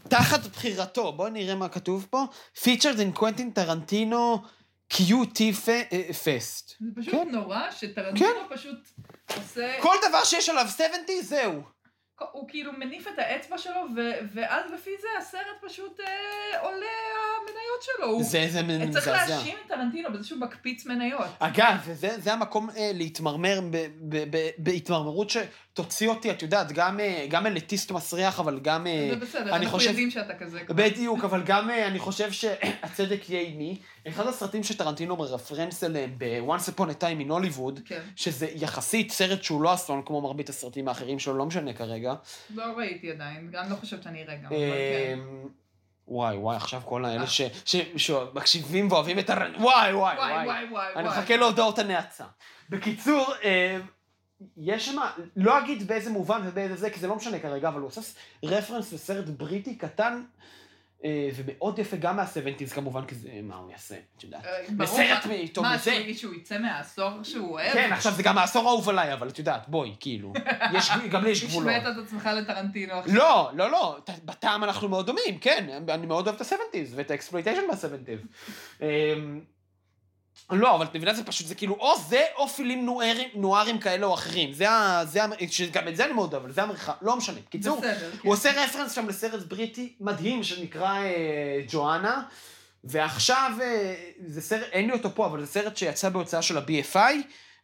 [0.08, 2.24] תחת בחירתו, בואו נראה מה כתוב פה,
[2.56, 4.48] featured in Quentin Tarantino
[4.94, 6.74] QT אה, Fest.
[6.80, 7.30] זה פשוט כן.
[7.32, 8.88] נורא שטרנטינו פשוט
[9.38, 9.82] עושה...
[9.82, 11.77] כל דבר שיש עליו 70, זהו.
[12.32, 16.86] הוא כאילו מניף את האצבע שלו, ו- ואז לפי זה הסרט פשוט אה, עולה
[17.38, 18.24] המניות שלו.
[18.24, 18.62] זה זה
[18.92, 19.36] צריך מזעזע.
[19.36, 21.26] להאשים את טרנטינו בזה שהוא מקפיץ מניות.
[21.40, 23.78] אגב, זה, זה המקום אה, להתמרמר ב-
[24.10, 25.30] ב- ב- בהתמרמרות
[25.78, 28.88] שתוציא אותי, את יודעת, גם, אה, גם אליטיסט מסריח, אבל גם...
[28.88, 30.60] אה, זה בסדר, אנחנו חושב- יודעים שאתה כזה.
[30.64, 30.76] כבר.
[30.76, 33.78] בדיוק, אבל גם אה, אני חושב שהצדק יהיה עימי.
[34.08, 39.44] אחד הסרטים שטרנטינו מרפרנס אליהם ב-once upon a time in Hollywood, כן, שזה יחסית סרט
[39.44, 42.14] שהוא לא אסון כמו מרבית הסרטים האחרים שלו, לא משנה כרגע.
[42.56, 44.50] לא ראיתי עדיין, גם לא חושבת שאני אראה גם.
[44.50, 45.20] כן.
[46.08, 47.28] וואי, וואי, עכשיו כל האלה.
[47.28, 49.38] ש- ש- שמקשיבים ואוהבים את הר...
[49.60, 50.46] וואי, וואי, וואי, וואי.
[50.48, 50.86] וואי, וואי.
[50.96, 51.08] אני.
[51.08, 52.24] מחכה להודעות הנאצה.
[52.70, 53.34] בקיצור,
[54.58, 54.98] יש שם,
[55.36, 58.02] לא אגיד באיזה מובן ובאיזה זה, כי זה לא משנה כרגע, אבל הוא עושה
[58.44, 60.24] רפרנס לסרט בריטי קטן,
[61.04, 64.46] אה, ומאוד יפה גם מה-70's כמובן, כי זה, מה הוא יעשה, את יודעת.
[64.46, 65.92] אה, בסרט מה- מאיתו מה, מזה.
[66.04, 67.74] שהוא- שהוא יצא מהעשור שהוא אוהב?
[67.74, 70.34] כן, עכשיו זה גם העשור האהוב עליי, אבל את יודעת, בואי, כאילו,
[70.74, 71.70] יש, גם לי יש גבולות.
[71.70, 73.16] השווית את עצמך לטרנטינו עכשיו.
[73.16, 77.16] לא, לא, לא, בטעם אנחנו מאוד דומים, כן, אני מאוד אוהב את ה-70's ואת ה
[77.16, 78.84] exploitation מה-70's.
[80.52, 84.06] לא, אבל את מבינה, זה פשוט, זה כאילו, או זה, או פילים נוארים, נוארים כאלה
[84.06, 84.54] או אחרים.
[84.54, 85.06] זה ה...
[85.06, 85.28] זה ה...
[85.50, 87.40] שגם את זה אני מאוד אוהב, אבל זה המרחב, לא משנה.
[87.50, 88.18] קיצור, בסדר, כן.
[88.24, 92.24] הוא עושה רפרנס שם לסרט בריטי מדהים שנקרא אה, ג'ואנה,
[92.84, 97.16] ועכשיו, אה, זה סרט, אין לי אותו פה, אבל זה סרט שיצא בהוצאה של ה-BFI,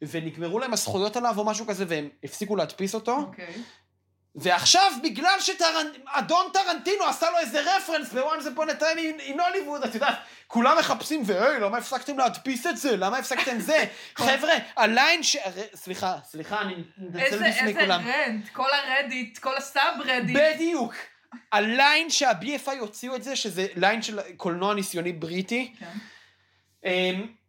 [0.02, 3.18] ונגמרו להם הזכויות עליו או משהו כזה, והם הפסיקו להדפיס אותו.
[3.18, 3.54] אוקיי.
[4.36, 9.96] ועכשיו, בגלל שאדון טרנטינו עשה לו איזה רפרנס ב-once upon a time in, Hollywood, את
[9.96, 10.16] יודעת,
[10.48, 12.98] כולם מחפשים, והי, למה הפסקתם להדפיס את זה?
[12.98, 13.86] למה הפסקתם זה?
[14.16, 15.38] חבר'ה, ה line ש...
[15.76, 18.02] סליחה, סליחה, אני מתנצל איזה בפני איזה כולם.
[18.08, 20.38] rant, כל ה Reddit, כל ה sub Reddit.
[20.38, 20.94] בדיוק.
[21.52, 25.86] ה line שה-BFI הוציאו את זה, שזה line של קולנוע ניסיוני בריטי, כן.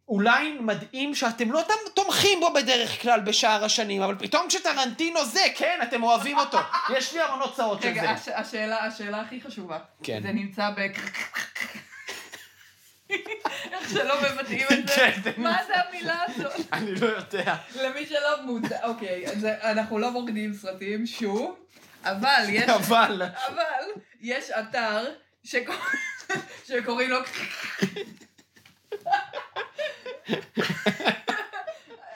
[0.09, 1.61] line מדהים שאתם לא
[1.93, 6.57] תומכים בו בדרך כלל בשאר השנים, אבל פתאום כשטרנטינו זה, כן, אתם אוהבים אותו.
[6.93, 8.09] יש לי המון הוצאות של רגע, זה.
[8.11, 9.79] הש- השאלה, השאלה הכי חשובה.
[10.03, 10.19] כן.
[10.23, 10.79] זה נמצא ב...
[13.71, 14.93] איך שלא מבטאים את זה.
[14.95, 16.53] כן, מה זה המילה הזאת?
[16.73, 17.55] אני לא יודע.
[17.81, 19.25] למי שלא מודע, אוקיי,
[19.63, 21.55] אנחנו לא מורידים סרטים, שוב,
[22.03, 23.21] אבל יש, אבל...
[23.47, 23.83] אבל
[24.21, 25.05] יש אתר
[25.43, 25.75] שקור-
[26.67, 27.17] שקוראים לו...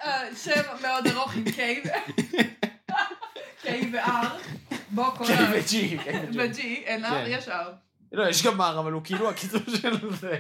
[0.03, 1.89] אה, שם מאוד ארוך עם K ו-
[3.63, 4.27] K ו-R,
[4.89, 5.51] בוא כל כן, ה...
[5.51, 5.75] ו-G,
[6.34, 6.59] ו-G.
[6.61, 7.23] אין R, כן.
[7.27, 7.51] יש R.
[8.11, 10.39] לא, יש גם R, אבל הוא כאילו הקיצור של זה.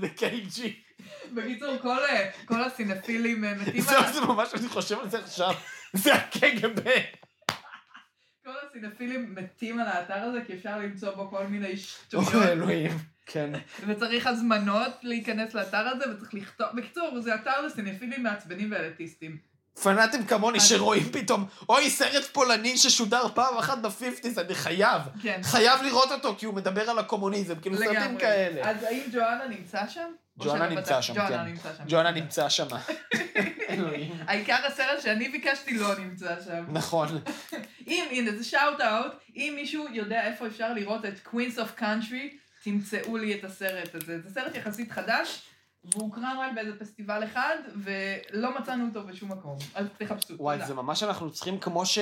[0.00, 0.60] זה KG.
[1.34, 4.12] בקיצור, כל, אה, הסינפילים אה, מתים זהו, על...
[4.12, 5.54] זה ממש, אני חושב על זה עכשיו.
[5.92, 6.80] זה הקג"ב.
[8.44, 12.34] כל הסינפילים מתים על האתר הזה, כי אפשר למצוא בו כל מיני אוי, שטויות.
[12.34, 12.98] אלוהים.
[13.28, 13.50] כן.
[13.86, 16.66] וצריך הזמנות להיכנס לאתר הזה, וצריך לכתוב...
[16.74, 19.36] בקיצור, זה אתר לסינפילים מעצבנים ואליטיסטים.
[19.82, 25.02] פנאטים כמוני שרואים פתאום, אוי, סרט פולני ששודר פעם אחת ב fifties, אני חייב.
[25.22, 25.40] כן.
[25.42, 28.18] חייב לראות אותו, כי הוא מדבר על הקומוניזם, כאילו סרטים.
[28.18, 28.70] כאלה.
[28.70, 30.08] אז האם ג'ואנה נמצא שם?
[30.40, 31.00] או ג'ואנה נמצא?
[31.02, 31.44] שם, כן.
[31.88, 32.66] ג'ואנה נמצא שם.
[34.26, 36.64] העיקר הסרט שאני ביקשתי לא נמצא שם.
[36.68, 37.08] נכון.
[37.88, 42.34] אם, הנה, זה shout out, אם מישהו יודע איפה אפשר לראות את Queens of Country,
[42.72, 44.20] תמצאו לי את הסרט הזה.
[44.20, 45.42] זה סרט יחסית חדש,
[45.84, 49.56] והוא הוקרן רק באיזה פסטיבל אחד, ולא מצאנו אותו בשום מקום.
[49.74, 50.34] אז תחפשו.
[50.38, 50.68] וואי, תודה.
[50.68, 51.98] זה ממש אנחנו צריכים כמו ש...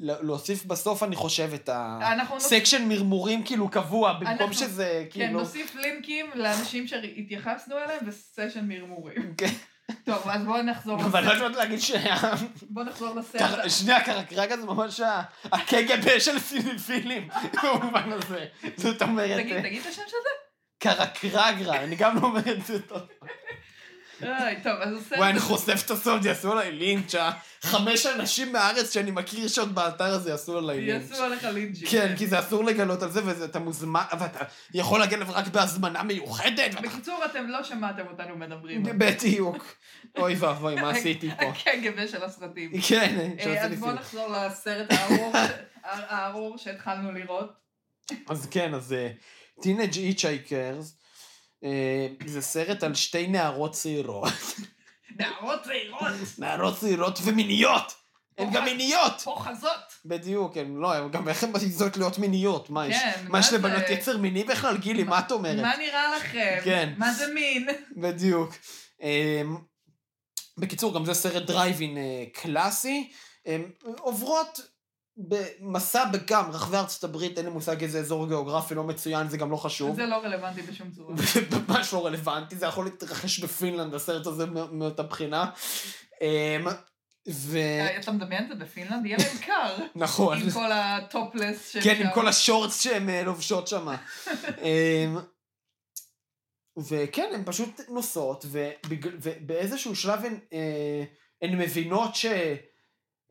[0.00, 5.40] להוסיף בסוף, אני חושב, את הסקשן מרמורים כאילו קבוע, במקום אנחנו- שזה כן, כאילו...
[5.40, 9.34] נוסיף לינקים לאנשים שהתייחסנו אליהם וסשן מרמורים.
[9.36, 9.52] כן.
[10.04, 11.42] טוב, אז בואו נחזור אבל לא לסרט.
[11.42, 12.14] יודעת להגיד שה...
[12.70, 13.70] בואו נחזור לסרט.
[13.70, 15.00] שנייה, קרקרגה זה ממש
[15.44, 17.28] הקג"ב של סיניפילים,
[17.62, 18.46] במובן הזה.
[18.76, 20.30] זאת אומרת, תגיד, תגיד את השם של זה?
[20.78, 22.98] קרקרגרה, אני גם לא אומר את זה טוב.
[24.62, 25.18] טוב, אז הסרט...
[25.18, 27.14] וואי, אני חושף את הסוד, יעשו עליי לינץ',
[27.62, 31.10] חמש אנשים מהארץ שאני מכיר שעוד באתר הזה יעשו עליי לינץ'.
[31.10, 31.86] יעשו עליך לינג'י.
[31.86, 34.44] כן, כי זה אסור לגלות על זה, ואתה מוזמן, ואתה
[34.74, 36.80] יכול להגיע לזה רק בהזמנה מיוחדת.
[36.82, 38.82] בקיצור, אתם לא שמעתם אותנו מדברים.
[38.82, 39.74] בדיוק.
[40.18, 41.48] אוי ואבוי, מה עשיתי פה?
[41.48, 42.70] הקג"ב של הסרטים.
[42.88, 43.92] כן, אה, שעושה אז לי בואו.
[43.92, 44.86] נחזור לסרט
[45.84, 47.52] הארור שהתחלנו לראות.
[48.28, 48.94] אז כן, אז
[49.62, 50.96] Teenage Hitchhikers,
[52.26, 54.32] זה סרט על שתי נערות צעירות.
[55.18, 57.92] נערות צעירות, נערות צעירות ומיניות!
[58.38, 59.20] הן גם מיניות!
[59.24, 59.80] פוחזות.
[60.04, 62.70] בדיוק, הן לא, הן גם איך הן מעיזות להיות מיניות?
[62.70, 63.52] מה, יש כן, מה יש?
[63.52, 64.76] לבנות יצר מיני בכלל?
[64.76, 65.62] גילי, מה את אומרת?
[65.62, 66.58] מה נראה לכם?
[66.64, 66.92] כן.
[66.96, 67.68] מה זה מין?
[67.96, 68.54] בדיוק.
[69.02, 69.56] אמ,
[70.58, 73.10] בקיצור, גם זה סרט דרייבין אה, קלאסי.
[73.46, 74.60] הם עוברות
[75.16, 79.50] במסע בגם רחבי ארצות הברית, אין לי מושג איזה אזור גיאוגרפי לא מצוין, זה גם
[79.50, 79.96] לא חשוב.
[79.96, 81.14] זה לא רלוונטי בשום צורה.
[81.68, 85.50] ממש לא רלוונטי, זה יכול להתרחש בפינלנד, הסרט הזה מא- מאותה בחינה.
[86.20, 86.66] אמ,
[87.28, 87.56] ו...
[87.56, 89.06] אה, אתה מדמיין את זה בפינלנד?
[89.06, 89.76] יהיה להם קר.
[90.04, 90.38] נכון.
[90.42, 93.88] עם כל הטופלס של כן, עם כל השורטס שהן אה, לובשות שם.
[94.62, 95.16] אמ,
[96.88, 98.44] וכן, הן פשוט נוסעות.
[99.24, 101.04] ובאיזשהו שלב הן, אה,
[101.42, 101.58] הן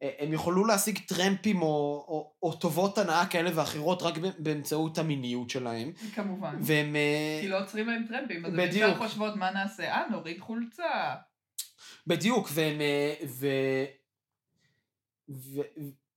[0.01, 1.67] מבינות שהן יוכלו להשיג טרמפים או,
[2.07, 5.91] או, או טובות הנאה כאלה ואחרות רק באמצעות המיניות שלהם.
[6.15, 6.55] כמובן.
[6.61, 6.95] והן...
[6.95, 8.89] אה, כי לא עוצרים להם טרמפים, אז בדיוק.
[8.91, 9.83] ישר חושבות מה נעשה?
[9.91, 11.15] אה, נוריד חולצה.
[12.07, 12.81] בדיוק, והן...
[12.81, 13.47] אה, ו...
[15.29, 15.61] ו...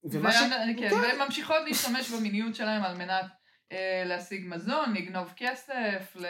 [0.04, 0.36] ומה ש...
[0.50, 3.24] והן- כן, והן ממשיכות להשתמש במיניות שלהם על מנת
[3.72, 6.24] אה, להשיג מזון, לגנוב כסף, ל-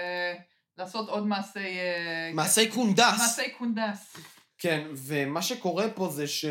[0.79, 1.59] לעשות עוד מעשי...
[1.59, 3.19] אה, מעשי קונדס.
[3.19, 4.17] מעשי קונדס.
[4.59, 6.45] כן, ומה שקורה פה זה ש...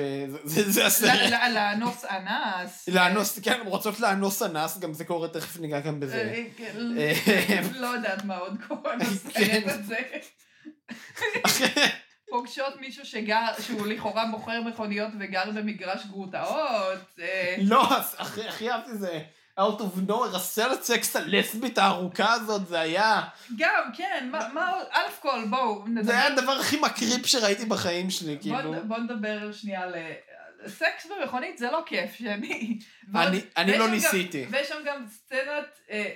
[0.43, 1.31] זה, זה, הסרט.
[1.53, 2.89] לאנוס אנס.
[2.89, 6.33] לאנוס, כן, רוצות לאנוס אנס, גם זה קורה, תכף ניגע גם בזה.
[6.35, 8.99] אה, כן, אה, לא יודעת מה עוד קורה כן.
[8.99, 9.97] בסרט הזה.
[12.29, 17.19] פוגשות מישהו שגר, שהוא לכאורה מוכר מכוניות וגר במגרש גרוטאות.
[17.19, 17.87] אה, לא,
[18.19, 19.21] הכי אהבתי זה
[19.59, 23.21] Out of nowhere, הסרט סקס הלסבית הארוכה הזאת, זה היה...
[23.57, 24.85] גם, כן, מה, עוד?
[24.95, 26.03] אלף כל, בואו נדבר.
[26.03, 28.73] זה היה הדבר הכי מקריפ שראיתי בחיים שלי, כאילו.
[28.75, 29.95] נ- בוא נדבר שנייה על...
[29.95, 30.13] אה,
[30.67, 32.79] סקס במכונית זה לא כיף, שאני...
[33.15, 34.45] אני- לא ניסיתי.
[34.49, 36.13] ויש שם גם סצנת, אה,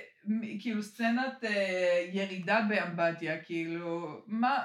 [0.60, 4.58] כאילו סצנת אה, ירידה באמבטיה, כאילו, מה...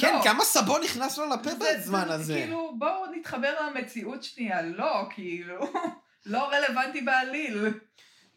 [0.00, 0.22] כן, לא.
[0.24, 2.34] כמה סבון נכנס לו לפה בזמן זה- הזה.
[2.34, 5.72] כאילו, בואו נתחבר למציאות שנייה, לא, כאילו,
[6.26, 7.66] לא רלוונטי בעליל.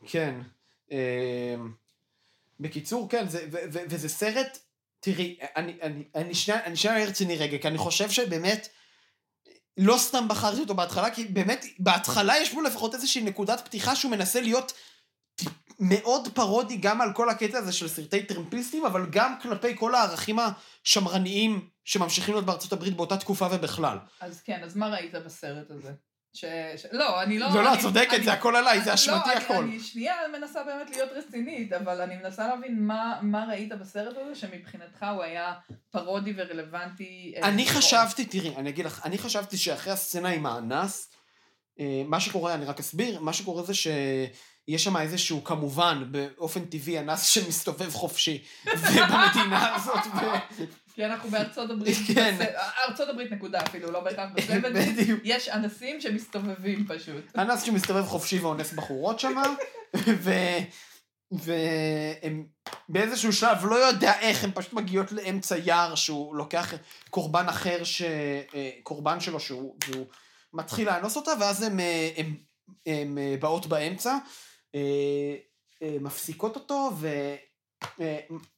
[0.07, 0.41] כן.
[0.91, 0.97] אמ,
[2.59, 4.57] בקיצור, כן, זה, ו, ו, וזה סרט,
[4.99, 8.67] תראי, אני, אני, אני שנייה, אני רציני רגע, כי אני חושב שבאמת,
[9.77, 14.11] לא סתם בחרתי אותו בהתחלה, כי באמת, בהתחלה יש בו לפחות איזושהי נקודת פתיחה שהוא
[14.11, 14.73] מנסה להיות
[15.79, 20.37] מאוד פרודי גם על כל הקטע הזה של סרטי טרמפיסטים, אבל גם כלפי כל הערכים
[20.39, 23.97] השמרניים שממשיכים להיות בארצות הברית באותה תקופה ובכלל.
[24.19, 25.93] אז כן, אז מה ראית בסרט הזה?
[26.33, 26.45] ש...
[26.77, 26.85] ש...
[26.91, 27.47] לא, אני לא...
[27.47, 29.53] לא, לא, אני- את צודקת, אני- זה הכל עליי, זה לא, אשמתי אני- הכל.
[29.63, 34.35] אני שנייה מנסה באמת להיות רצינית, אבל אני מנסה להבין מה, מה ראית בסרט הזה
[34.35, 35.53] שמבחינתך הוא היה
[35.91, 37.33] פרודי ורלוונטי.
[37.37, 37.77] אה, אני לראות.
[37.77, 41.09] חשבתי, תראי, אני אגיד לך, אני חשבתי שאחרי הסצנה עם האנס,
[41.79, 43.73] אה, מה שקורה, אני רק אסביר, מה שקורה זה
[44.69, 50.03] שיש שם איזשהו, כמובן, באופן טבעי, אנס שמסתובב חופשי, ובמדינה הזאת.
[50.95, 51.97] כי אנחנו בארצות הברית.
[52.15, 52.35] כן.
[52.89, 54.29] ארצות הברית נקודה אפילו, לא בהכרח.
[54.73, 55.19] בדיוק.
[55.23, 57.37] יש אנסים שמסתובבים פשוט.
[57.37, 59.41] אנס שמסתובב חופשי ואונס בחורות שם,
[59.95, 60.31] ו...
[61.31, 62.45] והם
[62.89, 66.73] באיזשהו שלב, לא יודע איך, הן פשוט מגיעות לאמצע יער שהוא לוקח
[67.09, 68.01] קורבן אחר, ש...
[68.01, 70.05] אה, קורבן שלו שהוא, והוא
[70.53, 72.09] מתחיל לאנוס אותה, ואז הן אה,
[72.87, 74.17] אה, באות באמצע,
[76.01, 76.89] מפסיקות אותו,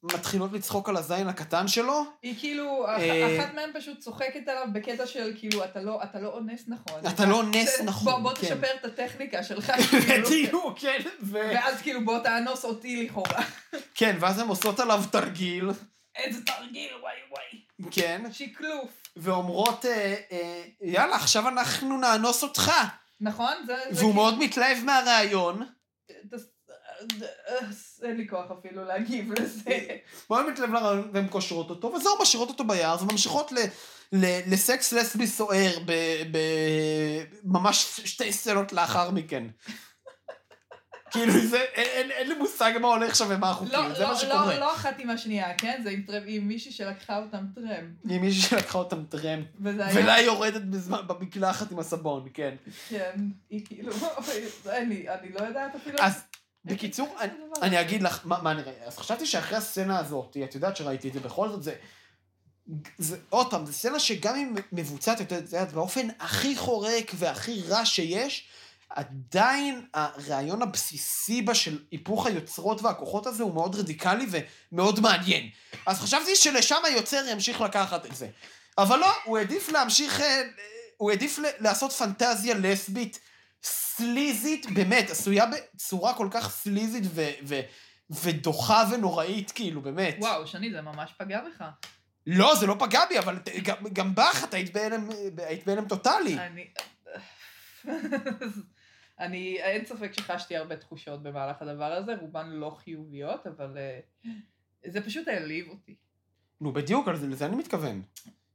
[0.02, 2.04] ומתחילות לצחוק על הזין הקטן שלו.
[2.22, 6.20] היא כאילו, אח- אה, אחת מהן פשוט צוחקת עליו בקטע של כאילו, אתה לא, אתה
[6.20, 7.00] לא אונס נכון.
[7.14, 8.40] אתה לא אונס נכון, בוא, בוא כן.
[8.40, 9.72] תשפר את הטכניקה שלך.
[9.72, 10.26] כאילו.
[10.26, 11.32] בדיוק, כן, ו...
[11.32, 13.42] ואז כאילו בוא תאנוס אותי לכאורה.
[13.94, 15.70] כן, ואז הן עושות עליו תרגיל,
[16.16, 17.90] איזה תרגיל, וואי וואי.
[17.90, 19.02] כן, שיקלוף.
[19.16, 22.72] ואומרות, אה, אה, יאללה, עכשיו אנחנו נאנוס אותך.
[23.20, 23.52] נכון?
[23.66, 23.76] זה...
[23.90, 25.66] זה והוא מאוד מתלהב מהרעיון.
[28.02, 29.86] אין לי כוח אפילו להגיב לזה.
[30.30, 33.56] מאוד מתלהב לרעיון, והן קושרות אותו, וזהו, משאירות אותו ביער, וממשיכות ל,
[34.46, 35.78] לסקס לסבי סוער,
[37.44, 39.44] ממש שתי סצנות לאחר מכן.
[41.16, 44.12] כאילו, זה, אין, אין, לי מושג מה הולך שם ומה החוקים, לא, זה לא, מה
[44.12, 44.58] לא, שקורה.
[44.58, 45.80] לא אחת עם השנייה, כן?
[45.84, 47.90] זה עם טרמפ, עם מישהי שלקחה אותם טרמפ.
[48.08, 49.88] עם מישהי שלקחה אותם טרמפ, היה...
[49.94, 52.54] ולה היא יורדת בזמן, במקלחת עם הסבון, כן.
[52.88, 53.92] כן, היא כאילו...
[54.88, 55.98] לי, אני לא יודעת אפילו...
[56.00, 56.22] אז
[56.64, 57.80] בקיצור, אני, אני.
[57.80, 61.20] אגיד לך, מה, מה נראה, אז חשבתי שאחרי הסצנה הזאת, את יודעת שראיתי את זה,
[61.20, 61.74] בכל זאת זה,
[62.98, 67.84] זה, עוד פעם, זו סצנה שגם אם מבוצעת, את יודעת, באופן הכי חורק והכי רע
[67.84, 68.48] שיש,
[68.88, 75.50] עדיין הרעיון הבסיסי בה של היפוך היוצרות והכוחות הזה הוא מאוד רדיקלי ומאוד מעניין.
[75.86, 78.28] אז חשבתי שלשם היוצר ימשיך לקחת את זה.
[78.78, 80.42] אבל לא, הוא העדיף להמשיך, אה,
[80.96, 83.20] הוא העדיף לעשות פנטזיה לסבית
[83.62, 87.60] סליזית, באמת, עשויה בצורה כל כך סליזית ו- ו-
[88.10, 90.16] ודוחה ונוראית, כאילו, באמת.
[90.18, 91.64] וואו, שני, זה ממש פגע בך.
[92.26, 95.08] לא, זה לא פגע בי, אבל גם, גם בך את היית בהלם,
[95.38, 96.38] היית בהלם טוטאלי.
[96.38, 96.66] אני...
[99.20, 104.00] אני, אין ספק שחשתי הרבה תחושות במהלך הדבר הזה, רובן לא חיוביות, אבל אה,
[104.86, 105.94] זה פשוט העליב אותי.
[106.60, 108.02] נו, בדיוק, לזה אני מתכוון.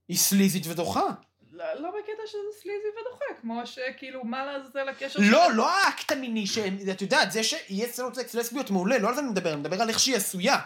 [0.08, 1.08] היא סליזית ודוחה.
[1.52, 6.48] לא, לא בקטע שזה סליזי ודוחה, כמו שכאילו, מה לעזאזל הקשר לא, לא האקט המיני
[6.48, 9.60] שהם, את יודעת, זה שיהיה סצנות סקס לסביות מעולה, לא על זה אני מדבר, אני
[9.60, 10.58] מדבר על איך שהיא עשויה.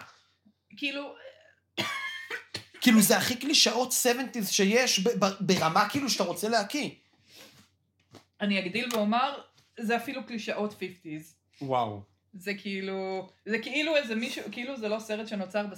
[0.77, 1.15] כאילו,
[2.81, 4.99] כאילו, זה הכי קלישאות 70's שיש,
[5.39, 6.89] ברמה כאילו שאתה רוצה להקיא.
[8.41, 9.41] אני אגדיל ואומר,
[9.79, 11.33] זה אפילו קלישאות 50's.
[11.61, 12.01] וואו.
[12.33, 15.77] זה כאילו, זה כאילו איזה מישהו, כאילו זה לא סרט שנוצר ב-70,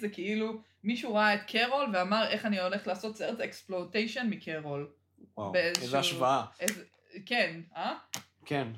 [0.00, 0.52] זה כאילו
[0.84, 4.88] מישהו ראה את קרול ואמר איך אני הולך לעשות סרט exploitation מקרול.
[5.36, 6.44] וואו, באיזשהו- איזה השוואה.
[6.60, 6.84] איזה,
[7.26, 7.94] כן, אה?
[8.46, 8.68] כן.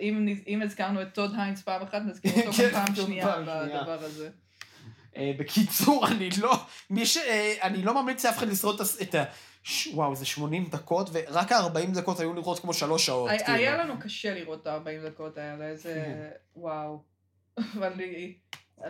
[0.00, 3.36] אם, אם הזכרנו את טוד היינס פעם אחת, נזכיר אותו כן, פעם שנייה.
[3.40, 4.30] בדבר הזה.
[5.16, 6.52] אה, בקיצור, אני לא...
[6.90, 7.16] מי ש...
[7.16, 9.24] אה, אני לא ממליץ לאף אחד לשרוד את ה...
[9.62, 13.30] ש- וואו, זה 80 דקות, ורק ה-40 דקות היו נראות כמו שלוש שעות.
[13.30, 13.58] היה- כאילו.
[13.58, 16.04] היה לנו קשה לראות את ה-40 דקות האלה, איזה...
[16.56, 17.02] וואו.
[17.78, 18.34] אבל לי-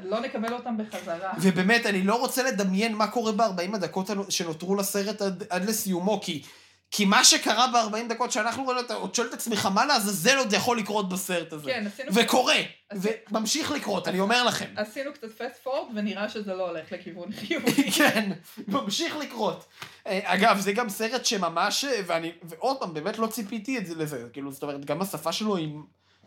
[0.02, 1.32] לא נקבל אותם בחזרה.
[1.42, 6.42] ובאמת, אני לא רוצה לדמיין מה קורה ב-40 הדקות שנותרו לסרט עד, עד לסיומו, כי,
[6.90, 10.52] כי מה שקרה ב-40 דקות שאנחנו רואים, אתה עוד שואל את עצמך, מה לעזאזל עוד
[10.52, 11.70] יכול לקרות בסרט הזה?
[11.70, 12.14] כן, עשינו...
[12.14, 12.54] וקורה,
[12.90, 14.74] אז- וממשיך לקרות, אני אומר לכם.
[14.76, 17.90] עשינו קצת פסט פורד ונראה שזה לא הולך לכיוון חיובי.
[17.98, 18.30] כן,
[18.68, 19.64] ממשיך לקרות.
[20.06, 23.94] אה, אגב, זה גם סרט שממש, אה, ואני, ועוד פעם, באמת לא ציפיתי את זה
[23.94, 25.68] לזה, כאילו, זאת אומרת, גם השפה שלו היא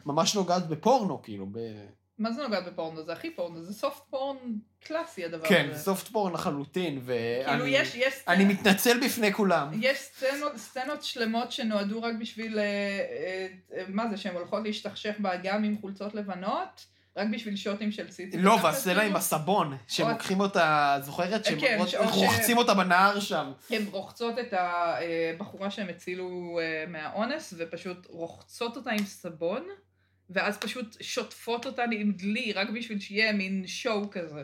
[0.05, 1.57] ממש נוגעת בפורנו, כאילו, ב...
[2.19, 3.03] מה זה נוגע בפורנו?
[3.03, 4.37] זה הכי פורנו, זה סופט פורן
[4.83, 5.79] קלאסי הדבר כן, הזה.
[5.83, 9.69] סופט פורן לחלוטין, ואני כאילו יש, יש, אני מתנצל בפני כולם.
[9.81, 15.15] יש סצנות, סצנות שלמות שנועדו רק בשביל, אה, אה, אה, מה זה, שהן הולכות להשתכשך
[15.19, 16.85] באגם עם חולצות לבנות,
[17.17, 18.37] רק בשביל שוטים של ציצי.
[18.37, 19.01] לא, והסצנה.
[19.03, 21.45] עם הסבון, שהם לוקחים אותה, זוכרת?
[21.45, 23.51] שהם כן, עוד- ש- או ש- רוחצים אותה בנהר שם.
[23.69, 29.63] הן רוחצות את הבחורה שהם הצילו מהאונס, ופשוט רוחצות אותה עם סבון,
[30.29, 34.41] ואז פשוט שוטפות אותה עם דלי, רק בשביל שיהיה מין שואו כזה.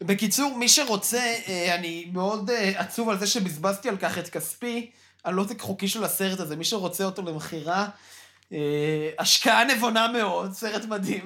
[0.00, 4.90] בקיצור, מי שרוצה, אה, אני מאוד אה, עצוב על זה שבזבזתי על כך את כספי,
[5.24, 6.56] על עותק חוקי של הסרט הזה.
[6.56, 7.88] מי שרוצה אותו למכירה,
[8.52, 11.24] אה, השקעה נבונה מאוד, סרט מדהים.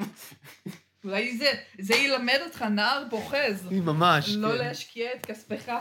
[1.05, 4.56] אולי זה, זה ילמד אותך נער בוחז, ממש, לא כן.
[4.56, 5.72] להשקיע את כספך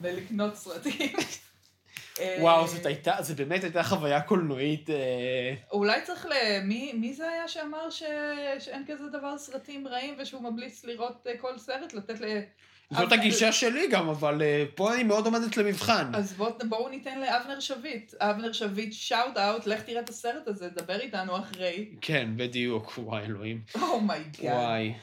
[0.00, 1.16] ולקנות סרטים.
[2.20, 4.90] אה, וואו, זאת הייתה, זה באמת הייתה חוויה קולנועית.
[4.90, 6.32] אה, אולי צריך ל...
[6.64, 8.02] מי, מי זה היה שאמר ש...
[8.58, 11.94] שאין כזה דבר סרטים רעים ושהוא ממליץ לראות אה, כל סרט?
[11.94, 12.24] לתת ל...
[12.90, 14.42] זאת הגישה שלי גם, אבל
[14.74, 16.14] פה אני מאוד עומדת למבחן.
[16.14, 18.14] אז בוא, בואו ניתן לאבנר שביט.
[18.20, 21.88] אבנר שביט, שאוט אאוט, לך תראה את הסרט הזה, דבר איתנו אחרי.
[21.92, 23.60] Oh כן, בדיוק, וואי אלוהים.
[23.80, 24.54] oh my god.
[24.54, 24.94] וואי.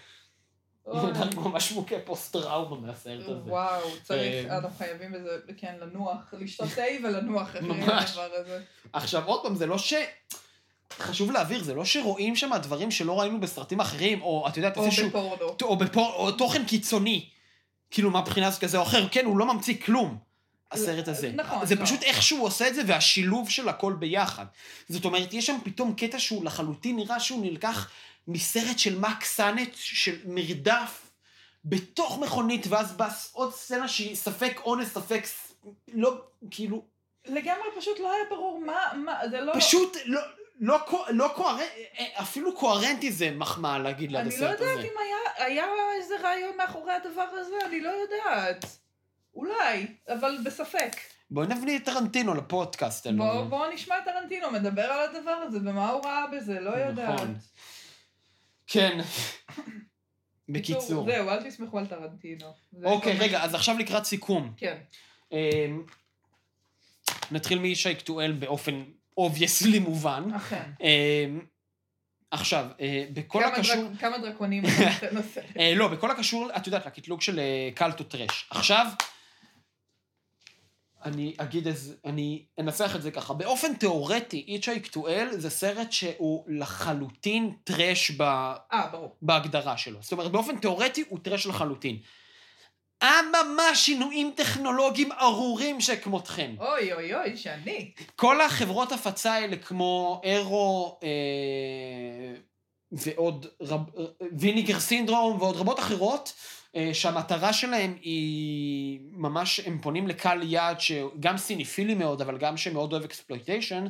[0.91, 3.51] אני ממש מוכה פוסט-טראומה מהסרט הזה.
[3.51, 7.81] וואו, צריך, אה, אנחנו חייבים בזה, כן, לנוח, לשתות תה ולנוח אחרי.
[7.81, 8.61] הדבר הזה.
[8.93, 9.93] עכשיו, עוד פעם, זה לא ש...
[10.99, 14.85] חשוב להבהיר, זה לא שרואים שם דברים שלא ראינו בסרטים אחרים, או את יודעת, או
[14.85, 15.10] איזשהו...
[15.10, 15.55] בפורנו.
[15.61, 16.14] או, בפור...
[16.14, 17.30] או תוכן קיצוני.
[17.91, 19.07] כאילו, מהבחינה הזאת כזה או אחר.
[19.11, 20.18] כן, הוא לא ממציא כלום,
[20.72, 21.31] הסרט הזה.
[21.35, 21.85] נכון, זה לא.
[21.85, 24.45] פשוט איך שהוא עושה את זה, והשילוב של הכל ביחד.
[24.89, 27.89] זאת אומרת, יש שם פתאום קטע שהוא לחלוטין נראה שהוא נלקח
[28.27, 31.09] מסרט של מאק סאנט, של מרדף,
[31.65, 35.23] בתוך מכונית, ואז בא עוד סצנה שהיא ספק אונס, ספק...
[35.87, 36.21] לא,
[36.51, 36.85] כאילו,
[37.25, 39.53] לגמרי פשוט לא היה ברור מה, מה, זה לא...
[39.53, 40.21] פשוט לא...
[40.59, 40.79] לא,
[41.09, 41.63] לא קוהרנטי,
[42.13, 44.69] אפילו קוהרנטי זה מחמאה להגיד ליד אני לא הסרט הזה.
[44.69, 45.65] יודעת אם היה, היה
[45.97, 48.65] איזה רעיון מאחורי הדבר הזה, אני לא יודעת.
[49.35, 50.91] אולי, אבל בספק.
[51.31, 53.07] בואי נביא את טרנטינו לפודקאסט.
[53.07, 56.89] בואו בוא נשמע את טרנטינו מדבר על הדבר הזה, ומה הוא ראה בזה, לא נכון.
[56.89, 57.27] יודעת.
[58.68, 58.99] כן.
[60.49, 61.06] בקיצור.
[61.06, 62.53] זהו, אל תסמכו על טרנטינו.
[62.84, 64.53] אוקיי, רגע, אז עכשיו לקראת סיכום.
[64.57, 64.77] כן.
[65.31, 65.84] אמ,
[67.31, 68.84] נתחיל מישי קטואל באופן
[69.18, 70.23] אובייסלי מובן.
[70.35, 70.72] אכן.
[70.81, 71.40] אמ,
[72.31, 73.84] עכשיו, אה, בכל הקשור...
[73.99, 74.64] כמה דרקונים
[74.98, 75.57] אתה לסרט.
[75.60, 78.48] אה, לא, בכל הקשור, את יודעת, לקטלוג של אה, קלטו טרש.
[78.49, 78.88] עכשיו,
[81.05, 83.34] אני אגיד איזה, אני אנסח את זה ככה.
[83.34, 88.21] באופן תיאורטי, איצ'י קטואל זה סרט שהוא לחלוטין טרש ב...
[88.21, 88.89] אה.
[89.21, 89.99] בהגדרה שלו.
[90.01, 91.97] זאת אומרת, באופן תיאורטי הוא טרש לחלוטין.
[93.03, 96.55] אממה שינויים טכנולוגיים ארורים שכמותכם.
[96.59, 97.91] אוי אוי אוי, שאני.
[98.15, 102.35] כל החברות הפצה האלה כמו אירו אה,
[102.91, 103.81] ועוד רב,
[104.31, 106.62] ויניגר סינדרום ועוד רבות אחרות, אה,
[106.93, 113.03] שהמטרה שלהם היא ממש, הם פונים לקהל יעד שגם סיניפילי מאוד, אבל גם שמאוד אוהב
[113.03, 113.88] exploitation.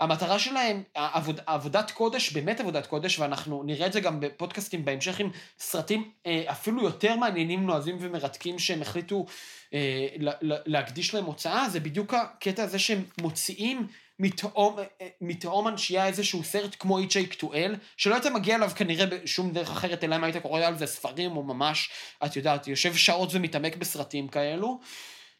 [0.00, 5.20] המטרה שלהם, העבוד, עבודת קודש, באמת עבודת קודש, ואנחנו נראה את זה גם בפודקאסטים בהמשך
[5.20, 9.26] עם סרטים אה, אפילו יותר מעניינים, נועזים ומרתקים שהם החליטו
[9.74, 10.08] אה,
[10.42, 13.86] להקדיש להם הוצאה, זה בדיוק הקטע הזה שהם מוציאים
[14.18, 19.70] מתהום, אה, מתהום הנשייה איזשהו סרט כמו H.A.Q.L, שלא היית מגיע אליו כנראה בשום דרך
[19.70, 21.90] אחרת, אלא אם היית קורא על זה ספרים, או ממש,
[22.26, 24.80] את יודעת, יושב שעות ומתעמק בסרטים כאלו.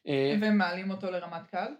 [0.08, 1.70] אה, והם מעלים אותו לרמת קלט.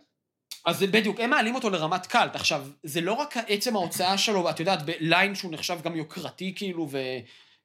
[0.66, 2.36] אז בדיוק, הם מעלים אותו לרמת קלט.
[2.36, 6.88] עכשיו, זה לא רק עצם ההוצאה שלו, את יודעת, בליין שהוא נחשב גם יוקרתי כאילו,
[6.90, 6.98] ו...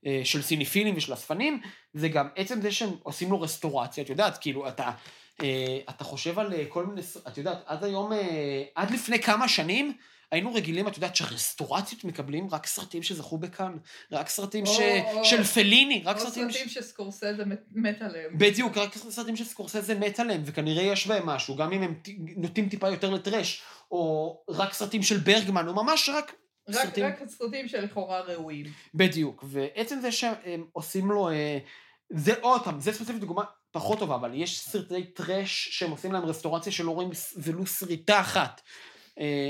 [0.05, 1.61] אה, של סיניפילים ושל אספנים,
[1.93, 4.91] זה גם עצם זה שהם עושים לו רסטורציה, את יודעת, כאילו, אתה, אה,
[5.89, 9.93] אתה חושב על אה, כל מיני, את יודעת, עד היום, אה, עד לפני כמה שנים,
[10.31, 13.77] היינו רגילים, את יודעת, שהרסטורציות מקבלים רק סרטים שזכו בכאן,
[14.11, 14.69] רק סרטים ש...
[14.79, 16.51] או- או- של פליני, רק או סרטים...
[16.51, 16.53] ש...
[16.53, 18.37] סרטים שסקורסזה מת- מת עליהם.
[18.37, 21.95] בדיוק, רק סרטים שסקורסזה מת עליהם, וכנראה יש בהם משהו, גם אם הם
[22.37, 23.61] נוטים טיפה יותר לטרש,
[23.91, 26.33] או רק סרטים של ברגמן, או ממש רק
[26.69, 27.05] רק סרטים...
[27.05, 28.65] רק סרטים שלכאורה ראויים.
[28.93, 31.57] בדיוק, ועצם זה שהם עושים לו, אה,
[32.09, 33.43] זה עוד פעם, זה ספציפית דוגמה
[33.73, 38.61] פחות טובה, אבל יש סרטי טראש שהם עושים להם רסטורציה שלא רואים ולו שריטה אחת
[39.19, 39.49] אה,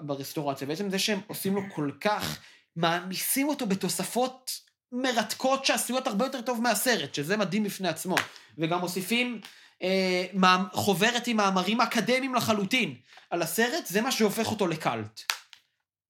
[0.00, 0.66] ברסטורציה.
[0.66, 2.38] בעצם זה שהם עושים לו כל כך,
[2.76, 4.50] מעמיסים אותו בתוספות
[4.92, 8.14] מרתקות שעשויות הרבה יותר טוב מהסרט, שזה מדהים בפני עצמו.
[8.58, 9.40] וגם מוסיפים
[9.82, 10.26] אה,
[10.72, 12.94] חוברת עם מאמרים אקדמיים לחלוטין
[13.30, 15.20] על הסרט, זה מה שהופך אותו לקאלט,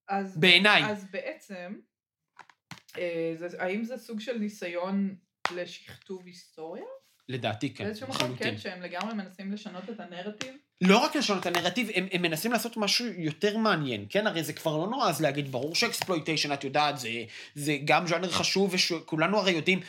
[0.09, 0.85] אז בעיניי.
[0.85, 1.75] אז בעצם,
[2.97, 5.15] אה, זה- האם זה סוג של ניסיון
[5.55, 6.83] לשכתוב היסטוריה?
[7.29, 10.53] לדעתי כן, באיזשהו מקום כן, שהם לגמרי מנסים לשנות את הנרטיב?
[10.81, 14.27] לא רק לשנות את הנרטיב, הם, הם מנסים לעשות משהו יותר מעניין, כן?
[14.27, 17.09] הרי זה כבר לא נורא אז להגיד, ברור ש exploitation, את יודעת, זה,
[17.55, 19.79] זה גם ז'אנר חשוב, וכולנו הרי יודעים,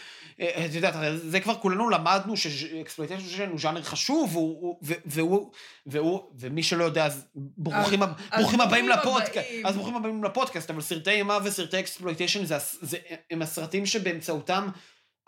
[0.41, 4.95] אה, את יודעת, זה כבר כולנו למדנו ש exploitation הוא ז'אנר חשוב, והוא, הוא- ו-
[5.07, 5.51] והוא,
[5.87, 9.67] והוא, ומי שלא יודע, אז ברוכים, אז- הבא- אז הבאים ברוכים לפודקאסט, הבאים.
[9.67, 12.97] אז ברוכים הבאים לפודקאסט, אבל סרטי אימה וסרטי exploitation זה, זה,
[13.31, 14.69] הם הסרטים שבאמצעותם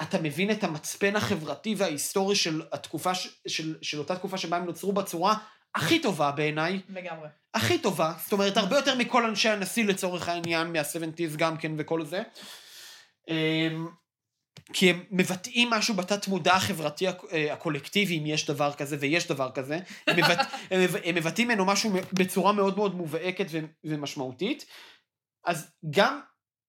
[0.03, 3.15] אתה מבין את המצפן החברתי וההיסטורי של התקופה,
[3.49, 5.39] של, של אותה תקופה שבה הם נוצרו בצורה
[5.75, 7.29] הכי טובה בעיניי, לגמרי.
[7.55, 12.05] הכי טובה, זאת אומרת, הרבה יותר מכל אנשי הנשיא לצורך העניין, מה-70's גם כן וכל
[12.05, 12.23] זה.
[13.29, 13.87] אמ,
[14.73, 19.51] כי הם מבטאים משהו בתת מודע החברתי אה, הקולקטיבי, אם יש דבר כזה, ויש דבר
[19.51, 19.79] כזה.
[20.07, 20.39] הם, מבט,
[20.71, 23.47] הם, מבט, הם מבטאים ממנו משהו בצורה מאוד מאוד מובהקת
[23.85, 24.67] ומשמעותית.
[25.45, 26.21] אז גם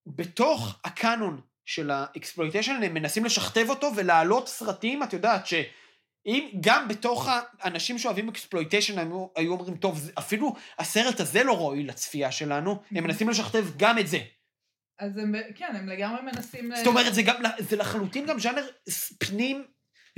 [0.07, 5.53] בתוך הקאנון של ה exploitation, הם מנסים לשכתב אותו ולהעלות סרטים, את יודעת ש...
[6.25, 7.29] אם גם בתוך
[7.59, 13.03] האנשים שאוהבים exploitation היו, היו אומרים, טוב, אפילו הסרט הזה לא ראוי לצפייה שלנו, הם
[13.03, 14.17] מנסים לשכתב גם את זה.
[14.99, 16.75] אז הם, כן, הם לגמרי מנסים...
[16.75, 18.67] זאת אומרת, זה, גם, זה לחלוטין גם ז'אנר
[19.19, 19.65] פנים,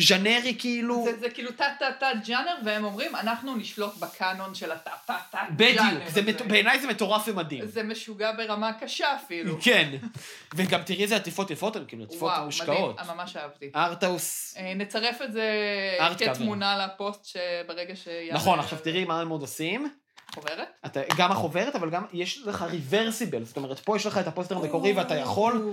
[0.01, 1.05] ז'אנרי כאילו...
[1.05, 5.55] זה, זה כאילו תת-תת-תת ג'אנר, והם אומרים, אנחנו נשלוט בקאנון של התת-תת-תת ג'אנר.
[5.55, 6.41] בדיוק, זה הזה." מט...
[6.41, 7.65] בעיניי זה מטורף ומדהים.
[7.65, 9.57] זה משוגע ברמה קשה אפילו.
[9.61, 9.89] כן.
[10.55, 12.99] וגם תראי איזה עטיפות יפות הן, כאילו, עטיפות וואו, מושקעות.
[12.99, 13.71] מדהים, ממש אהבתי.
[13.75, 15.49] ארטהאוס, אה, נצרף את זה.
[16.19, 18.33] כתמונה לפוסט שברגע שיעלה...
[18.33, 19.89] נכון, עכשיו תראי מה הם עוד עושים.
[20.35, 20.67] חוברת?
[20.85, 24.57] אתה, גם החוברת, אבל גם יש לך ריברסיבל, זאת אומרת, פה יש לך את הפוסטר
[24.57, 25.71] המקורי ואתה יכול,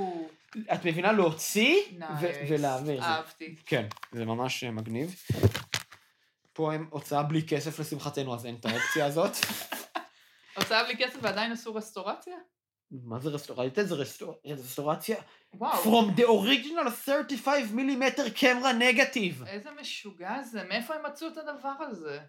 [0.75, 1.77] את מבינה, להוציא
[2.21, 2.27] ו-.
[2.51, 3.01] ולהעביר.
[3.01, 3.57] זה- אהבתי.
[3.67, 5.15] כן, זה ממש אה, מגניב.
[6.53, 9.33] פה הם הוצאה בלי כסף לשמחתנו, אז אין את האופציה הזאת.
[10.57, 12.35] הוצאה בלי כסף ועדיין עשו רסטורציה?
[12.91, 13.85] מה זה רסטורציה?
[13.95, 15.17] רסטור- רסטורציה?
[15.55, 15.83] וואו.
[15.83, 19.43] From the original 35 מילימטר קמרה נגטיב.
[19.47, 22.21] איזה משוגע זה, מאיפה הם מצאו את הדבר הזה?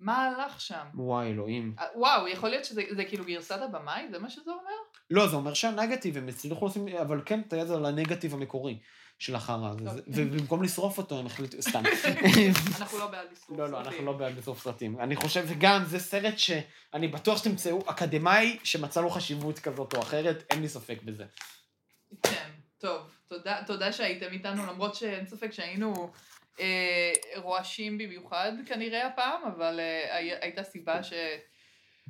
[0.00, 0.84] מה הלך שם?
[0.94, 1.74] וואי, אלוהים.
[1.78, 4.06] אה, וואו, יכול להיות שזה זה כאילו גרסת הבמאי?
[4.10, 4.70] זה מה שזה אומר?
[5.10, 8.78] לא, זה אומר שהנגטיב, הם הצליחו לשים, אבל כן, את היד על הנגטיב המקורי
[9.18, 9.90] של החרא הזה.
[10.06, 11.82] זה- ובמקום לשרוף אותו, הם החליטו, סתם.
[12.80, 13.86] אנחנו לא בעד לשרוף לא, לא, סרטים.
[13.90, 15.00] אנחנו לא בעד לשרוף סרטים.
[15.00, 20.44] אני חושב, וגם זה סרט שאני בטוח שתמצאו אקדמאי שמצא לו חשיבות כזאת או אחרת,
[20.50, 21.24] אין לי ספק בזה.
[22.22, 23.00] כן, טוב.
[23.28, 26.10] תודה, תודה שהייתם איתנו, למרות שאין ספק שהיינו
[27.36, 31.12] רועשים במיוחד כנראה הפעם, אבל אה, הי, הייתה סיבה ש...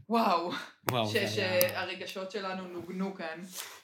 [0.09, 0.51] וואו,
[0.91, 1.17] וואו, ש.
[1.17, 3.41] שהרגשות שלנו נוגנו כאן.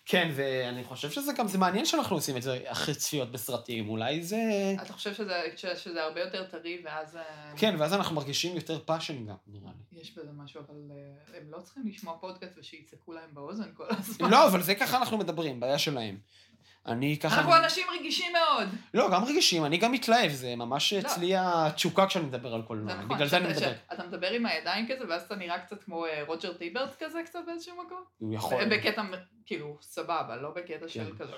[0.07, 4.23] כן, ואני חושב שזה גם, זה מעניין שאנחנו עושים את זה אחרי צפיות בסרטים, אולי
[4.23, 4.37] זה...
[4.83, 5.43] אתה חושב שזה,
[5.77, 7.17] שזה הרבה יותר טרי, ואז...
[7.17, 10.01] אה, כן, ואז אנחנו מרגישים יותר passion גם, נראה לי.
[10.01, 14.31] יש בזה משהו, אבל אה, הם לא צריכים לשמוע פודקאסט ושיצעקו להם באוזן כל הזמן.
[14.31, 16.19] לא, אבל זה ככה אנחנו מדברים, בעיה שלהם.
[16.87, 17.37] אני ככה...
[17.37, 18.69] אנחנו אנשים רגישים מאוד.
[18.95, 20.99] לא, גם רגישים, אני גם מתלהב, זה ממש לא.
[20.99, 23.73] אצלי התשוקה כשאני מדבר על קולנוע, זה נכון, בגלל זה אני מדבר.
[23.91, 27.39] שאתה מדבר עם הידיים כזה, ואז אתה נראה קצת כמו אה, רוג'ר איברט כזה, קצת
[27.47, 28.03] באיזשהו מקום.
[28.19, 28.65] הוא יכול...
[28.65, 29.03] בקטע,
[29.47, 31.25] כאילו, סבבה, לא בקטע של כן.
[31.25, 31.33] כזה.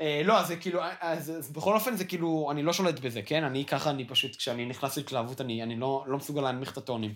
[0.00, 3.22] אה, לא, אז זה כאילו, אז, אז בכל אופן זה כאילו, אני לא שולט בזה,
[3.22, 3.44] כן?
[3.44, 7.14] אני ככה, אני פשוט, כשאני נכנס להתלהבות, אני, אני לא, לא מסוגל להנמיך את הטונים.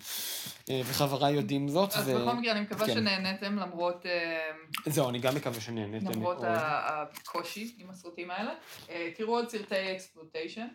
[0.70, 2.94] אה, וחבריי יודעים זאת, אז בכל מקרה, אני מקווה כן.
[2.94, 4.50] שנהניתם למרות אה,
[4.86, 6.10] זהו, אני גם מקווה שנהניתם.
[6.10, 6.44] למרות.
[6.44, 8.50] ה- הקושי עם הסרטים האלה.
[8.90, 10.66] אה, תראו עוד סרטי אקספלוטיישן.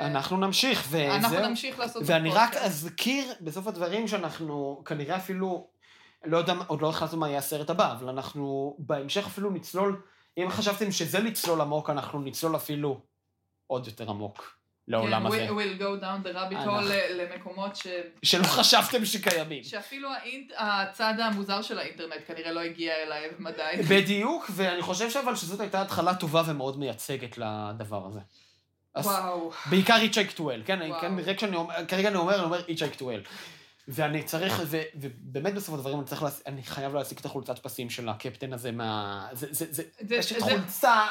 [0.00, 1.48] אנחנו נמשיך, אנחנו וזהו.
[1.48, 2.54] נמשיך לעשות ואני רק.
[2.56, 5.66] אזכיר בסוף הדברים שאנחנו כנראה אפילו,
[6.24, 10.02] לא יודע, עוד לא החלטנו מה יהיה הסרט הבא, אבל אנחנו בהמשך אפילו נצלול,
[10.38, 13.00] אם חשבתם שזה לצלול עמוק, אנחנו נצלול אפילו
[13.66, 14.56] עוד יותר עמוק
[14.88, 17.86] לעולם כן, הזה, we- we'll go down the rabbit hole למקומות ש...
[18.22, 19.64] שלא חשבתם שקיימים.
[19.64, 20.08] שאפילו.
[20.56, 23.82] הצד המוזר של האינטרנט כנראה לא הגיע אליי עדיין.
[23.90, 28.20] בדיוק, ואני חושב שאבל שזאת הייתה התחלה טובה ומאוד מייצגת לדבר הזה.
[28.96, 29.50] וואו.
[29.70, 30.80] בעיקר Hitchhike to Hell, כן?
[31.00, 31.12] כן,
[31.88, 33.28] כרגע אני אומר, אני אומר Hitchhike to Hell.
[33.88, 36.42] ואני צריך, ו- ובאמת בסוף הדברים אני צריך, להס...
[36.46, 39.26] אני חייב להשיג את החולצת פסים של הקפטן הזה מה...
[39.32, 41.06] זה, זה, זה, זה- יש את זה- חולצה...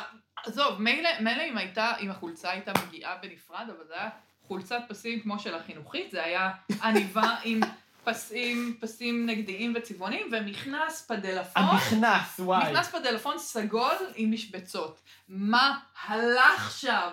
[0.46, 4.10] עזוב, מילא מילא אם הייתה, אם החולצה הייתה מגיעה בנפרד, אבל זה היה
[4.48, 6.52] חולצת פסים כמו של החינוכית, זה היה
[6.84, 7.60] עניבה עם
[8.04, 12.72] פסים, פסים נגדיים וצבעוניים, ומכנס פדלפון, המכנס, וואי.
[12.72, 15.02] מכנס פדלפון סגול עם משבצות.
[15.28, 17.12] מה הלך שם?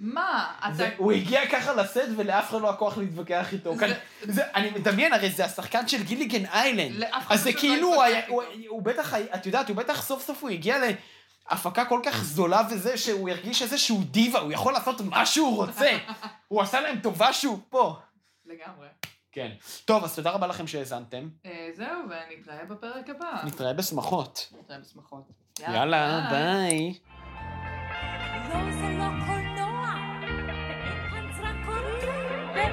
[0.00, 0.54] מה?
[0.58, 0.74] אתה...
[0.74, 3.74] זה, הוא הגיע ככה לסט ולאף אחד לא הכוח להתווכח איתו.
[3.74, 3.90] זה- כאן,
[4.22, 6.92] זה, אני מדמיין, הרי זה השחקן של גיליגן איילנד.
[6.96, 8.42] לאף אחד אז זה לא כאילו, הוא, היה, הוא.
[8.68, 10.76] הוא בטח, את יודעת, הוא בטח סוף סוף הוא הגיע
[11.50, 15.56] להפקה כל כך זולה וזה, שהוא הרגיש איזה שהוא דיבה, הוא יכול לעשות מה שהוא
[15.56, 15.90] רוצה.
[16.48, 17.96] הוא עשה להם טובה שהוא פה.
[18.46, 18.88] לגמרי.
[19.32, 19.50] כן.
[19.84, 21.28] טוב, אז תודה רבה לכם שהאזנתם.
[21.46, 23.26] אה, זהו, ונתראה בפרק הבא.
[23.44, 24.52] נתראה בשמחות.
[24.60, 25.22] נתראה בשמחות.
[25.60, 26.94] יאללה, ביי.
[28.48, 29.47] לא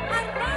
[0.08, 0.55] Arroz.